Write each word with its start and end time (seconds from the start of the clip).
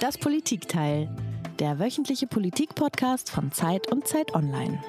Das 0.00 0.16
Politikteil, 0.16 1.08
der 1.58 1.80
wöchentliche 1.80 2.28
Politik-Podcast 2.28 3.30
von 3.30 3.50
Zeit 3.50 3.90
und 3.90 4.06
Zeit 4.06 4.32
Online. 4.32 4.80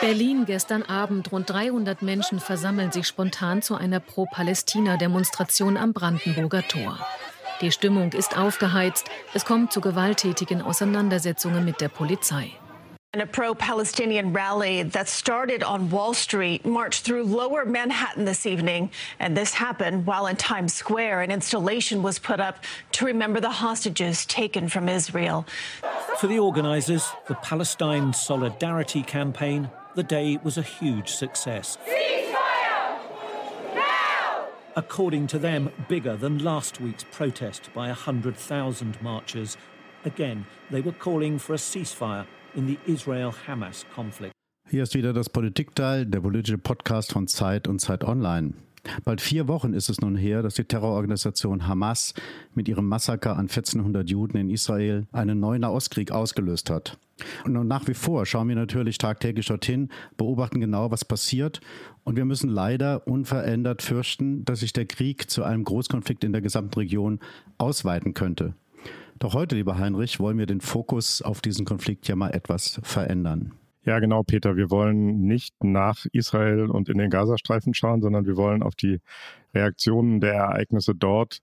Berlin 0.00 0.46
gestern 0.46 0.82
Abend. 0.82 1.30
Rund 1.30 1.48
300 1.48 2.02
Menschen 2.02 2.40
versammeln 2.40 2.90
sich 2.90 3.06
spontan 3.06 3.62
zu 3.62 3.76
einer 3.76 4.00
Pro-Palästina-Demonstration 4.00 5.76
am 5.76 5.92
Brandenburger 5.92 6.66
Tor. 6.66 6.98
Die 7.60 7.72
Stimmung 7.72 8.12
ist 8.12 8.38
aufgeheizt. 8.38 9.10
Es 9.34 9.44
kommt 9.44 9.72
zu 9.72 9.80
gewalttätigen 9.80 10.62
Auseinandersetzungen 10.62 11.64
mit 11.64 11.80
der 11.80 11.88
Polizei. 11.88 12.52
And 13.14 13.22
a 13.22 13.26
pro-Palestinian 13.26 14.34
rally 14.34 14.82
that 14.82 15.08
started 15.08 15.64
on 15.64 15.90
Wall 15.90 16.14
Street 16.14 16.66
marched 16.66 17.04
through 17.04 17.24
lower 17.24 17.64
Manhattan 17.64 18.26
this 18.26 18.46
evening. 18.46 18.90
And 19.18 19.34
this 19.34 19.54
happened 19.54 20.06
while 20.06 20.26
in 20.28 20.36
Times 20.36 20.74
Square, 20.74 21.22
an 21.22 21.30
installation 21.30 22.02
was 22.02 22.18
put 22.18 22.38
up 22.38 22.62
to 22.92 23.06
remember 23.06 23.40
the 23.40 23.50
hostages 23.50 24.26
taken 24.26 24.68
from 24.68 24.88
Israel. 24.88 25.46
For 26.18 26.28
the 26.28 26.38
organisers, 26.38 27.10
the 27.26 27.34
Palestine 27.34 28.12
Solidarity 28.12 29.02
Campaign, 29.02 29.70
the 29.96 30.04
day 30.04 30.38
was 30.44 30.58
a 30.58 30.62
huge 30.62 31.08
success. 31.08 31.78
Ceasefire! 31.88 32.37
According 34.76 35.26
to 35.28 35.38
them, 35.38 35.70
bigger 35.88 36.16
than 36.16 36.38
last 36.38 36.80
week's 36.80 37.04
protest 37.04 37.70
by 37.74 37.88
100,000 37.88 39.00
marchers. 39.02 39.56
Again, 40.04 40.46
they 40.70 40.80
were 40.80 40.92
calling 40.92 41.38
for 41.38 41.54
a 41.54 41.58
ceasefire 41.58 42.26
in 42.54 42.66
the 42.66 42.78
Israel-Hamas 42.86 43.84
conflict. 43.94 44.32
Hier 44.70 44.82
ist 44.82 44.94
wieder 44.94 45.14
das 45.14 45.30
Politikteil, 45.30 46.04
der 46.04 46.20
politische 46.20 46.58
Podcast 46.58 47.12
von 47.12 47.26
Zeit 47.26 47.66
und 47.66 47.80
Zeit 47.80 48.04
Online. 48.04 48.52
Bald 49.04 49.20
vier 49.20 49.48
Wochen 49.48 49.74
ist 49.74 49.88
es 49.88 50.00
nun 50.00 50.16
her, 50.16 50.42
dass 50.42 50.54
die 50.54 50.64
Terrororganisation 50.64 51.66
Hamas 51.66 52.14
mit 52.54 52.68
ihrem 52.68 52.86
Massaker 52.86 53.32
an 53.32 53.48
1400 53.48 54.08
Juden 54.08 54.36
in 54.38 54.50
Israel 54.50 55.06
einen 55.12 55.40
neuen 55.40 55.62
Nahostkrieg 55.62 56.10
ausgelöst 56.10 56.70
hat. 56.70 56.98
Und 57.44 57.66
nach 57.66 57.88
wie 57.88 57.94
vor 57.94 58.26
schauen 58.26 58.48
wir 58.48 58.56
natürlich 58.56 58.98
tagtäglich 58.98 59.46
dorthin, 59.46 59.88
beobachten 60.16 60.60
genau, 60.60 60.90
was 60.90 61.04
passiert. 61.04 61.60
Und 62.04 62.16
wir 62.16 62.24
müssen 62.24 62.48
leider 62.48 63.06
unverändert 63.06 63.82
fürchten, 63.82 64.44
dass 64.44 64.60
sich 64.60 64.72
der 64.72 64.86
Krieg 64.86 65.28
zu 65.28 65.42
einem 65.42 65.64
Großkonflikt 65.64 66.24
in 66.24 66.32
der 66.32 66.42
gesamten 66.42 66.78
Region 66.78 67.18
ausweiten 67.58 68.14
könnte. 68.14 68.54
Doch 69.18 69.34
heute, 69.34 69.56
lieber 69.56 69.78
Heinrich, 69.78 70.20
wollen 70.20 70.38
wir 70.38 70.46
den 70.46 70.60
Fokus 70.60 71.22
auf 71.22 71.40
diesen 71.40 71.64
Konflikt 71.64 72.06
ja 72.06 72.14
mal 72.14 72.30
etwas 72.30 72.80
verändern. 72.84 73.52
Ja, 73.88 74.00
genau, 74.00 74.22
Peter. 74.22 74.54
Wir 74.54 74.70
wollen 74.70 75.22
nicht 75.22 75.64
nach 75.64 76.04
Israel 76.12 76.66
und 76.66 76.90
in 76.90 76.98
den 76.98 77.08
Gazastreifen 77.08 77.72
schauen, 77.72 78.02
sondern 78.02 78.26
wir 78.26 78.36
wollen 78.36 78.62
auf 78.62 78.74
die 78.74 79.00
Reaktionen 79.54 80.20
der 80.20 80.34
Ereignisse 80.34 80.94
dort 80.94 81.38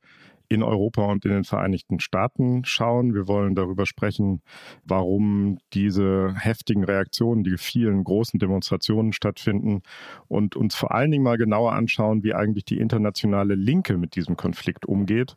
in 0.48 0.62
Europa 0.62 1.06
und 1.06 1.26
in 1.26 1.32
den 1.32 1.44
Vereinigten 1.44 2.00
Staaten 2.00 2.64
schauen. 2.64 3.16
Wir 3.16 3.28
wollen 3.28 3.56
darüber 3.56 3.88
sprechen, 3.88 4.44
warum 4.84 5.58
diese 5.74 6.36
heftigen 6.38 6.84
Reaktionen, 6.84 7.44
die 7.44 7.58
vielen 7.58 8.04
großen 8.04 8.40
Demonstrationen 8.40 9.12
stattfinden 9.12 9.82
und 10.28 10.56
uns 10.56 10.76
vor 10.76 10.94
allen 10.94 11.10
Dingen 11.10 11.24
mal 11.24 11.40
genauer 11.40 11.74
anschauen, 11.74 12.24
wie 12.24 12.36
eigentlich 12.36 12.66
die 12.66 12.78
internationale 12.78 13.56
Linke 13.56 13.98
mit 13.98 14.16
diesem 14.16 14.38
Konflikt 14.38 14.86
umgeht 14.86 15.36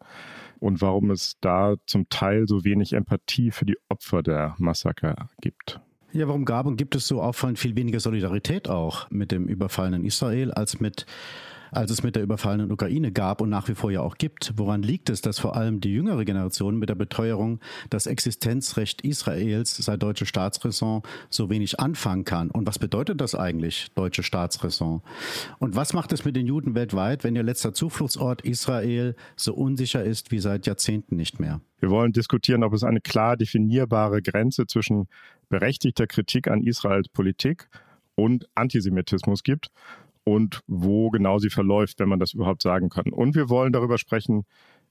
und 0.58 0.82
warum 0.82 1.10
es 1.10 1.38
da 1.40 1.76
zum 1.86 2.10
Teil 2.10 2.46
so 2.46 2.64
wenig 2.64 2.92
Empathie 2.92 3.50
für 3.50 3.64
die 3.64 3.78
Opfer 3.88 4.22
der 4.22 4.56
Massaker 4.58 5.30
gibt. 5.40 5.80
Ja, 6.12 6.26
warum 6.26 6.46
gab 6.46 6.66
und 6.66 6.76
gibt 6.76 6.96
es 6.96 7.06
so 7.06 7.20
auffallend 7.20 7.58
viel 7.58 7.76
weniger 7.76 8.00
Solidarität 8.00 8.68
auch 8.68 9.10
mit 9.10 9.30
dem 9.30 9.46
überfallenen 9.46 10.04
Israel 10.04 10.52
als 10.52 10.80
mit 10.80 11.06
als 11.70 11.90
es 11.90 12.02
mit 12.02 12.16
der 12.16 12.22
überfallenen 12.22 12.72
Ukraine 12.72 13.12
gab 13.12 13.40
und 13.40 13.50
nach 13.50 13.68
wie 13.68 13.74
vor 13.74 13.90
ja 13.90 14.00
auch 14.00 14.16
gibt. 14.16 14.54
Woran 14.56 14.82
liegt 14.82 15.10
es, 15.10 15.20
dass 15.20 15.38
vor 15.38 15.56
allem 15.56 15.80
die 15.80 15.92
jüngere 15.92 16.24
Generation 16.24 16.78
mit 16.78 16.88
der 16.88 16.94
Beteuerung, 16.94 17.60
das 17.90 18.06
Existenzrecht 18.06 19.02
Israels 19.02 19.76
sei 19.76 19.96
deutsche 19.96 20.26
Staatsräson, 20.26 21.02
so 21.28 21.50
wenig 21.50 21.80
anfangen 21.80 22.24
kann? 22.24 22.50
Und 22.50 22.66
was 22.66 22.78
bedeutet 22.78 23.20
das 23.20 23.34
eigentlich, 23.34 23.88
deutsche 23.94 24.22
Staatsräson? 24.22 25.02
Und 25.58 25.76
was 25.76 25.92
macht 25.92 26.12
es 26.12 26.24
mit 26.24 26.36
den 26.36 26.46
Juden 26.46 26.74
weltweit, 26.74 27.24
wenn 27.24 27.36
ihr 27.36 27.42
letzter 27.42 27.74
Zufluchtsort 27.74 28.42
Israel 28.42 29.14
so 29.36 29.54
unsicher 29.54 30.02
ist 30.04 30.30
wie 30.30 30.38
seit 30.38 30.66
Jahrzehnten 30.66 31.16
nicht 31.16 31.40
mehr? 31.40 31.60
Wir 31.80 31.90
wollen 31.90 32.12
diskutieren, 32.12 32.64
ob 32.64 32.72
es 32.72 32.82
eine 32.82 33.00
klar 33.00 33.36
definierbare 33.36 34.20
Grenze 34.20 34.66
zwischen 34.66 35.06
berechtigter 35.48 36.06
Kritik 36.06 36.48
an 36.48 36.62
Israels 36.62 37.08
Politik 37.08 37.68
und 38.14 38.48
Antisemitismus 38.54 39.42
gibt 39.42 39.68
und 40.24 40.60
wo 40.66 41.10
genau 41.10 41.38
sie 41.38 41.50
verläuft, 41.50 41.98
wenn 42.00 42.08
man 42.08 42.18
das 42.18 42.34
überhaupt 42.34 42.62
sagen 42.62 42.88
kann. 42.90 43.12
Und 43.12 43.34
wir 43.34 43.48
wollen 43.48 43.72
darüber 43.72 43.98
sprechen, 43.98 44.44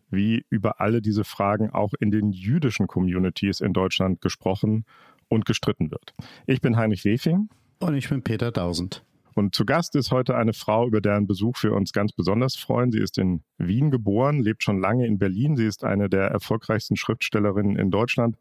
wie 0.09 0.45
über 0.49 0.79
alle 0.79 1.01
diese 1.01 1.23
Fragen 1.23 1.69
auch 1.69 1.93
in 1.99 2.11
den 2.11 2.31
jüdischen 2.31 2.87
Communities 2.87 3.59
in 3.59 3.73
Deutschland 3.73 4.21
gesprochen 4.21 4.85
und 5.27 5.45
gestritten 5.45 5.91
wird. 5.91 6.13
Ich 6.45 6.61
bin 6.61 6.77
Heinrich 6.77 7.03
Wefing. 7.05 7.49
Und 7.79 7.95
ich 7.95 8.09
bin 8.09 8.23
Peter 8.23 8.51
Tausend. 8.51 9.03
Und 9.37 9.53
zu 9.53 9.65
Gast 9.65 9.95
ist 9.95 10.09
heute 10.09 10.35
eine 10.35 10.53
Frau, 10.53 10.87
über 10.87 10.99
deren 10.99 11.27
Besuch 11.27 11.61
wir 11.61 11.73
uns 11.73 11.93
ganz 11.93 12.11
besonders 12.11 12.55
freuen. 12.55 12.91
Sie 12.91 12.97
ist 12.97 13.19
in 13.19 13.43
Wien 13.59 13.91
geboren, 13.91 14.39
lebt 14.39 14.63
schon 14.63 14.79
lange 14.79 15.05
in 15.05 15.19
Berlin. 15.19 15.55
Sie 15.55 15.67
ist 15.67 15.83
eine 15.83 16.09
der 16.09 16.23
erfolgreichsten 16.23 16.95
Schriftstellerinnen 16.95 17.75
in 17.75 17.91
Deutschland, 17.91 18.35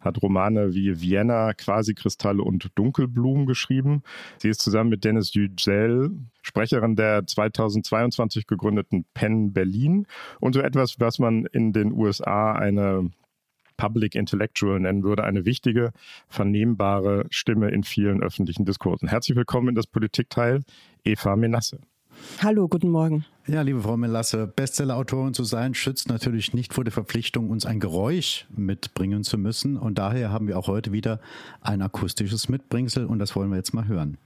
hat 0.00 0.20
Romane 0.20 0.74
wie 0.74 1.00
Vienna, 1.00 1.54
Quasikristalle 1.54 2.42
und 2.42 2.68
Dunkelblumen 2.74 3.46
geschrieben. 3.46 4.02
Sie 4.36 4.50
ist 4.50 4.60
zusammen 4.60 4.90
mit 4.90 5.04
Dennis 5.04 5.32
Yücel 5.32 6.10
Sprecherin 6.42 6.94
der 6.94 7.26
2022 7.26 8.46
gegründeten 8.46 9.06
Penn 9.14 9.54
Berlin 9.54 10.06
und 10.40 10.52
so 10.52 10.60
etwas, 10.60 11.00
was 11.00 11.18
man 11.18 11.46
in 11.46 11.72
den 11.72 11.90
USA 11.90 12.52
eine 12.52 13.10
Public 13.76 14.14
Intellectual 14.14 14.80
nennen 14.80 15.02
würde, 15.02 15.24
eine 15.24 15.44
wichtige, 15.44 15.92
vernehmbare 16.28 17.26
Stimme 17.30 17.70
in 17.70 17.84
vielen 17.84 18.22
öffentlichen 18.22 18.64
Diskursen. 18.64 19.08
Herzlich 19.08 19.36
willkommen 19.36 19.68
in 19.68 19.74
das 19.74 19.86
Politikteil, 19.86 20.62
Eva 21.04 21.36
Menasse. 21.36 21.80
Hallo, 22.42 22.68
guten 22.68 22.90
Morgen. 22.90 23.24
Ja, 23.46 23.62
liebe 23.62 23.82
Frau 23.82 23.96
Melasse, 23.96 24.46
Bestseller-Autorin 24.46 25.34
zu 25.34 25.44
sein, 25.44 25.74
schützt 25.74 26.08
natürlich 26.08 26.54
nicht 26.54 26.72
vor 26.72 26.84
der 26.84 26.92
Verpflichtung, 26.92 27.50
uns 27.50 27.66
ein 27.66 27.80
Geräusch 27.80 28.46
mitbringen 28.56 29.24
zu 29.24 29.36
müssen. 29.36 29.76
Und 29.76 29.98
daher 29.98 30.30
haben 30.30 30.46
wir 30.46 30.58
auch 30.58 30.68
heute 30.68 30.92
wieder 30.92 31.20
ein 31.60 31.82
akustisches 31.82 32.48
Mitbringsel 32.48 33.06
und 33.06 33.18
das 33.18 33.36
wollen 33.36 33.50
wir 33.50 33.56
jetzt 33.56 33.74
mal 33.74 33.86
hören. 33.86 34.16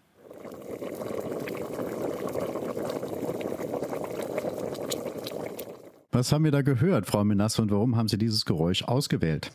Was 6.18 6.32
haben 6.32 6.42
wir 6.42 6.50
da 6.50 6.62
gehört, 6.62 7.06
Frau 7.06 7.22
Menasse, 7.22 7.62
und 7.62 7.70
warum 7.70 7.94
haben 7.94 8.08
Sie 8.08 8.18
dieses 8.18 8.44
Geräusch 8.44 8.82
ausgewählt? 8.82 9.52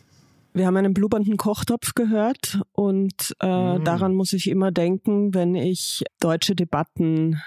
Wir 0.54 0.66
haben 0.66 0.78
einen 0.78 0.94
blubbernden 0.94 1.36
Kochtopf 1.36 1.92
gehört 1.94 2.62
und 2.72 3.36
äh, 3.42 3.78
mm. 3.78 3.84
daran 3.84 4.14
muss 4.14 4.32
ich 4.32 4.48
immer 4.48 4.72
denken, 4.72 5.34
wenn 5.34 5.56
ich 5.56 6.04
deutsche 6.20 6.54
Debatten 6.54 7.38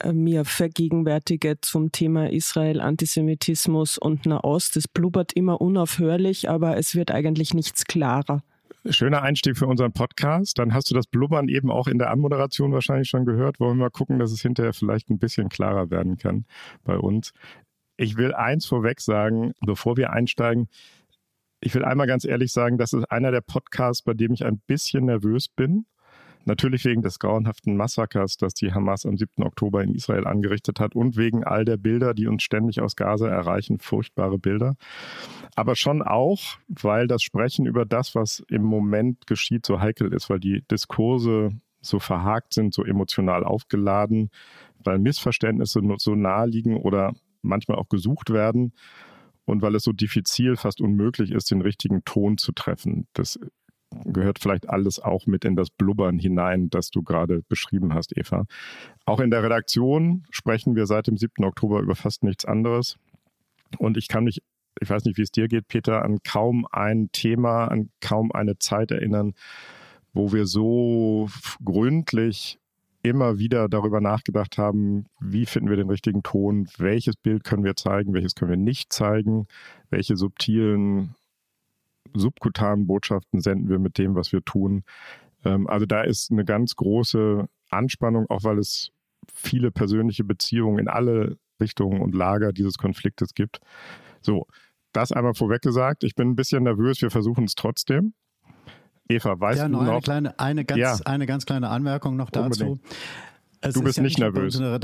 äh, 0.00 0.14
mir 0.14 0.46
vergegenwärtige 0.46 1.60
zum 1.60 1.92
Thema 1.92 2.30
Israel, 2.30 2.80
Antisemitismus 2.80 3.98
und 3.98 4.24
Nahost. 4.24 4.78
Es 4.78 4.88
blubbert 4.88 5.34
immer 5.34 5.60
unaufhörlich, 5.60 6.48
aber 6.48 6.78
es 6.78 6.94
wird 6.94 7.10
eigentlich 7.10 7.52
nichts 7.52 7.84
klarer. 7.84 8.42
Schöner 8.88 9.20
Einstieg 9.20 9.58
für 9.58 9.66
unseren 9.66 9.92
Podcast. 9.92 10.58
Dann 10.58 10.72
hast 10.72 10.90
du 10.90 10.94
das 10.94 11.06
Blubbern 11.06 11.48
eben 11.50 11.70
auch 11.70 11.88
in 11.88 11.98
der 11.98 12.10
Anmoderation 12.10 12.72
wahrscheinlich 12.72 13.10
schon 13.10 13.26
gehört. 13.26 13.60
Wollen 13.60 13.76
wir 13.76 13.84
mal 13.84 13.90
gucken, 13.90 14.18
dass 14.18 14.32
es 14.32 14.40
hinterher 14.40 14.72
vielleicht 14.72 15.10
ein 15.10 15.18
bisschen 15.18 15.50
klarer 15.50 15.90
werden 15.90 16.16
kann 16.16 16.46
bei 16.84 16.96
uns. 16.96 17.34
Ich 18.02 18.16
will 18.16 18.34
eins 18.34 18.66
vorweg 18.66 19.00
sagen, 19.00 19.52
bevor 19.60 19.96
wir 19.96 20.12
einsteigen. 20.12 20.66
Ich 21.60 21.72
will 21.72 21.84
einmal 21.84 22.08
ganz 22.08 22.24
ehrlich 22.24 22.52
sagen, 22.52 22.76
das 22.76 22.92
ist 22.92 23.04
einer 23.04 23.30
der 23.30 23.42
Podcasts, 23.42 24.02
bei 24.02 24.12
dem 24.12 24.32
ich 24.32 24.44
ein 24.44 24.58
bisschen 24.66 25.04
nervös 25.04 25.48
bin. 25.48 25.86
Natürlich 26.44 26.84
wegen 26.84 27.02
des 27.02 27.20
grauenhaften 27.20 27.76
Massakers, 27.76 28.38
das 28.38 28.54
die 28.54 28.74
Hamas 28.74 29.06
am 29.06 29.16
7. 29.16 29.44
Oktober 29.44 29.84
in 29.84 29.94
Israel 29.94 30.26
angerichtet 30.26 30.80
hat 30.80 30.96
und 30.96 31.16
wegen 31.16 31.44
all 31.44 31.64
der 31.64 31.76
Bilder, 31.76 32.12
die 32.12 32.26
uns 32.26 32.42
ständig 32.42 32.80
aus 32.80 32.96
Gaza 32.96 33.28
erreichen, 33.28 33.78
furchtbare 33.78 34.36
Bilder. 34.36 34.74
Aber 35.54 35.76
schon 35.76 36.02
auch, 36.02 36.40
weil 36.66 37.06
das 37.06 37.22
Sprechen 37.22 37.66
über 37.66 37.84
das, 37.84 38.16
was 38.16 38.42
im 38.48 38.64
Moment 38.64 39.28
geschieht, 39.28 39.64
so 39.64 39.78
heikel 39.78 40.12
ist, 40.12 40.28
weil 40.28 40.40
die 40.40 40.64
Diskurse 40.68 41.50
so 41.80 42.00
verhakt 42.00 42.52
sind, 42.52 42.74
so 42.74 42.84
emotional 42.84 43.44
aufgeladen, 43.44 44.30
weil 44.82 44.98
Missverständnisse 44.98 45.80
so 45.98 46.16
naheliegen 46.16 46.76
oder 46.76 47.12
manchmal 47.42 47.78
auch 47.78 47.88
gesucht 47.88 48.30
werden 48.30 48.72
und 49.44 49.62
weil 49.62 49.74
es 49.74 49.84
so 49.84 49.92
diffizil, 49.92 50.56
fast 50.56 50.80
unmöglich 50.80 51.30
ist, 51.32 51.50
den 51.50 51.62
richtigen 51.62 52.04
Ton 52.04 52.38
zu 52.38 52.52
treffen. 52.52 53.06
Das 53.12 53.38
gehört 54.04 54.38
vielleicht 54.38 54.68
alles 54.70 54.98
auch 54.98 55.26
mit 55.26 55.44
in 55.44 55.56
das 55.56 55.68
Blubbern 55.70 56.18
hinein, 56.18 56.70
das 56.70 56.90
du 56.90 57.02
gerade 57.02 57.42
beschrieben 57.48 57.92
hast, 57.92 58.16
Eva. 58.16 58.46
Auch 59.04 59.20
in 59.20 59.30
der 59.30 59.42
Redaktion 59.42 60.24
sprechen 60.30 60.76
wir 60.76 60.86
seit 60.86 61.08
dem 61.08 61.16
7. 61.16 61.44
Oktober 61.44 61.80
über 61.80 61.94
fast 61.94 62.22
nichts 62.22 62.44
anderes. 62.44 62.96
Und 63.78 63.96
ich 63.96 64.08
kann 64.08 64.24
mich 64.24 64.42
ich 64.80 64.90
weiß 64.90 65.04
nicht, 65.04 65.18
wie 65.18 65.22
es 65.22 65.30
dir 65.30 65.48
geht, 65.48 65.68
Peter, 65.68 66.02
an 66.02 66.18
kaum 66.22 66.66
ein 66.70 67.10
Thema, 67.12 67.66
an 67.66 67.90
kaum 68.00 68.32
eine 68.32 68.58
Zeit 68.58 68.90
erinnern, 68.90 69.34
wo 70.12 70.32
wir 70.32 70.46
so 70.46 71.28
gründlich 71.64 72.58
immer 73.02 73.38
wieder 73.38 73.68
darüber 73.68 74.00
nachgedacht 74.00 74.58
haben, 74.58 75.06
wie 75.20 75.46
finden 75.46 75.68
wir 75.68 75.76
den 75.76 75.90
richtigen 75.90 76.22
Ton, 76.22 76.68
welches 76.78 77.16
Bild 77.16 77.44
können 77.44 77.64
wir 77.64 77.76
zeigen, 77.76 78.14
welches 78.14 78.34
können 78.34 78.50
wir 78.50 78.56
nicht 78.56 78.92
zeigen, 78.92 79.46
welche 79.90 80.16
subtilen, 80.16 81.14
subkutanen 82.14 82.86
Botschaften 82.86 83.40
senden 83.40 83.68
wir 83.68 83.78
mit 83.78 83.98
dem, 83.98 84.14
was 84.14 84.32
wir 84.32 84.44
tun. 84.44 84.84
Ähm, 85.44 85.66
also 85.66 85.86
da 85.86 86.02
ist 86.02 86.30
eine 86.30 86.44
ganz 86.44 86.76
große 86.76 87.48
Anspannung, 87.70 88.26
auch 88.30 88.44
weil 88.44 88.58
es 88.58 88.92
viele 89.32 89.70
persönliche 89.70 90.24
Beziehungen 90.24 90.78
in 90.78 90.88
alle 90.88 91.38
Richtungen 91.60 92.00
und 92.00 92.14
Lager 92.14 92.52
dieses 92.52 92.78
Konfliktes 92.78 93.34
gibt. 93.34 93.60
So, 94.20 94.46
das 94.92 95.12
einmal 95.12 95.34
vorweg 95.34 95.62
gesagt. 95.62 96.04
Ich 96.04 96.14
bin 96.14 96.30
ein 96.30 96.36
bisschen 96.36 96.64
nervös, 96.64 97.02
wir 97.02 97.10
versuchen 97.10 97.44
es 97.44 97.54
trotzdem. 97.54 98.14
Eva, 99.14 99.38
weißt 99.38 99.60
ja, 99.60 99.68
du 99.68 99.74
noch? 99.74 99.80
Eine, 99.82 100.00
kleine, 100.00 100.38
eine, 100.38 100.64
ganz, 100.64 100.80
ja. 100.80 100.96
eine 101.04 101.26
ganz 101.26 101.46
kleine 101.46 101.68
Anmerkung 101.68 102.16
noch 102.16 102.30
dazu. 102.30 102.80
du 103.62 103.82
bist 103.82 103.96
ja 103.96 104.02
nicht 104.02 104.18
nervös. 104.18 104.58
Äh, 104.58 104.78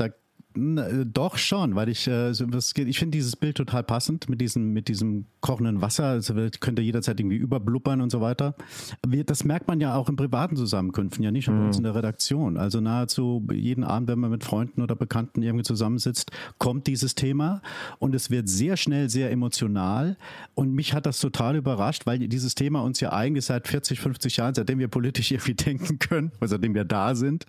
doch 1.05 1.37
schon, 1.37 1.75
weil 1.75 1.89
ich, 1.89 2.07
äh, 2.07 2.31
ich 2.31 2.99
finde 2.99 3.17
dieses 3.17 3.35
Bild 3.35 3.57
total 3.57 3.83
passend 3.83 4.29
mit 4.29 4.41
diesem, 4.41 4.73
mit 4.73 4.87
diesem 4.87 5.25
kochenden 5.41 5.81
Wasser. 5.81 6.05
Also 6.05 6.33
könnte 6.59 6.81
jederzeit 6.81 7.19
irgendwie 7.19 7.37
überblubbern 7.37 8.01
und 8.01 8.11
so 8.11 8.21
weiter. 8.21 8.55
Das 9.25 9.43
merkt 9.43 9.67
man 9.67 9.79
ja 9.79 9.95
auch 9.95 10.09
in 10.09 10.15
privaten 10.15 10.55
Zusammenkünften, 10.55 11.23
ja 11.23 11.31
nicht 11.31 11.47
nur 11.47 11.57
bei 11.57 11.65
uns 11.65 11.77
in 11.77 11.83
der 11.83 11.95
Redaktion. 11.95 12.57
Also 12.57 12.81
nahezu 12.81 13.45
jeden 13.51 13.83
Abend, 13.83 14.09
wenn 14.09 14.19
man 14.19 14.31
mit 14.31 14.43
Freunden 14.43 14.81
oder 14.81 14.95
Bekannten 14.95 15.41
irgendwie 15.41 15.63
zusammensitzt, 15.63 16.31
kommt 16.57 16.87
dieses 16.87 17.15
Thema 17.15 17.61
und 17.99 18.15
es 18.15 18.29
wird 18.29 18.49
sehr 18.49 18.77
schnell 18.77 19.09
sehr 19.09 19.31
emotional. 19.31 20.17
Und 20.55 20.73
mich 20.73 20.93
hat 20.93 21.05
das 21.05 21.19
total 21.19 21.55
überrascht, 21.55 22.05
weil 22.05 22.19
dieses 22.27 22.55
Thema 22.55 22.81
uns 22.81 22.99
ja 22.99 23.11
eigentlich 23.13 23.45
seit 23.45 23.67
40, 23.67 23.99
50 23.99 24.37
Jahren, 24.37 24.53
seitdem 24.53 24.79
wir 24.79 24.87
politisch 24.87 25.31
irgendwie 25.31 25.53
denken 25.53 25.99
können, 25.99 26.31
seitdem 26.41 26.73
wir 26.73 26.85
da 26.85 27.15
sind, 27.15 27.45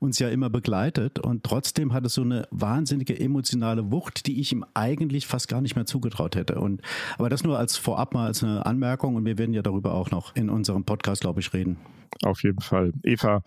uns 0.00 0.18
ja 0.18 0.28
immer 0.28 0.50
begleitet. 0.50 1.18
Und 1.18 1.44
trotzdem 1.44 1.92
hat 1.92 2.06
es 2.06 2.14
so 2.14 2.22
eine 2.22 2.46
wahnsinnige 2.52 3.18
emotionale 3.18 3.90
Wucht, 3.90 4.26
die 4.26 4.40
ich 4.40 4.52
ihm 4.52 4.64
eigentlich 4.74 5.26
fast 5.26 5.48
gar 5.48 5.60
nicht 5.60 5.76
mehr 5.76 5.86
zugetraut 5.86 6.36
hätte. 6.36 6.60
Und, 6.60 6.82
aber 7.18 7.28
das 7.28 7.44
nur 7.44 7.58
als 7.58 7.76
vorab 7.76 8.14
mal 8.14 8.26
als 8.26 8.42
eine 8.42 8.64
Anmerkung 8.66 9.16
und 9.16 9.24
wir 9.24 9.38
werden 9.38 9.54
ja 9.54 9.62
darüber 9.62 9.94
auch 9.94 10.10
noch 10.10 10.34
in 10.36 10.50
unserem 10.50 10.84
Podcast, 10.84 11.22
glaube 11.22 11.40
ich, 11.40 11.52
reden. 11.52 11.76
Auf 12.22 12.42
jeden 12.42 12.60
Fall. 12.60 12.92
Eva, 13.02 13.42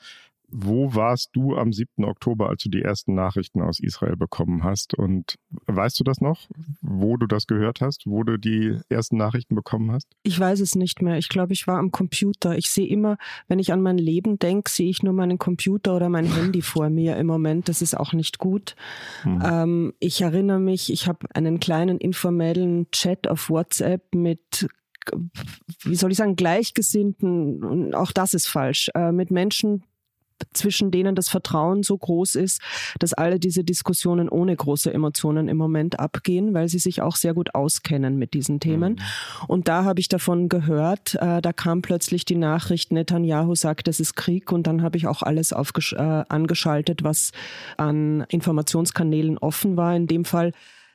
wo 0.49 0.93
warst 0.93 1.29
du 1.33 1.55
am 1.55 1.73
7. 1.73 2.05
Oktober, 2.05 2.49
als 2.49 2.63
du 2.63 2.69
die 2.69 2.81
ersten 2.81 3.15
Nachrichten 3.15 3.61
aus 3.61 3.79
Israel 3.79 4.15
bekommen 4.15 4.63
hast? 4.63 4.93
Und 4.93 5.35
weißt 5.67 5.99
du 5.99 6.03
das 6.03 6.21
noch, 6.21 6.47
wo 6.81 7.17
du 7.17 7.27
das 7.27 7.47
gehört 7.47 7.81
hast, 7.81 8.03
wo 8.05 8.23
du 8.23 8.37
die 8.37 8.77
ersten 8.89 9.17
Nachrichten 9.17 9.55
bekommen 9.55 9.91
hast? 9.91 10.07
Ich 10.23 10.39
weiß 10.39 10.59
es 10.59 10.75
nicht 10.75 11.01
mehr. 11.01 11.17
Ich 11.17 11.29
glaube, 11.29 11.53
ich 11.53 11.67
war 11.67 11.77
am 11.77 11.91
Computer. 11.91 12.57
Ich 12.57 12.69
sehe 12.69 12.87
immer, 12.87 13.17
wenn 13.47 13.59
ich 13.59 13.73
an 13.73 13.81
mein 13.81 13.97
Leben 13.97 14.39
denke, 14.39 14.69
sehe 14.69 14.89
ich 14.89 15.03
nur 15.03 15.13
meinen 15.13 15.37
Computer 15.37 15.95
oder 15.95 16.09
mein 16.09 16.25
Handy 16.25 16.61
vor 16.61 16.89
mir 16.89 17.17
im 17.17 17.27
Moment. 17.27 17.67
Das 17.69 17.81
ist 17.81 17.97
auch 17.97 18.13
nicht 18.13 18.37
gut. 18.37 18.75
Mhm. 19.23 19.43
Ähm, 19.43 19.93
ich 19.99 20.21
erinnere 20.21 20.59
mich, 20.59 20.91
ich 20.91 21.07
habe 21.07 21.27
einen 21.33 21.59
kleinen 21.59 21.97
informellen 21.97 22.89
Chat 22.91 23.27
auf 23.27 23.49
WhatsApp 23.49 24.13
mit 24.13 24.67
wie 25.83 25.95
soll 25.95 26.11
ich 26.11 26.17
sagen, 26.17 26.35
Gleichgesinnten, 26.35 27.93
auch 27.93 28.11
das 28.11 28.33
ist 28.33 28.47
falsch, 28.47 28.89
äh, 28.95 29.11
mit 29.11 29.29
Menschen, 29.29 29.83
zwischen 30.53 30.91
denen 30.91 31.15
das 31.15 31.29
Vertrauen 31.29 31.83
so 31.83 31.97
groß 31.97 32.35
ist, 32.35 32.61
dass 32.99 33.13
alle 33.13 33.39
diese 33.39 33.63
Diskussionen 33.63 34.29
ohne 34.29 34.55
große 34.55 34.93
Emotionen 34.93 35.47
im 35.47 35.57
Moment 35.57 35.99
abgehen, 35.99 36.53
weil 36.53 36.67
sie 36.67 36.79
sich 36.79 37.01
auch 37.01 37.15
sehr 37.15 37.33
gut 37.33 37.55
auskennen 37.55 38.17
mit 38.17 38.33
diesen 38.33 38.59
Themen. 38.59 38.93
Mhm. 38.93 39.45
Und 39.47 39.67
da 39.67 39.83
habe 39.83 39.99
ich 39.99 40.07
davon 40.07 40.49
gehört, 40.49 41.15
äh, 41.15 41.41
da 41.41 41.53
kam 41.53 41.81
plötzlich 41.81 42.25
die 42.25 42.35
Nachricht, 42.35 42.91
Netanyahu 42.91 43.55
sagt, 43.55 43.87
es 43.87 43.99
ist 43.99 44.15
Krieg 44.15 44.51
und 44.51 44.67
dann 44.67 44.81
habe 44.81 44.97
ich 44.97 45.07
auch 45.07 45.21
alles 45.21 45.51
äh, 45.51 45.95
angeschaltet, 45.95 47.03
was 47.03 47.31
an 47.77 48.25
Informationskanälen 48.29 49.37
offen 49.37 49.77
war. 49.77 49.95
In 49.95 50.07
dem 50.07 50.25
Fall 50.25 50.51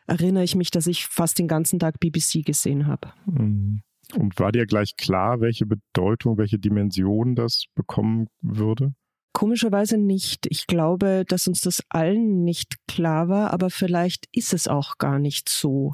erinnere 0.07 0.45
ich 0.45 0.57
mich, 0.57 0.71
dass 0.71 0.87
ich 0.87 1.07
fast 1.07 1.39
den 1.39 1.49
ganzen 1.49 1.79
Tag 1.79 2.01
BBC 2.01 2.45
gesehen 2.45 2.87
habe. 2.87 3.13
Mhm. 3.27 3.83
Und 4.17 4.39
war 4.41 4.51
dir 4.51 4.67
gleich 4.67 4.97
klar, 4.97 5.41
welche 5.41 5.67
Bedeutung, 5.67 6.37
welche 6.37 6.59
Dimension 6.59 7.37
das 7.37 7.67
bekommen 7.77 8.27
würde? 8.41 8.93
Komischerweise 9.32 9.97
nicht. 9.97 10.47
Ich 10.50 10.67
glaube, 10.67 11.25
dass 11.27 11.47
uns 11.47 11.61
das 11.61 11.85
allen 11.88 12.43
nicht 12.43 12.87
klar 12.88 13.29
war, 13.29 13.53
aber 13.53 13.71
vielleicht 13.71 14.29
ist 14.32 14.53
es 14.53 14.67
auch 14.67 14.99
gar 14.99 15.21
nicht 15.21 15.49
so. 15.49 15.93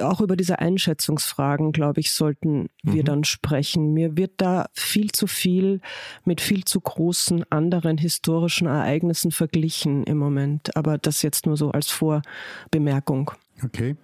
Auch 0.00 0.22
über 0.22 0.36
diese 0.36 0.58
Einschätzungsfragen, 0.58 1.72
glaube 1.72 2.00
ich, 2.00 2.12
sollten 2.12 2.70
wir 2.82 3.02
mhm. 3.02 3.06
dann 3.06 3.24
sprechen. 3.24 3.92
Mir 3.92 4.16
wird 4.16 4.32
da 4.38 4.66
viel 4.72 5.12
zu 5.12 5.26
viel 5.26 5.82
mit 6.24 6.40
viel 6.40 6.64
zu 6.64 6.80
großen 6.80 7.44
anderen 7.50 7.98
historischen 7.98 8.66
Ereignissen 8.66 9.32
verglichen 9.32 10.04
im 10.04 10.16
Moment. 10.16 10.74
Aber 10.74 10.96
das 10.96 11.20
jetzt 11.20 11.44
nur 11.44 11.58
so 11.58 11.72
als 11.72 11.90
Vorbemerkung. 11.90 13.32
Okay. 13.64 13.96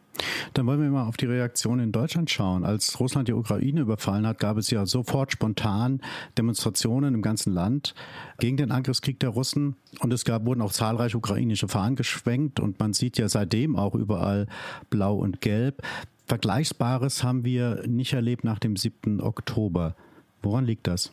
Dann 0.55 0.66
wollen 0.66 0.81
wir 0.81 0.90
mal 0.90 1.06
auf 1.06 1.16
die 1.16 1.26
Reaktion 1.26 1.78
in 1.78 1.93
Deutschland 1.93 2.31
schauen. 2.31 2.64
Als 2.64 2.99
Russland 2.99 3.28
die 3.28 3.32
Ukraine 3.32 3.81
überfallen 3.81 4.26
hat, 4.26 4.38
gab 4.38 4.56
es 4.56 4.70
ja 4.70 4.84
sofort 4.87 5.32
spontan 5.32 6.00
Demonstrationen 6.37 7.14
im 7.14 7.22
ganzen 7.22 7.52
Land 7.52 7.94
gegen 8.38 8.56
den 8.56 8.72
Angriffskrieg 8.72 9.20
der 9.20 9.31
Russen. 9.31 9.76
Und 10.00 10.12
es 10.12 10.25
gab, 10.25 10.44
wurden 10.44 10.62
auch 10.62 10.72
zahlreiche 10.72 11.16
ukrainische 11.16 11.69
Fahnen 11.69 11.94
geschwenkt. 11.94 12.58
Und 12.58 12.81
man 12.81 12.94
sieht 12.94 13.19
ja 13.19 13.28
seitdem 13.28 13.76
auch 13.76 13.94
überall 13.94 14.46
Blau 14.90 15.16
und 15.16 15.40
Gelb. 15.40 15.82
Vergleichbares 16.26 17.22
haben 17.22 17.44
wir 17.44 17.87
nicht 17.87 18.12
erlebt 18.12 18.44
nach 18.44 18.58
dem 18.58 18.76
7. 18.76 19.20
Oktober. 19.20 19.94
Woran 20.43 20.66
liegt 20.66 20.87
das? 20.87 21.12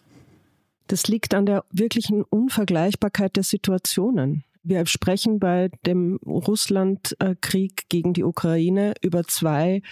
Das 0.88 1.08
liegt 1.08 1.34
an 1.34 1.46
der 1.46 1.64
wirklichen 1.72 2.24
Unvergleichbarkeit 2.24 3.36
der 3.36 3.44
Situationen. 3.44 4.45
Wir 4.68 4.84
sprechen 4.88 5.40
bei 5.40 5.70
dem 5.86 6.18
Russlandkrieg 6.26 7.88
gegen 7.88 8.14
die 8.14 8.24
Ukraine 8.24 8.96
über 9.04 9.24
zwei 9.24 9.84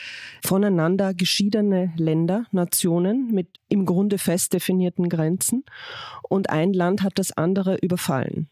voneinander 0.43 1.13
geschiedene 1.13 1.93
Länder, 1.95 2.47
Nationen 2.51 3.27
mit 3.31 3.47
im 3.69 3.85
Grunde 3.85 4.17
fest 4.17 4.51
definierten 4.51 5.09
Grenzen. 5.09 5.63
Und 6.27 6.49
ein 6.49 6.73
Land 6.73 7.03
hat 7.03 7.19
das 7.19 7.31
andere 7.37 7.77
überfallen. 7.83 8.49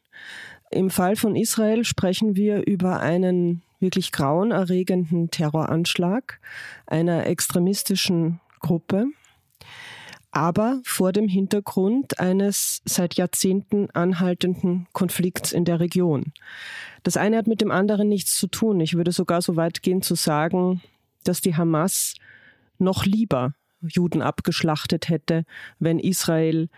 Im 0.70 0.92
Fall 0.92 1.16
von 1.16 1.36
Israel 1.36 1.84
sprechen 1.86 2.36
wir 2.36 2.68
über 2.68 3.00
einen 3.00 3.64
wirklich 3.80 4.12
grauenerregenden 4.12 5.32
Terroranschlag 5.32 6.40
einer 6.86 7.26
extremistischen 7.26 8.42
Gruppe, 8.60 9.08
aber 10.32 10.80
vor 10.84 11.12
dem 11.12 11.28
Hintergrund 11.28 12.20
eines 12.20 12.82
seit 12.86 13.16
Jahrzehnten 13.16 13.90
anhaltenden 13.92 14.88
Konflikts 14.94 15.52
in 15.52 15.66
der 15.66 15.80
Region. 15.80 16.32
Das 17.04 17.18
eine 17.18 17.38
hat 17.38 17.48
mit 17.48 17.62
dem 17.62 17.72
anderen 17.72 18.08
nichts 18.08 18.38
zu 18.38 18.48
tun. 18.48 18.80
Ich 18.80 18.96
würde 18.96 19.12
sogar 19.12 19.42
so 19.42 19.56
weit 19.56 19.82
gehen 19.82 20.02
zu 20.02 20.16
sagen, 20.16 20.82
dass 21.24 21.42
die 21.42 21.56
Hamas 21.56 22.16
noch 22.78 23.06
lieber 23.06 23.54
Juden 23.82 24.22
abgeschlachtet 24.22 25.10
hätte, 25.10 25.44
wenn 25.80 26.00
Israel 26.00 26.70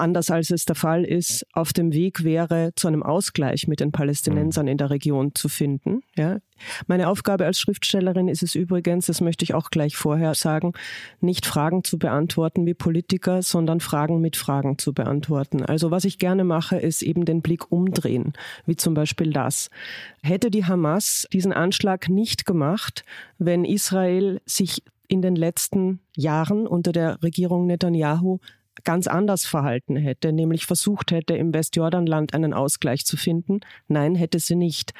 anders 0.00 0.30
als 0.30 0.50
es 0.50 0.64
der 0.64 0.74
Fall 0.74 1.04
ist, 1.04 1.46
auf 1.52 1.72
dem 1.72 1.92
Weg 1.92 2.24
wäre, 2.24 2.72
zu 2.74 2.88
einem 2.88 3.02
Ausgleich 3.02 3.68
mit 3.68 3.80
den 3.80 3.92
Palästinensern 3.92 4.66
in 4.66 4.78
der 4.78 4.90
Region 4.90 5.34
zu 5.34 5.48
finden. 5.48 6.02
Ja. 6.16 6.38
Meine 6.86 7.08
Aufgabe 7.08 7.46
als 7.46 7.58
Schriftstellerin 7.58 8.28
ist 8.28 8.42
es 8.42 8.54
übrigens, 8.54 9.06
das 9.06 9.20
möchte 9.20 9.44
ich 9.44 9.54
auch 9.54 9.70
gleich 9.70 9.96
vorher 9.96 10.34
sagen, 10.34 10.72
nicht 11.20 11.46
Fragen 11.46 11.84
zu 11.84 11.98
beantworten 11.98 12.66
wie 12.66 12.74
Politiker, 12.74 13.42
sondern 13.42 13.80
Fragen 13.80 14.20
mit 14.20 14.36
Fragen 14.36 14.78
zu 14.78 14.92
beantworten. 14.92 15.64
Also 15.64 15.90
was 15.90 16.04
ich 16.04 16.18
gerne 16.18 16.44
mache, 16.44 16.76
ist 16.76 17.02
eben 17.02 17.24
den 17.24 17.42
Blick 17.42 17.70
umdrehen, 17.70 18.32
wie 18.66 18.76
zum 18.76 18.94
Beispiel 18.94 19.32
das. 19.32 19.70
Hätte 20.22 20.50
die 20.50 20.64
Hamas 20.64 21.26
diesen 21.32 21.52
Anschlag 21.52 22.08
nicht 22.08 22.44
gemacht, 22.44 23.04
wenn 23.38 23.64
Israel 23.64 24.40
sich 24.44 24.82
in 25.08 25.22
den 25.22 25.34
letzten 25.34 26.00
Jahren 26.16 26.66
unter 26.66 26.92
der 26.92 27.22
Regierung 27.22 27.66
Netanyahu 27.66 28.38
ganz 28.84 29.06
anders 29.06 29.44
verhalten 29.44 29.96
hätte, 29.96 30.32
nämlich 30.32 30.66
versucht 30.66 31.10
hätte, 31.10 31.34
im 31.34 31.52
Westjordanland 31.54 32.34
einen 32.34 32.54
Ausgleich 32.54 33.04
zu 33.04 33.16
finden. 33.16 33.60
Nein, 33.88 34.14
hätte 34.14 34.38
sie 34.38 34.56
nicht. 34.56 34.92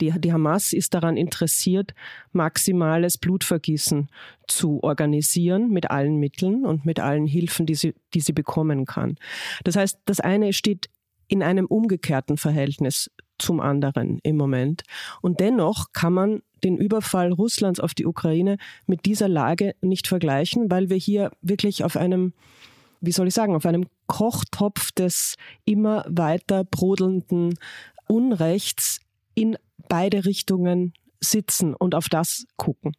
Die, 0.00 0.10
die 0.18 0.32
Hamas 0.32 0.72
ist 0.72 0.94
daran 0.94 1.16
interessiert, 1.16 1.94
maximales 2.32 3.18
Blutvergießen 3.18 4.08
zu 4.48 4.82
organisieren 4.82 5.70
mit 5.70 5.90
allen 5.90 6.16
Mitteln 6.18 6.64
und 6.64 6.84
mit 6.84 7.00
allen 7.00 7.26
Hilfen, 7.26 7.66
die 7.66 7.74
sie, 7.74 7.94
die 8.12 8.20
sie 8.20 8.32
bekommen 8.32 8.86
kann. 8.86 9.16
Das 9.62 9.76
heißt, 9.76 10.00
das 10.04 10.20
eine 10.20 10.52
steht 10.52 10.90
in 11.28 11.42
einem 11.42 11.66
umgekehrten 11.66 12.36
Verhältnis 12.36 13.10
zum 13.38 13.60
anderen 13.60 14.18
im 14.22 14.36
Moment. 14.36 14.82
Und 15.22 15.40
dennoch 15.40 15.92
kann 15.92 16.12
man 16.12 16.42
den 16.62 16.76
Überfall 16.76 17.32
Russlands 17.32 17.80
auf 17.80 17.94
die 17.94 18.06
Ukraine 18.06 18.56
mit 18.86 19.04
dieser 19.06 19.28
Lage 19.28 19.74
nicht 19.80 20.06
vergleichen, 20.06 20.70
weil 20.70 20.88
wir 20.90 20.96
hier 20.96 21.30
wirklich 21.40 21.84
auf 21.84 21.96
einem 21.96 22.32
wie 23.06 23.12
soll 23.12 23.28
ich 23.28 23.34
sagen, 23.34 23.54
auf 23.54 23.66
einem 23.66 23.86
Kochtopf 24.06 24.92
des 24.92 25.34
immer 25.64 26.04
weiter 26.08 26.64
brodelnden 26.64 27.54
Unrechts 28.06 29.00
in 29.34 29.56
beide 29.88 30.24
Richtungen 30.24 30.92
sitzen 31.20 31.74
und 31.74 31.94
auf 31.94 32.08
das 32.08 32.46
gucken. 32.56 32.92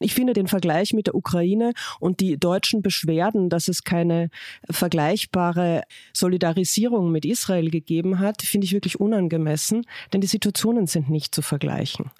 Ich 0.00 0.14
finde 0.14 0.32
den 0.32 0.46
Vergleich 0.46 0.92
mit 0.92 1.08
der 1.08 1.16
Ukraine 1.16 1.72
und 1.98 2.20
die 2.20 2.38
deutschen 2.38 2.82
Beschwerden, 2.82 3.48
dass 3.48 3.66
es 3.66 3.82
keine 3.82 4.30
vergleichbare 4.70 5.82
Solidarisierung 6.12 7.10
mit 7.10 7.24
Israel 7.24 7.70
gegeben 7.70 8.20
hat, 8.20 8.42
finde 8.42 8.64
ich 8.66 8.72
wirklich 8.72 9.00
unangemessen, 9.00 9.84
denn 10.12 10.20
die 10.20 10.28
Situationen 10.28 10.86
sind 10.86 11.10
nicht 11.10 11.34
zu 11.34 11.42
vergleichen. 11.42 12.12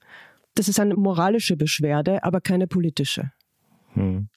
Das 0.56 0.68
ist 0.68 0.80
eine 0.80 0.96
moralische 0.96 1.56
Beschwerde, 1.56 2.24
aber 2.24 2.40
keine 2.40 2.66
politische. 2.66 3.30
Hm. 3.94 4.28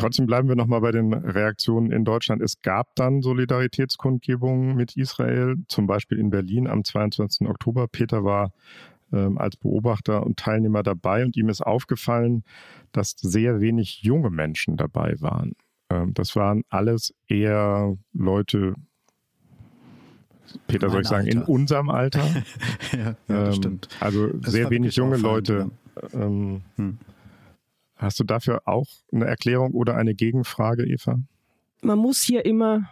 Trotzdem 0.00 0.26
bleiben 0.26 0.48
wir 0.48 0.56
nochmal 0.56 0.80
bei 0.80 0.92
den 0.92 1.12
Reaktionen 1.12 1.92
in 1.92 2.04
Deutschland. 2.04 2.42
Es 2.42 2.62
gab 2.62 2.94
dann 2.96 3.22
Solidaritätskundgebungen 3.22 4.74
mit 4.74 4.96
Israel, 4.96 5.56
zum 5.68 5.86
Beispiel 5.86 6.18
in 6.18 6.30
Berlin 6.30 6.66
am 6.66 6.84
22. 6.84 7.48
Oktober. 7.48 7.86
Peter 7.86 8.24
war 8.24 8.52
ähm, 9.12 9.38
als 9.38 9.56
Beobachter 9.56 10.24
und 10.24 10.38
Teilnehmer 10.38 10.82
dabei 10.82 11.24
und 11.24 11.36
ihm 11.36 11.48
ist 11.48 11.60
aufgefallen, 11.60 12.44
dass 12.92 13.10
sehr 13.10 13.60
wenig 13.60 14.02
junge 14.02 14.30
Menschen 14.30 14.76
dabei 14.76 15.16
waren. 15.20 15.52
Ähm, 15.90 16.14
das 16.14 16.36
waren 16.36 16.62
alles 16.68 17.14
eher 17.28 17.96
Leute, 18.12 18.74
Peter, 20.66 20.90
soll 20.90 21.02
ich 21.02 21.08
sagen, 21.08 21.26
Alter. 21.26 21.40
in 21.40 21.44
unserem 21.44 21.90
Alter. 21.90 22.24
ja, 22.92 22.98
ja, 22.98 23.14
das 23.26 23.56
ähm, 23.56 23.62
stimmt. 23.62 23.88
Also 24.00 24.28
das 24.28 24.52
sehr 24.52 24.70
wenig 24.70 24.96
junge 24.96 25.16
Leute. 25.16 25.70
Ähm, 26.12 26.62
hm. 26.76 26.98
Hast 28.00 28.18
du 28.18 28.24
dafür 28.24 28.62
auch 28.64 28.86
eine 29.12 29.26
Erklärung 29.26 29.72
oder 29.72 29.94
eine 29.94 30.14
Gegenfrage, 30.14 30.86
Eva? 30.86 31.18
Man 31.82 31.98
muss 31.98 32.22
hier 32.22 32.46
immer 32.46 32.88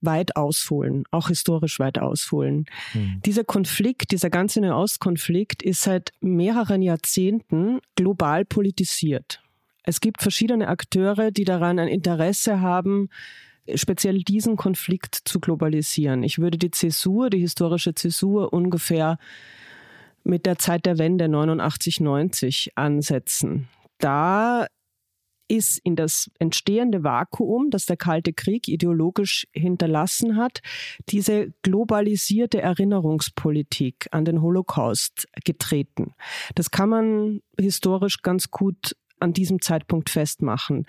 weit 0.00 0.36
ausholen, 0.36 1.04
auch 1.10 1.28
historisch 1.28 1.78
weit 1.78 1.98
ausholen. 1.98 2.64
Hm. 2.92 3.20
Dieser 3.26 3.44
Konflikt, 3.44 4.10
dieser 4.10 4.30
ganze 4.30 4.60
Nahostkonflikt 4.60 5.62
ist 5.62 5.82
seit 5.82 6.12
mehreren 6.20 6.80
Jahrzehnten 6.80 7.80
global 7.94 8.46
politisiert. 8.46 9.42
Es 9.82 10.00
gibt 10.00 10.22
verschiedene 10.22 10.68
Akteure, 10.68 11.30
die 11.30 11.44
daran 11.44 11.78
ein 11.78 11.88
Interesse 11.88 12.60
haben, 12.60 13.10
speziell 13.74 14.18
diesen 14.20 14.56
Konflikt 14.56 15.14
zu 15.24 15.40
globalisieren. 15.40 16.22
Ich 16.22 16.38
würde 16.38 16.56
die 16.56 16.70
Zäsur, 16.70 17.28
die 17.28 17.40
historische 17.40 17.94
Zäsur 17.94 18.52
ungefähr 18.52 19.18
mit 20.24 20.46
der 20.46 20.58
Zeit 20.58 20.86
der 20.86 20.96
Wende 20.98 21.28
89, 21.28 22.00
90 22.00 22.72
ansetzen. 22.76 23.68
Da 23.98 24.66
ist 25.48 25.80
in 25.82 25.96
das 25.96 26.30
entstehende 26.38 27.02
Vakuum, 27.02 27.70
das 27.70 27.86
der 27.86 27.96
Kalte 27.96 28.32
Krieg 28.32 28.68
ideologisch 28.68 29.46
hinterlassen 29.52 30.36
hat, 30.36 30.60
diese 31.08 31.52
globalisierte 31.62 32.60
Erinnerungspolitik 32.60 34.08
an 34.10 34.24
den 34.24 34.42
Holocaust 34.42 35.26
getreten. 35.44 36.14
Das 36.54 36.70
kann 36.70 36.90
man 36.90 37.40
historisch 37.58 38.22
ganz 38.22 38.50
gut 38.50 38.94
an 39.20 39.32
diesem 39.32 39.60
Zeitpunkt 39.60 40.10
festmachen. 40.10 40.86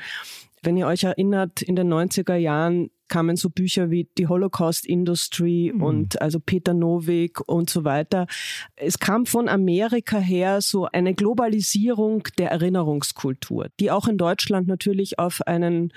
Wenn 0.62 0.78
ihr 0.78 0.88
euch 0.88 1.04
erinnert, 1.04 1.62
in 1.62 1.76
den 1.76 1.92
90er 1.92 2.36
Jahren 2.36 2.92
kamen 3.10 3.36
so 3.36 3.50
Bücher 3.50 3.90
wie 3.90 4.08
die 4.18 4.28
Holocaust 4.28 4.86
Industry 4.86 5.72
mhm. 5.74 5.84
und 5.84 6.22
also 6.22 6.40
Peter 6.40 6.74
Novick 6.74 7.42
und 7.48 7.70
so 7.70 7.84
weiter. 7.84 8.28
Es 8.76 9.00
kam 9.00 9.26
von 9.26 9.50
Amerika 9.50 10.18
her 10.18 10.62
so 10.62 10.86
eine 10.86 11.14
Globalisierung 11.14 12.24
der 12.38 12.52
Erinnerungskultur, 12.52 13.68
die 13.80 13.92
auch 13.92 14.08
in 14.08 14.18
Deutschland 14.18 14.68
natürlich 14.68 15.20
auf 15.20 15.42
einen 15.46 15.92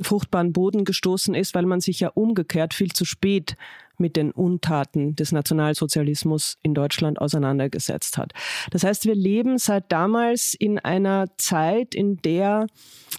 fruchtbaren 0.00 0.52
Boden 0.52 0.84
gestoßen 0.84 1.34
ist, 1.34 1.54
weil 1.54 1.66
man 1.66 1.80
sich 1.80 2.00
ja 2.00 2.08
umgekehrt 2.08 2.74
viel 2.74 2.92
zu 2.92 3.04
spät 3.04 3.56
mit 4.00 4.16
den 4.16 4.32
Untaten 4.32 5.14
des 5.14 5.32
Nationalsozialismus 5.32 6.58
in 6.62 6.74
Deutschland 6.74 7.20
auseinandergesetzt 7.20 8.18
hat. 8.18 8.32
Das 8.70 8.84
heißt, 8.84 9.04
wir 9.04 9.14
leben 9.14 9.58
seit 9.58 9.92
damals 9.92 10.54
in 10.54 10.78
einer 10.78 11.26
Zeit, 11.36 11.94
in 11.94 12.16
der 12.18 12.66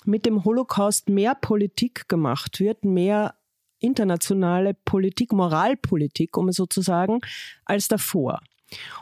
mit 0.06 0.26
dem 0.26 0.44
Holocaust 0.44 1.10
mehr 1.10 1.36
Politik 1.36 2.10
gemacht 2.10 2.60
wird, 2.60 2.84
mehr 2.84 3.36
internationale 3.80 4.74
Politik, 4.74 5.34
Moralpolitik, 5.34 6.38
um 6.38 6.50
es 6.50 6.56
so 6.56 6.66
zu 6.66 6.82
sagen, 6.82 7.20
als 7.66 7.88
davor. 7.88 8.42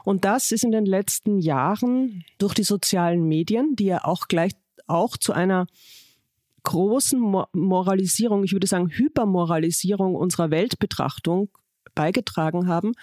Und 0.04 0.26
das 0.26 0.52
ist 0.52 0.64
in 0.64 0.72
den 0.72 0.86
letzten 0.86 1.40
Jahren 1.40 2.24
durch 2.38 2.54
die 2.54 2.64
sozialen 2.64 3.28
Medien, 3.28 3.76
die 3.76 3.86
ja 3.86 4.04
auch 4.04 4.28
gleich 4.28 4.54
auch 4.88 5.18
zu 5.18 5.34
einer 5.34 5.68
großen 6.64 7.20
Moralisierung, 7.54 8.44
ich 8.44 8.54
würde 8.54 8.68
sagen 8.68 8.90
Hypermoralisierung 8.90 10.16
unserer 10.16 10.52
Weltbetrachtung 10.52 11.50
beigetragen 12.00 12.68
haben, 12.68 12.94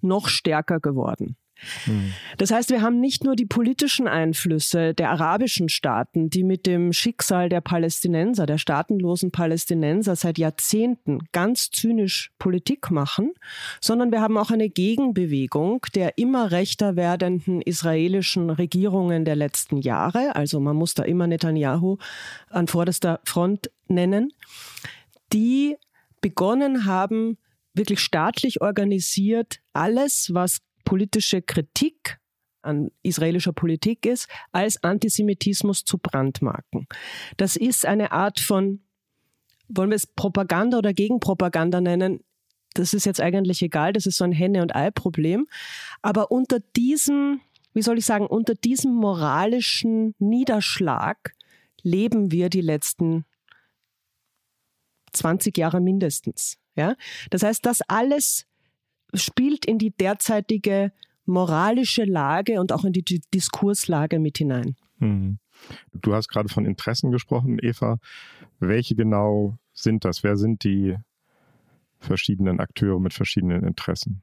noch 0.00 0.26
stärker 0.26 0.80
geworden. 0.80 1.36
Hm. 1.84 2.12
Das 2.38 2.50
heißt, 2.50 2.70
wir 2.70 2.82
haben 2.82 3.00
nicht 3.00 3.22
nur 3.22 3.36
die 3.36 3.46
politischen 3.46 4.08
Einflüsse 4.08 4.94
der 4.94 5.10
arabischen 5.10 5.68
Staaten, 5.68 6.30
die 6.30 6.42
mit 6.42 6.66
dem 6.66 6.92
Schicksal 6.92 7.48
der 7.48 7.60
Palästinenser, 7.60 8.46
der 8.46 8.58
staatenlosen 8.58 9.30
Palästinenser 9.30 10.16
seit 10.16 10.38
Jahrzehnten 10.38 11.20
ganz 11.32 11.70
zynisch 11.70 12.32
Politik 12.38 12.90
machen, 12.90 13.32
sondern 13.80 14.10
wir 14.10 14.20
haben 14.20 14.38
auch 14.38 14.50
eine 14.50 14.70
Gegenbewegung 14.70 15.86
der 15.94 16.18
immer 16.18 16.50
rechter 16.50 16.96
werdenden 16.96 17.60
israelischen 17.62 18.50
Regierungen 18.50 19.24
der 19.24 19.36
letzten 19.36 19.78
Jahre. 19.78 20.34
Also 20.34 20.58
man 20.60 20.76
muss 20.76 20.94
da 20.94 21.02
immer 21.04 21.26
Netanyahu 21.26 21.98
an 22.48 22.66
vorderster 22.66 23.20
Front 23.24 23.70
nennen, 23.86 24.32
die 25.32 25.76
begonnen 26.20 26.86
haben, 26.86 27.38
wirklich 27.80 28.00
staatlich 28.00 28.60
organisiert, 28.60 29.60
alles, 29.72 30.30
was 30.32 30.60
politische 30.84 31.42
Kritik 31.42 32.20
an 32.62 32.90
israelischer 33.02 33.52
Politik 33.52 34.06
ist, 34.06 34.28
als 34.52 34.84
Antisemitismus 34.84 35.84
zu 35.84 35.98
brandmarken. 35.98 36.86
Das 37.38 37.56
ist 37.56 37.86
eine 37.86 38.12
Art 38.12 38.38
von, 38.38 38.80
wollen 39.68 39.90
wir 39.90 39.96
es 39.96 40.06
Propaganda 40.06 40.78
oder 40.78 40.92
Gegenpropaganda 40.92 41.80
nennen? 41.80 42.22
Das 42.74 42.92
ist 42.92 43.06
jetzt 43.06 43.20
eigentlich 43.20 43.62
egal, 43.62 43.92
das 43.92 44.06
ist 44.06 44.18
so 44.18 44.24
ein 44.24 44.32
Henne- 44.32 44.62
und 44.62 44.76
Ei-Problem. 44.76 45.46
Aber 46.02 46.30
unter 46.30 46.60
diesem, 46.60 47.40
wie 47.72 47.82
soll 47.82 47.98
ich 47.98 48.04
sagen, 48.04 48.26
unter 48.26 48.54
diesem 48.54 48.92
moralischen 48.92 50.14
Niederschlag 50.18 51.34
leben 51.82 52.30
wir 52.30 52.50
die 52.50 52.60
letzten 52.60 53.24
20 55.12 55.56
Jahre 55.56 55.80
mindestens. 55.80 56.59
Ja? 56.76 56.94
Das 57.30 57.42
heißt, 57.42 57.64
das 57.64 57.80
alles 57.88 58.46
spielt 59.14 59.64
in 59.64 59.78
die 59.78 59.90
derzeitige 59.90 60.92
moralische 61.26 62.04
Lage 62.04 62.60
und 62.60 62.72
auch 62.72 62.84
in 62.84 62.92
die 62.92 63.04
Diskurslage 63.32 64.18
mit 64.18 64.38
hinein. 64.38 64.76
Hm. 64.98 65.38
Du 65.92 66.14
hast 66.14 66.28
gerade 66.28 66.48
von 66.48 66.64
Interessen 66.64 67.10
gesprochen, 67.10 67.58
Eva. 67.60 67.98
Welche 68.58 68.94
genau 68.94 69.58
sind 69.72 70.04
das? 70.04 70.22
Wer 70.22 70.36
sind 70.36 70.64
die 70.64 70.96
verschiedenen 71.98 72.60
Akteure 72.60 72.98
mit 72.98 73.12
verschiedenen 73.12 73.64
Interessen? 73.64 74.22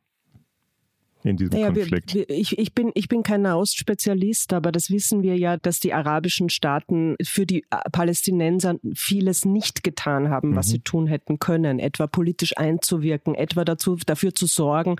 In 1.27 1.37
diesem 1.37 1.53
naja, 1.53 1.71
Konflikt? 1.71 2.13
Wir, 2.13 2.29
ich, 2.29 2.57
ich, 2.57 2.73
bin, 2.73 2.91
ich 2.93 3.07
bin 3.07 3.23
kein 3.23 3.41
Nahostspezialist, 3.41 4.53
aber 4.53 4.71
das 4.71 4.89
wissen 4.89 5.23
wir 5.23 5.37
ja, 5.37 5.57
dass 5.57 5.79
die 5.79 5.93
arabischen 5.93 6.49
Staaten 6.49 7.15
für 7.23 7.45
die 7.45 7.65
Palästinenser 7.91 8.75
vieles 8.93 9.45
nicht 9.45 9.83
getan 9.83 10.29
haben, 10.29 10.55
was 10.55 10.67
mhm. 10.67 10.71
sie 10.71 10.79
tun 10.79 11.07
hätten 11.07 11.39
können, 11.39 11.79
etwa 11.79 12.07
politisch 12.07 12.57
einzuwirken, 12.57 13.35
etwa 13.35 13.65
dazu, 13.65 13.97
dafür 14.05 14.33
zu 14.33 14.45
sorgen, 14.45 14.95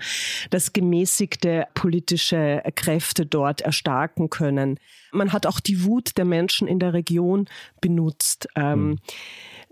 dass 0.50 0.72
gemäßigte 0.72 1.66
politische 1.74 2.62
Kräfte 2.74 3.26
dort 3.26 3.60
erstarken 3.62 4.30
können. 4.30 4.78
Man 5.12 5.32
hat 5.32 5.46
auch 5.46 5.60
die 5.60 5.84
Wut 5.84 6.18
der 6.18 6.24
Menschen 6.24 6.68
in 6.68 6.78
der 6.78 6.92
Region 6.92 7.46
benutzt. 7.80 8.48
Ähm, 8.54 8.88
mhm 8.88 8.98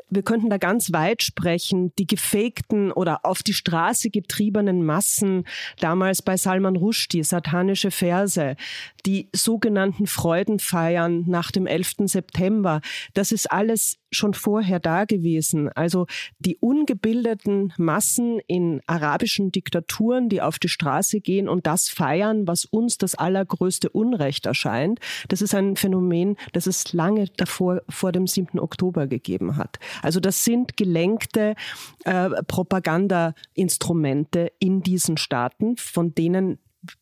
wir 0.08 0.22
könnten 0.22 0.50
da 0.50 0.58
ganz 0.58 0.92
weit 0.92 1.22
sprechen, 1.22 1.92
die 1.98 2.06
gefakten 2.06 2.92
oder 2.92 3.24
auf 3.24 3.42
die 3.42 3.54
Straße 3.54 4.10
getriebenen 4.10 4.84
Massen, 4.84 5.44
damals 5.80 6.22
bei 6.22 6.36
Salman 6.36 6.76
Rushdie, 6.76 7.24
satanische 7.24 7.90
Verse, 7.90 8.56
die 9.04 9.28
sogenannten 9.34 10.06
Freudenfeiern 10.06 11.24
nach 11.26 11.50
dem 11.50 11.66
11. 11.66 11.94
September, 12.06 12.80
das 13.14 13.32
ist 13.32 13.50
alles 13.50 13.98
schon 14.10 14.34
vorher 14.34 14.80
da 14.80 15.04
gewesen. 15.04 15.68
Also 15.70 16.06
die 16.38 16.56
ungebildeten 16.56 17.72
Massen 17.76 18.40
in 18.46 18.80
arabischen 18.86 19.52
Diktaturen, 19.52 20.28
die 20.28 20.40
auf 20.40 20.58
die 20.58 20.68
Straße 20.68 21.20
gehen 21.20 21.48
und 21.48 21.66
das 21.66 21.88
feiern, 21.88 22.46
was 22.46 22.64
uns 22.64 22.98
das 22.98 23.14
allergrößte 23.14 23.90
Unrecht 23.90 24.46
erscheint, 24.46 25.00
das 25.28 25.42
ist 25.42 25.54
ein 25.54 25.76
Phänomen, 25.76 26.36
das 26.52 26.66
es 26.66 26.92
lange 26.92 27.26
davor, 27.36 27.82
vor 27.88 28.12
dem 28.12 28.26
7. 28.26 28.58
Oktober 28.58 29.06
gegeben 29.06 29.56
hat. 29.56 29.78
Also 30.02 30.20
das 30.20 30.44
sind 30.44 30.76
gelenkte 30.76 31.54
äh, 32.04 32.30
Propagandainstrumente 32.46 34.52
in 34.58 34.82
diesen 34.82 35.16
Staaten, 35.16 35.76
von 35.76 36.14
denen 36.14 36.58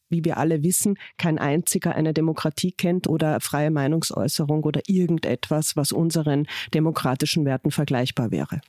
wie 0.09 0.25
wir 0.25 0.39
alle 0.39 0.63
wissen, 0.63 0.97
kein 1.19 1.39
einziger 1.39 1.95
eine 1.95 2.15
Demokratie 2.15 2.73
kennt 2.73 3.07
oder 3.07 3.39
freie 3.41 3.71
Meinungsäußerung 3.71 4.65
oder 4.65 4.81
irgendetwas, 4.87 5.77
was 5.77 5.93
unseren 5.93 6.47
demokratischen 6.73 7.45
Werten 7.45 7.71
vergleichbar 7.71 8.31
wäre. 8.31 8.63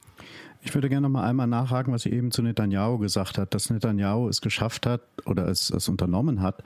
Ich 0.65 0.73
würde 0.73 0.89
gerne 0.89 1.07
noch 1.07 1.11
mal 1.11 1.29
einmal 1.29 1.45
nachhaken, 1.45 1.93
was 1.93 2.01
sie 2.01 2.11
eben 2.11 2.31
zu 2.31 2.41
Netanyahu 2.41 2.97
gesagt 2.97 3.37
hat, 3.37 3.53
dass 3.53 3.69
Netanyahu 3.69 4.27
es 4.27 4.41
geschafft 4.41 4.87
hat 4.87 5.01
oder 5.27 5.47
es, 5.47 5.69
es 5.69 5.87
unternommen 5.87 6.41
hat, 6.41 6.63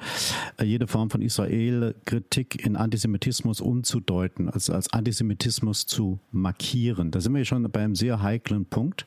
äh, 0.57 0.63
jede 0.63 0.87
Form 0.87 1.09
von 1.09 1.21
Israel-Kritik 1.21 2.65
in 2.65 2.77
Antisemitismus 2.77 3.59
umzudeuten, 3.59 4.49
also 4.49 4.71
als 4.71 4.93
Antisemitismus 4.93 5.85
zu 5.85 6.19
markieren. 6.31 7.11
Da 7.11 7.19
sind 7.19 7.35
wir 7.35 7.43
schon 7.43 7.69
bei 7.69 7.81
einem 7.81 7.95
sehr 7.95 8.21
heiklen 8.21 8.65
Punkt, 8.65 9.05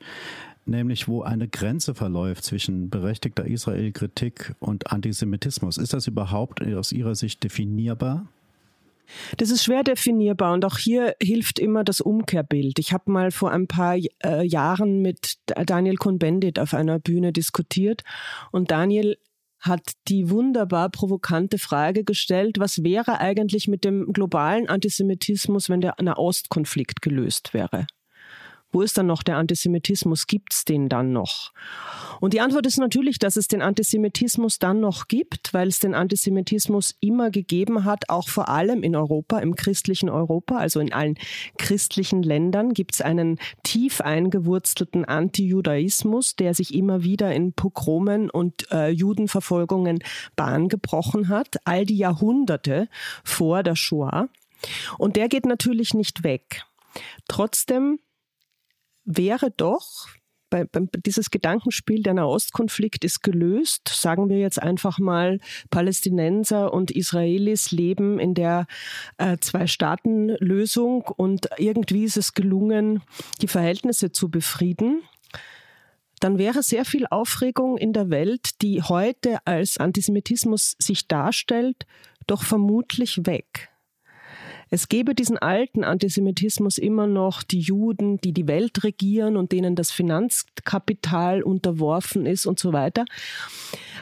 nämlich 0.65 1.07
wo 1.07 1.23
eine 1.23 1.47
Grenze 1.47 1.95
verläuft 1.95 2.43
zwischen 2.43 2.91
berechtigter 2.91 3.47
Israel-Kritik 3.47 4.53
und 4.59 4.91
Antisemitismus. 4.91 5.79
Ist 5.79 5.93
das 5.93 6.05
überhaupt 6.05 6.61
aus 6.61 6.91
Ihrer 6.91 7.15
Sicht 7.15 7.43
definierbar? 7.43 8.27
Das 9.37 9.49
ist 9.49 9.63
schwer 9.63 9.83
definierbar 9.83 10.53
und 10.53 10.65
auch 10.65 10.77
hier 10.77 11.15
hilft 11.21 11.59
immer 11.59 11.83
das 11.83 12.01
Umkehrbild. 12.01 12.79
Ich 12.79 12.93
habe 12.93 13.11
mal 13.11 13.31
vor 13.31 13.51
ein 13.51 13.67
paar 13.67 13.95
äh, 13.95 14.45
Jahren 14.45 15.01
mit 15.01 15.37
Daniel 15.45 15.95
Cohn-Bendit 15.95 16.59
auf 16.59 16.73
einer 16.73 16.99
Bühne 16.99 17.33
diskutiert 17.33 18.03
und 18.51 18.71
Daniel 18.71 19.17
hat 19.59 19.93
die 20.09 20.29
wunderbar 20.29 20.89
provokante 20.89 21.57
Frage 21.57 22.03
gestellt, 22.03 22.59
was 22.59 22.83
wäre 22.83 23.19
eigentlich 23.19 23.69
mit 23.69 23.85
dem 23.85 24.11
globalen 24.11 24.67
Antisemitismus, 24.67 25.69
wenn 25.69 25.79
der 25.79 25.95
Nahostkonflikt 26.01 27.01
gelöst 27.01 27.53
wäre? 27.53 27.87
Wo 28.73 28.81
ist 28.81 28.97
dann 28.97 29.05
noch 29.05 29.21
der 29.21 29.37
Antisemitismus? 29.37 30.25
Gibt 30.25 30.51
es 30.51 30.65
den 30.65 30.89
dann 30.89 31.13
noch? 31.13 31.53
Und 32.19 32.33
die 32.33 32.41
Antwort 32.41 32.65
ist 32.65 32.79
natürlich, 32.79 33.19
dass 33.19 33.35
es 33.35 33.47
den 33.47 33.61
Antisemitismus 33.61 34.57
dann 34.57 34.79
noch 34.79 35.07
gibt, 35.07 35.53
weil 35.53 35.67
es 35.67 35.79
den 35.79 35.93
Antisemitismus 35.93 36.95
immer 36.99 37.29
gegeben 37.29 37.85
hat, 37.85 38.09
auch 38.09 38.27
vor 38.27 38.49
allem 38.49 38.81
in 38.81 38.95
Europa, 38.95 39.39
im 39.39 39.55
christlichen 39.55 40.09
Europa, 40.09 40.57
also 40.57 40.79
in 40.79 40.91
allen 40.91 41.15
christlichen 41.59 42.23
Ländern 42.23 42.73
gibt 42.73 42.95
es 42.95 43.01
einen 43.01 43.37
tief 43.61 44.01
eingewurzelten 44.01 45.05
Antijudaismus, 45.05 46.35
der 46.35 46.55
sich 46.55 46.73
immer 46.73 47.03
wieder 47.03 47.31
in 47.33 47.53
Pogromen 47.53 48.31
und 48.31 48.71
äh, 48.71 48.89
Judenverfolgungen 48.89 49.99
Bahn 50.35 50.67
gebrochen 50.67 51.29
hat, 51.29 51.57
all 51.65 51.85
die 51.85 51.97
Jahrhunderte 51.97 52.89
vor 53.23 53.61
der 53.61 53.75
Shoah. 53.75 54.29
Und 54.97 55.15
der 55.15 55.29
geht 55.29 55.45
natürlich 55.45 55.93
nicht 55.93 56.23
weg. 56.23 56.63
Trotzdem 57.27 57.99
wäre 59.05 59.51
doch, 59.51 60.07
bei, 60.53 60.65
bei, 60.65 60.81
dieses 61.03 61.31
Gedankenspiel, 61.31 62.03
der 62.03 62.13
Nahostkonflikt 62.13 63.03
ist 63.03 63.23
gelöst. 63.23 63.89
Sagen 63.89 64.29
wir 64.29 64.37
jetzt 64.37 64.61
einfach 64.61 64.99
mal, 64.99 65.39
Palästinenser 65.71 66.71
und 66.71 66.91
Israelis 66.91 67.71
leben 67.71 68.19
in 68.19 68.35
der 68.35 68.67
äh, 69.17 69.37
Zwei-Staaten-Lösung 69.39 71.05
und 71.17 71.49
irgendwie 71.57 72.03
ist 72.03 72.17
es 72.17 72.33
gelungen, 72.33 73.01
die 73.41 73.47
Verhältnisse 73.47 74.11
zu 74.11 74.29
befrieden. 74.29 75.01
Dann 76.19 76.37
wäre 76.37 76.61
sehr 76.61 76.85
viel 76.85 77.07
Aufregung 77.09 77.75
in 77.77 77.91
der 77.91 78.11
Welt, 78.11 78.61
die 78.61 78.83
heute 78.83 79.39
als 79.45 79.77
Antisemitismus 79.77 80.75
sich 80.79 81.07
darstellt, 81.07 81.87
doch 82.27 82.43
vermutlich 82.43 83.25
weg. 83.25 83.72
Es 84.73 84.89
gäbe 84.89 85.13
diesen 85.13 85.37
alten 85.37 85.83
Antisemitismus 85.83 86.79
immer 86.79 87.05
noch, 87.05 87.43
die 87.43 87.59
Juden, 87.59 88.17
die 88.17 88.33
die 88.33 88.47
Welt 88.47 88.83
regieren 88.83 89.37
und 89.37 89.51
denen 89.51 89.75
das 89.75 89.91
Finanzkapital 89.91 91.43
unterworfen 91.43 92.25
ist 92.25 92.47
und 92.47 92.57
so 92.57 92.73
weiter. 92.73 93.05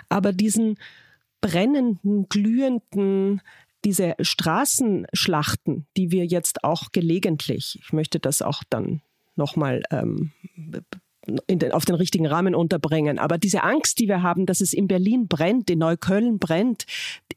Aber 0.08 0.32
diesen 0.32 0.80
brennenden, 1.42 2.30
glühenden, 2.30 3.42
diese 3.84 4.16
Straßenschlachten, 4.22 5.88
die 5.98 6.10
wir 6.10 6.25
jetzt 6.25 6.63
auch 6.63 6.94
gelegentlich, 6.94 7.78
ich 7.84 7.92
möchte 7.92 8.22
das 8.22 8.42
auch 8.42 8.63
dann 8.70 9.01
nochmal 9.36 9.84
ähm, 9.92 10.32
den, 11.28 11.72
auf 11.72 11.86
den 11.86 11.96
richtigen 11.96 12.25
Rahmen 12.25 12.56
unterbringen. 12.56 13.20
Aber 13.20 13.38
diese 13.38 13.63
Angst, 13.63 14.00
die 14.00 14.08
wir 14.08 14.24
haben, 14.24 14.46
dass 14.46 14.62
es 14.62 14.74
in 14.74 14.88
Berlin 14.88 15.28
brennt, 15.28 15.70
in 15.70 15.80
Neukölln 15.80 16.40
brennt, 16.40 16.86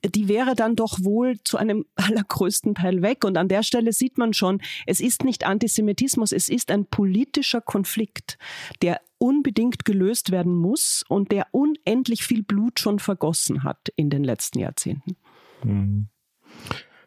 die 0.05 0.29
wäre 0.29 0.55
dann 0.55 0.77
doch 0.77 0.99
wohl 1.03 1.38
zu 1.44 1.57
einem 1.57 1.85
allergrößten 1.97 2.75
Teil 2.75 3.03
weg. 3.03 3.25
Und 3.25 3.37
an 3.37 3.49
der 3.49 3.62
Stelle 3.62 3.92
sieht 3.92 4.18
man 4.18 4.33
schon, 4.33 4.61
es 4.87 5.01
ist 5.01 5.25
nicht 5.25 5.47
Antisemitismus, 5.47 6.33
es 6.33 6.49
ist 6.49 6.70
ein 6.70 6.87
politischer 6.87 7.61
Konflikt, 7.61 8.38
der 8.83 9.01
unbedingt 9.18 9.85
gelöst 9.85 10.31
werden 10.31 10.55
muss 10.55 11.05
und 11.09 11.31
der 11.31 11.47
unendlich 11.53 12.25
viel 12.25 12.42
Blut 12.42 12.81
schon 12.81 12.99
vergossen 12.99 13.64
hat 13.64 13.88
in 13.97 14.11
den 14.11 14.25
letzten 14.25 14.59
Jahrzehnten. 14.59 15.16
Mhm. 15.62 16.09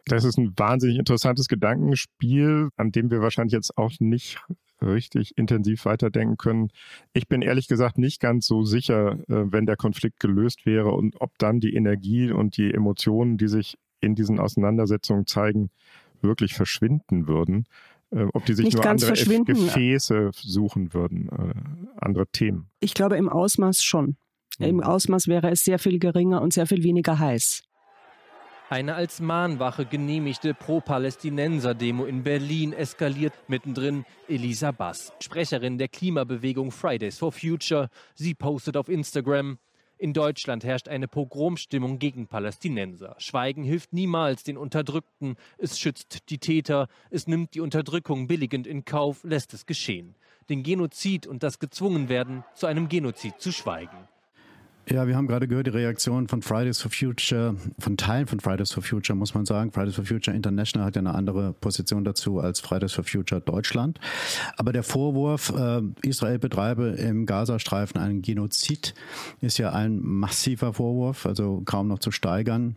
Das 0.04 0.24
ist 0.24 0.38
ein 0.38 0.54
wahnsinnig 0.56 0.98
interessantes 0.98 1.48
Gedankenspiel, 1.48 2.70
an 2.76 2.90
dem 2.92 3.10
wir 3.10 3.20
wahrscheinlich 3.20 3.52
jetzt 3.52 3.76
auch 3.76 3.92
nicht 4.00 4.38
richtig 4.82 5.36
intensiv 5.36 5.84
weiterdenken 5.84 6.36
können. 6.36 6.70
Ich 7.12 7.28
bin 7.28 7.42
ehrlich 7.42 7.68
gesagt 7.68 7.98
nicht 7.98 8.20
ganz 8.20 8.46
so 8.46 8.64
sicher, 8.64 9.18
äh, 9.28 9.52
wenn 9.52 9.66
der 9.66 9.76
Konflikt 9.76 10.20
gelöst 10.20 10.66
wäre 10.66 10.92
und 10.92 11.20
ob 11.20 11.38
dann 11.38 11.60
die 11.60 11.74
Energie 11.74 12.30
und 12.30 12.56
die 12.56 12.72
Emotionen, 12.72 13.38
die 13.38 13.48
sich 13.48 13.76
in 14.00 14.14
diesen 14.14 14.38
Auseinandersetzungen 14.38 15.26
zeigen, 15.26 15.70
wirklich 16.20 16.54
verschwinden 16.54 17.28
würden. 17.28 17.66
Äh, 18.10 18.26
ob 18.32 18.46
die 18.46 18.54
sich 18.54 18.64
nicht 18.64 18.76
nur 18.76 18.86
andere 18.86 19.12
Gefäße 19.12 20.30
suchen 20.32 20.94
würden, 20.94 21.28
äh, 21.28 21.54
andere 21.96 22.26
Themen. 22.28 22.70
Ich 22.80 22.94
glaube 22.94 23.16
im 23.16 23.28
Ausmaß 23.28 23.82
schon. 23.82 24.16
Im 24.58 24.78
hm. 24.78 24.80
Ausmaß 24.80 25.28
wäre 25.28 25.50
es 25.50 25.62
sehr 25.62 25.78
viel 25.78 25.98
geringer 25.98 26.42
und 26.42 26.52
sehr 26.52 26.66
viel 26.66 26.82
weniger 26.82 27.18
heiß. 27.18 27.67
Eine 28.70 28.96
als 28.96 29.20
Mahnwache 29.20 29.86
genehmigte 29.86 30.52
Pro-Palästinenser-Demo 30.52 32.04
in 32.04 32.22
Berlin 32.22 32.74
eskaliert 32.74 33.32
mittendrin 33.48 34.04
Elisa 34.28 34.72
Bass, 34.72 35.10
Sprecherin 35.20 35.78
der 35.78 35.88
Klimabewegung 35.88 36.70
Fridays 36.70 37.16
for 37.16 37.32
Future. 37.32 37.88
Sie 38.14 38.34
postet 38.34 38.76
auf 38.76 38.90
Instagram, 38.90 39.58
in 39.96 40.12
Deutschland 40.12 40.64
herrscht 40.64 40.86
eine 40.86 41.08
Pogromstimmung 41.08 41.98
gegen 41.98 42.28
Palästinenser. 42.28 43.16
Schweigen 43.18 43.64
hilft 43.64 43.94
niemals 43.94 44.44
den 44.44 44.58
Unterdrückten. 44.58 45.36
Es 45.56 45.80
schützt 45.80 46.28
die 46.28 46.38
Täter. 46.38 46.88
Es 47.10 47.26
nimmt 47.26 47.54
die 47.54 47.60
Unterdrückung 47.60 48.28
billigend 48.28 48.66
in 48.66 48.84
Kauf, 48.84 49.24
lässt 49.24 49.54
es 49.54 49.64
geschehen. 49.64 50.14
Den 50.50 50.62
Genozid 50.62 51.26
und 51.26 51.42
das 51.42 51.58
Gezwungenwerden 51.58 52.44
zu 52.54 52.66
einem 52.66 52.88
Genozid 52.88 53.40
zu 53.40 53.50
schweigen. 53.50 54.08
Ja, 54.90 55.06
wir 55.06 55.16
haben 55.16 55.26
gerade 55.26 55.46
gehört 55.48 55.66
die 55.66 55.70
Reaktion 55.70 56.28
von 56.28 56.40
Fridays 56.40 56.80
for 56.80 56.90
Future, 56.90 57.56
von 57.78 57.98
Teilen 57.98 58.26
von 58.26 58.40
Fridays 58.40 58.72
for 58.72 58.82
Future, 58.82 59.14
muss 59.16 59.34
man 59.34 59.44
sagen. 59.44 59.70
Fridays 59.70 59.96
for 59.96 60.04
Future 60.04 60.34
International 60.34 60.86
hat 60.86 60.96
ja 60.96 61.00
eine 61.00 61.14
andere 61.14 61.52
Position 61.52 62.04
dazu 62.04 62.38
als 62.38 62.60
Fridays 62.60 62.92
for 62.94 63.04
Future 63.04 63.42
Deutschland. 63.42 64.00
Aber 64.56 64.72
der 64.72 64.82
Vorwurf, 64.82 65.52
äh, 65.54 65.82
Israel 66.02 66.38
betreibe 66.38 66.88
im 66.88 67.26
Gazastreifen 67.26 68.00
einen 68.00 68.22
Genozid, 68.22 68.94
ist 69.42 69.58
ja 69.58 69.72
ein 69.72 70.00
massiver 70.00 70.72
Vorwurf, 70.72 71.26
also 71.26 71.60
kaum 71.66 71.88
noch 71.88 71.98
zu 71.98 72.10
steigern. 72.10 72.76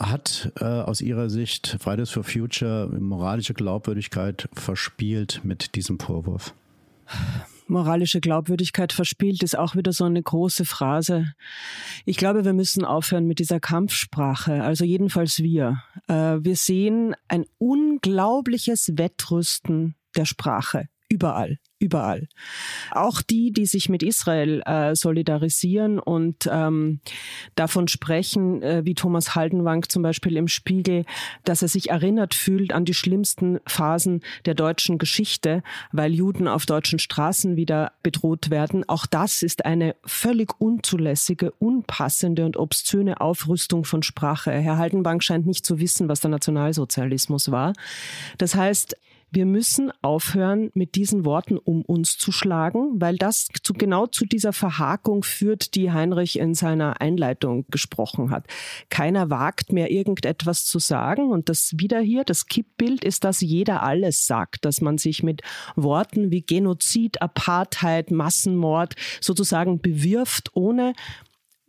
Hat 0.00 0.50
äh, 0.58 0.64
aus 0.64 1.00
Ihrer 1.00 1.30
Sicht 1.30 1.76
Fridays 1.80 2.10
for 2.10 2.24
Future 2.24 2.88
moralische 2.88 3.54
Glaubwürdigkeit 3.54 4.48
verspielt 4.52 5.42
mit 5.44 5.76
diesem 5.76 6.00
Vorwurf? 6.00 6.54
Moralische 7.66 8.20
Glaubwürdigkeit 8.20 8.92
verspielt, 8.92 9.42
ist 9.42 9.58
auch 9.58 9.76
wieder 9.76 9.92
so 9.92 10.04
eine 10.04 10.22
große 10.22 10.64
Phrase. 10.64 11.32
Ich 12.04 12.16
glaube, 12.16 12.44
wir 12.44 12.52
müssen 12.52 12.84
aufhören 12.84 13.26
mit 13.26 13.38
dieser 13.38 13.60
Kampfsprache. 13.60 14.62
Also 14.62 14.84
jedenfalls 14.84 15.38
wir. 15.40 15.82
Äh, 16.08 16.38
wir 16.40 16.56
sehen 16.56 17.14
ein 17.28 17.44
unglaubliches 17.58 18.92
Wettrüsten 18.96 19.96
der 20.16 20.24
Sprache. 20.24 20.88
Überall, 21.08 21.58
überall. 21.84 22.28
Auch 22.90 23.22
die, 23.22 23.52
die 23.52 23.66
sich 23.66 23.88
mit 23.88 24.02
Israel 24.02 24.62
äh, 24.64 24.94
solidarisieren 24.96 25.98
und 25.98 26.48
ähm, 26.50 27.00
davon 27.54 27.88
sprechen, 27.88 28.62
äh, 28.62 28.82
wie 28.84 28.94
Thomas 28.94 29.34
Haldenwang 29.34 29.88
zum 29.88 30.02
Beispiel 30.02 30.36
im 30.36 30.48
Spiegel, 30.48 31.04
dass 31.44 31.62
er 31.62 31.68
sich 31.68 31.90
erinnert 31.90 32.34
fühlt 32.34 32.72
an 32.72 32.84
die 32.84 32.94
schlimmsten 32.94 33.60
Phasen 33.66 34.22
der 34.46 34.54
deutschen 34.54 34.98
Geschichte, 34.98 35.62
weil 35.92 36.14
Juden 36.14 36.48
auf 36.48 36.66
deutschen 36.66 36.98
Straßen 36.98 37.56
wieder 37.56 37.92
bedroht 38.02 38.50
werden. 38.50 38.88
Auch 38.88 39.06
das 39.06 39.42
ist 39.42 39.64
eine 39.64 39.94
völlig 40.04 40.58
unzulässige, 40.58 41.52
unpassende 41.52 42.46
und 42.46 42.56
obszöne 42.56 43.20
Aufrüstung 43.20 43.84
von 43.84 44.02
Sprache. 44.02 44.52
Herr 44.52 44.78
Haldenwang 44.78 45.20
scheint 45.20 45.46
nicht 45.46 45.66
zu 45.66 45.78
wissen, 45.78 46.08
was 46.08 46.20
der 46.20 46.30
Nationalsozialismus 46.30 47.50
war. 47.50 47.74
Das 48.38 48.54
heißt, 48.54 48.96
wir 49.30 49.46
müssen 49.46 49.90
aufhören, 50.02 50.70
mit 50.74 50.94
diesen 50.94 51.24
Worten 51.24 51.58
um 51.58 51.82
uns 51.82 52.16
zu 52.16 52.32
schlagen, 52.32 53.00
weil 53.00 53.16
das 53.16 53.48
zu, 53.62 53.72
genau 53.72 54.06
zu 54.06 54.26
dieser 54.26 54.52
Verhakung 54.52 55.22
führt, 55.22 55.74
die 55.74 55.92
Heinrich 55.92 56.38
in 56.38 56.54
seiner 56.54 57.00
Einleitung 57.00 57.66
gesprochen 57.70 58.30
hat. 58.30 58.46
Keiner 58.90 59.30
wagt 59.30 59.72
mehr 59.72 59.90
irgendetwas 59.90 60.64
zu 60.64 60.78
sagen 60.78 61.30
und 61.30 61.48
das 61.48 61.72
wieder 61.76 62.00
hier, 62.00 62.24
das 62.24 62.46
Kippbild 62.46 63.04
ist, 63.04 63.24
dass 63.24 63.40
jeder 63.40 63.82
alles 63.82 64.26
sagt, 64.26 64.64
dass 64.64 64.80
man 64.80 64.98
sich 64.98 65.22
mit 65.22 65.42
Worten 65.76 66.30
wie 66.30 66.42
Genozid, 66.42 67.20
Apartheid, 67.20 68.10
Massenmord 68.10 68.94
sozusagen 69.20 69.80
bewirft, 69.80 70.50
ohne 70.54 70.94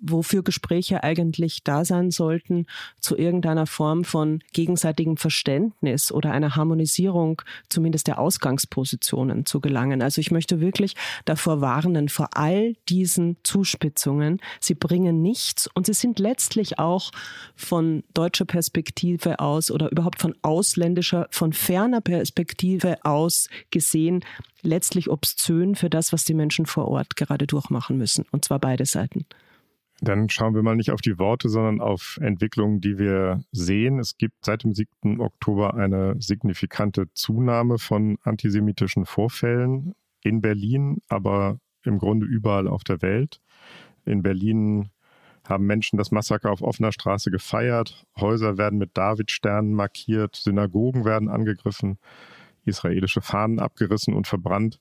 wofür 0.09 0.43
Gespräche 0.43 1.03
eigentlich 1.03 1.63
da 1.63 1.85
sein 1.85 2.11
sollten, 2.11 2.65
zu 2.99 3.17
irgendeiner 3.17 3.67
Form 3.67 4.03
von 4.03 4.39
gegenseitigem 4.53 5.17
Verständnis 5.17 6.11
oder 6.11 6.31
einer 6.31 6.55
Harmonisierung 6.55 7.41
zumindest 7.69 8.07
der 8.07 8.19
Ausgangspositionen 8.19 9.45
zu 9.45 9.59
gelangen. 9.59 10.01
Also 10.01 10.21
ich 10.21 10.31
möchte 10.31 10.59
wirklich 10.59 10.95
davor 11.25 11.61
warnen, 11.61 12.09
vor 12.09 12.29
all 12.33 12.75
diesen 12.89 13.37
Zuspitzungen. 13.43 14.39
Sie 14.59 14.75
bringen 14.75 15.21
nichts 15.21 15.67
und 15.73 15.85
sie 15.85 15.93
sind 15.93 16.19
letztlich 16.19 16.79
auch 16.79 17.11
von 17.55 18.03
deutscher 18.13 18.45
Perspektive 18.45 19.39
aus 19.39 19.71
oder 19.71 19.91
überhaupt 19.91 20.21
von 20.21 20.35
ausländischer, 20.41 21.27
von 21.31 21.53
ferner 21.53 22.01
Perspektive 22.01 23.03
aus 23.03 23.49
gesehen 23.71 24.23
letztlich 24.61 25.09
obszön 25.09 25.75
für 25.75 25.89
das, 25.89 26.11
was 26.11 26.25
die 26.25 26.33
Menschen 26.33 26.65
vor 26.65 26.87
Ort 26.87 27.15
gerade 27.15 27.47
durchmachen 27.47 27.97
müssen. 27.97 28.25
Und 28.31 28.43
zwar 28.43 28.59
beide 28.59 28.85
Seiten. 28.85 29.25
Dann 30.01 30.29
schauen 30.29 30.55
wir 30.55 30.61
mal 30.61 30.75
nicht 30.75 30.91
auf 30.91 31.01
die 31.01 31.17
Worte, 31.19 31.47
sondern 31.47 31.79
auf 31.79 32.17
Entwicklungen, 32.21 32.81
die 32.81 32.97
wir 32.97 33.43
sehen. 33.51 33.99
Es 33.99 34.17
gibt 34.17 34.43
seit 34.43 34.63
dem 34.63 34.73
7. 34.73 35.21
Oktober 35.21 35.73
eine 35.73 36.15
signifikante 36.19 37.05
Zunahme 37.13 37.77
von 37.77 38.17
antisemitischen 38.23 39.05
Vorfällen 39.05 39.95
in 40.21 40.41
Berlin, 40.41 40.97
aber 41.07 41.59
im 41.83 41.97
Grunde 41.97 42.25
überall 42.25 42.67
auf 42.67 42.83
der 42.83 43.01
Welt. 43.01 43.39
In 44.05 44.21
Berlin 44.21 44.89
haben 45.47 45.65
Menschen 45.65 45.97
das 45.97 46.11
Massaker 46.11 46.51
auf 46.51 46.61
offener 46.61 46.91
Straße 46.91 47.31
gefeiert. 47.31 48.05
Häuser 48.19 48.57
werden 48.57 48.79
mit 48.79 48.97
Davidsternen 48.97 49.73
markiert, 49.73 50.35
Synagogen 50.35 51.05
werden 51.05 51.29
angegriffen, 51.29 51.99
israelische 52.65 53.21
Fahnen 53.21 53.59
abgerissen 53.59 54.13
und 54.13 54.27
verbrannt. 54.27 54.79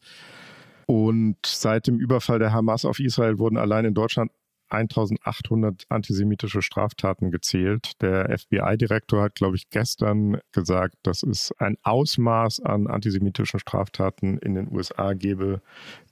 Und 0.86 1.36
seit 1.44 1.86
dem 1.86 1.98
Überfall 1.98 2.38
der 2.38 2.52
Hamas 2.52 2.84
auf 2.84 2.98
Israel 2.98 3.38
wurden 3.38 3.56
allein 3.56 3.84
in 3.84 3.94
Deutschland 3.94 4.32
1800 4.68 5.84
antisemitische 5.88 6.62
Straftaten 6.62 7.30
gezählt. 7.30 7.92
Der 8.00 8.36
FBI-Direktor 8.38 9.22
hat, 9.22 9.34
glaube 9.34 9.56
ich, 9.56 9.70
gestern 9.70 10.38
gesagt, 10.52 10.96
dass 11.02 11.22
es 11.22 11.52
ein 11.58 11.76
Ausmaß 11.82 12.60
an 12.60 12.86
antisemitischen 12.86 13.60
Straftaten 13.60 14.38
in 14.38 14.54
den 14.54 14.70
USA 14.72 15.12
gebe, 15.14 15.60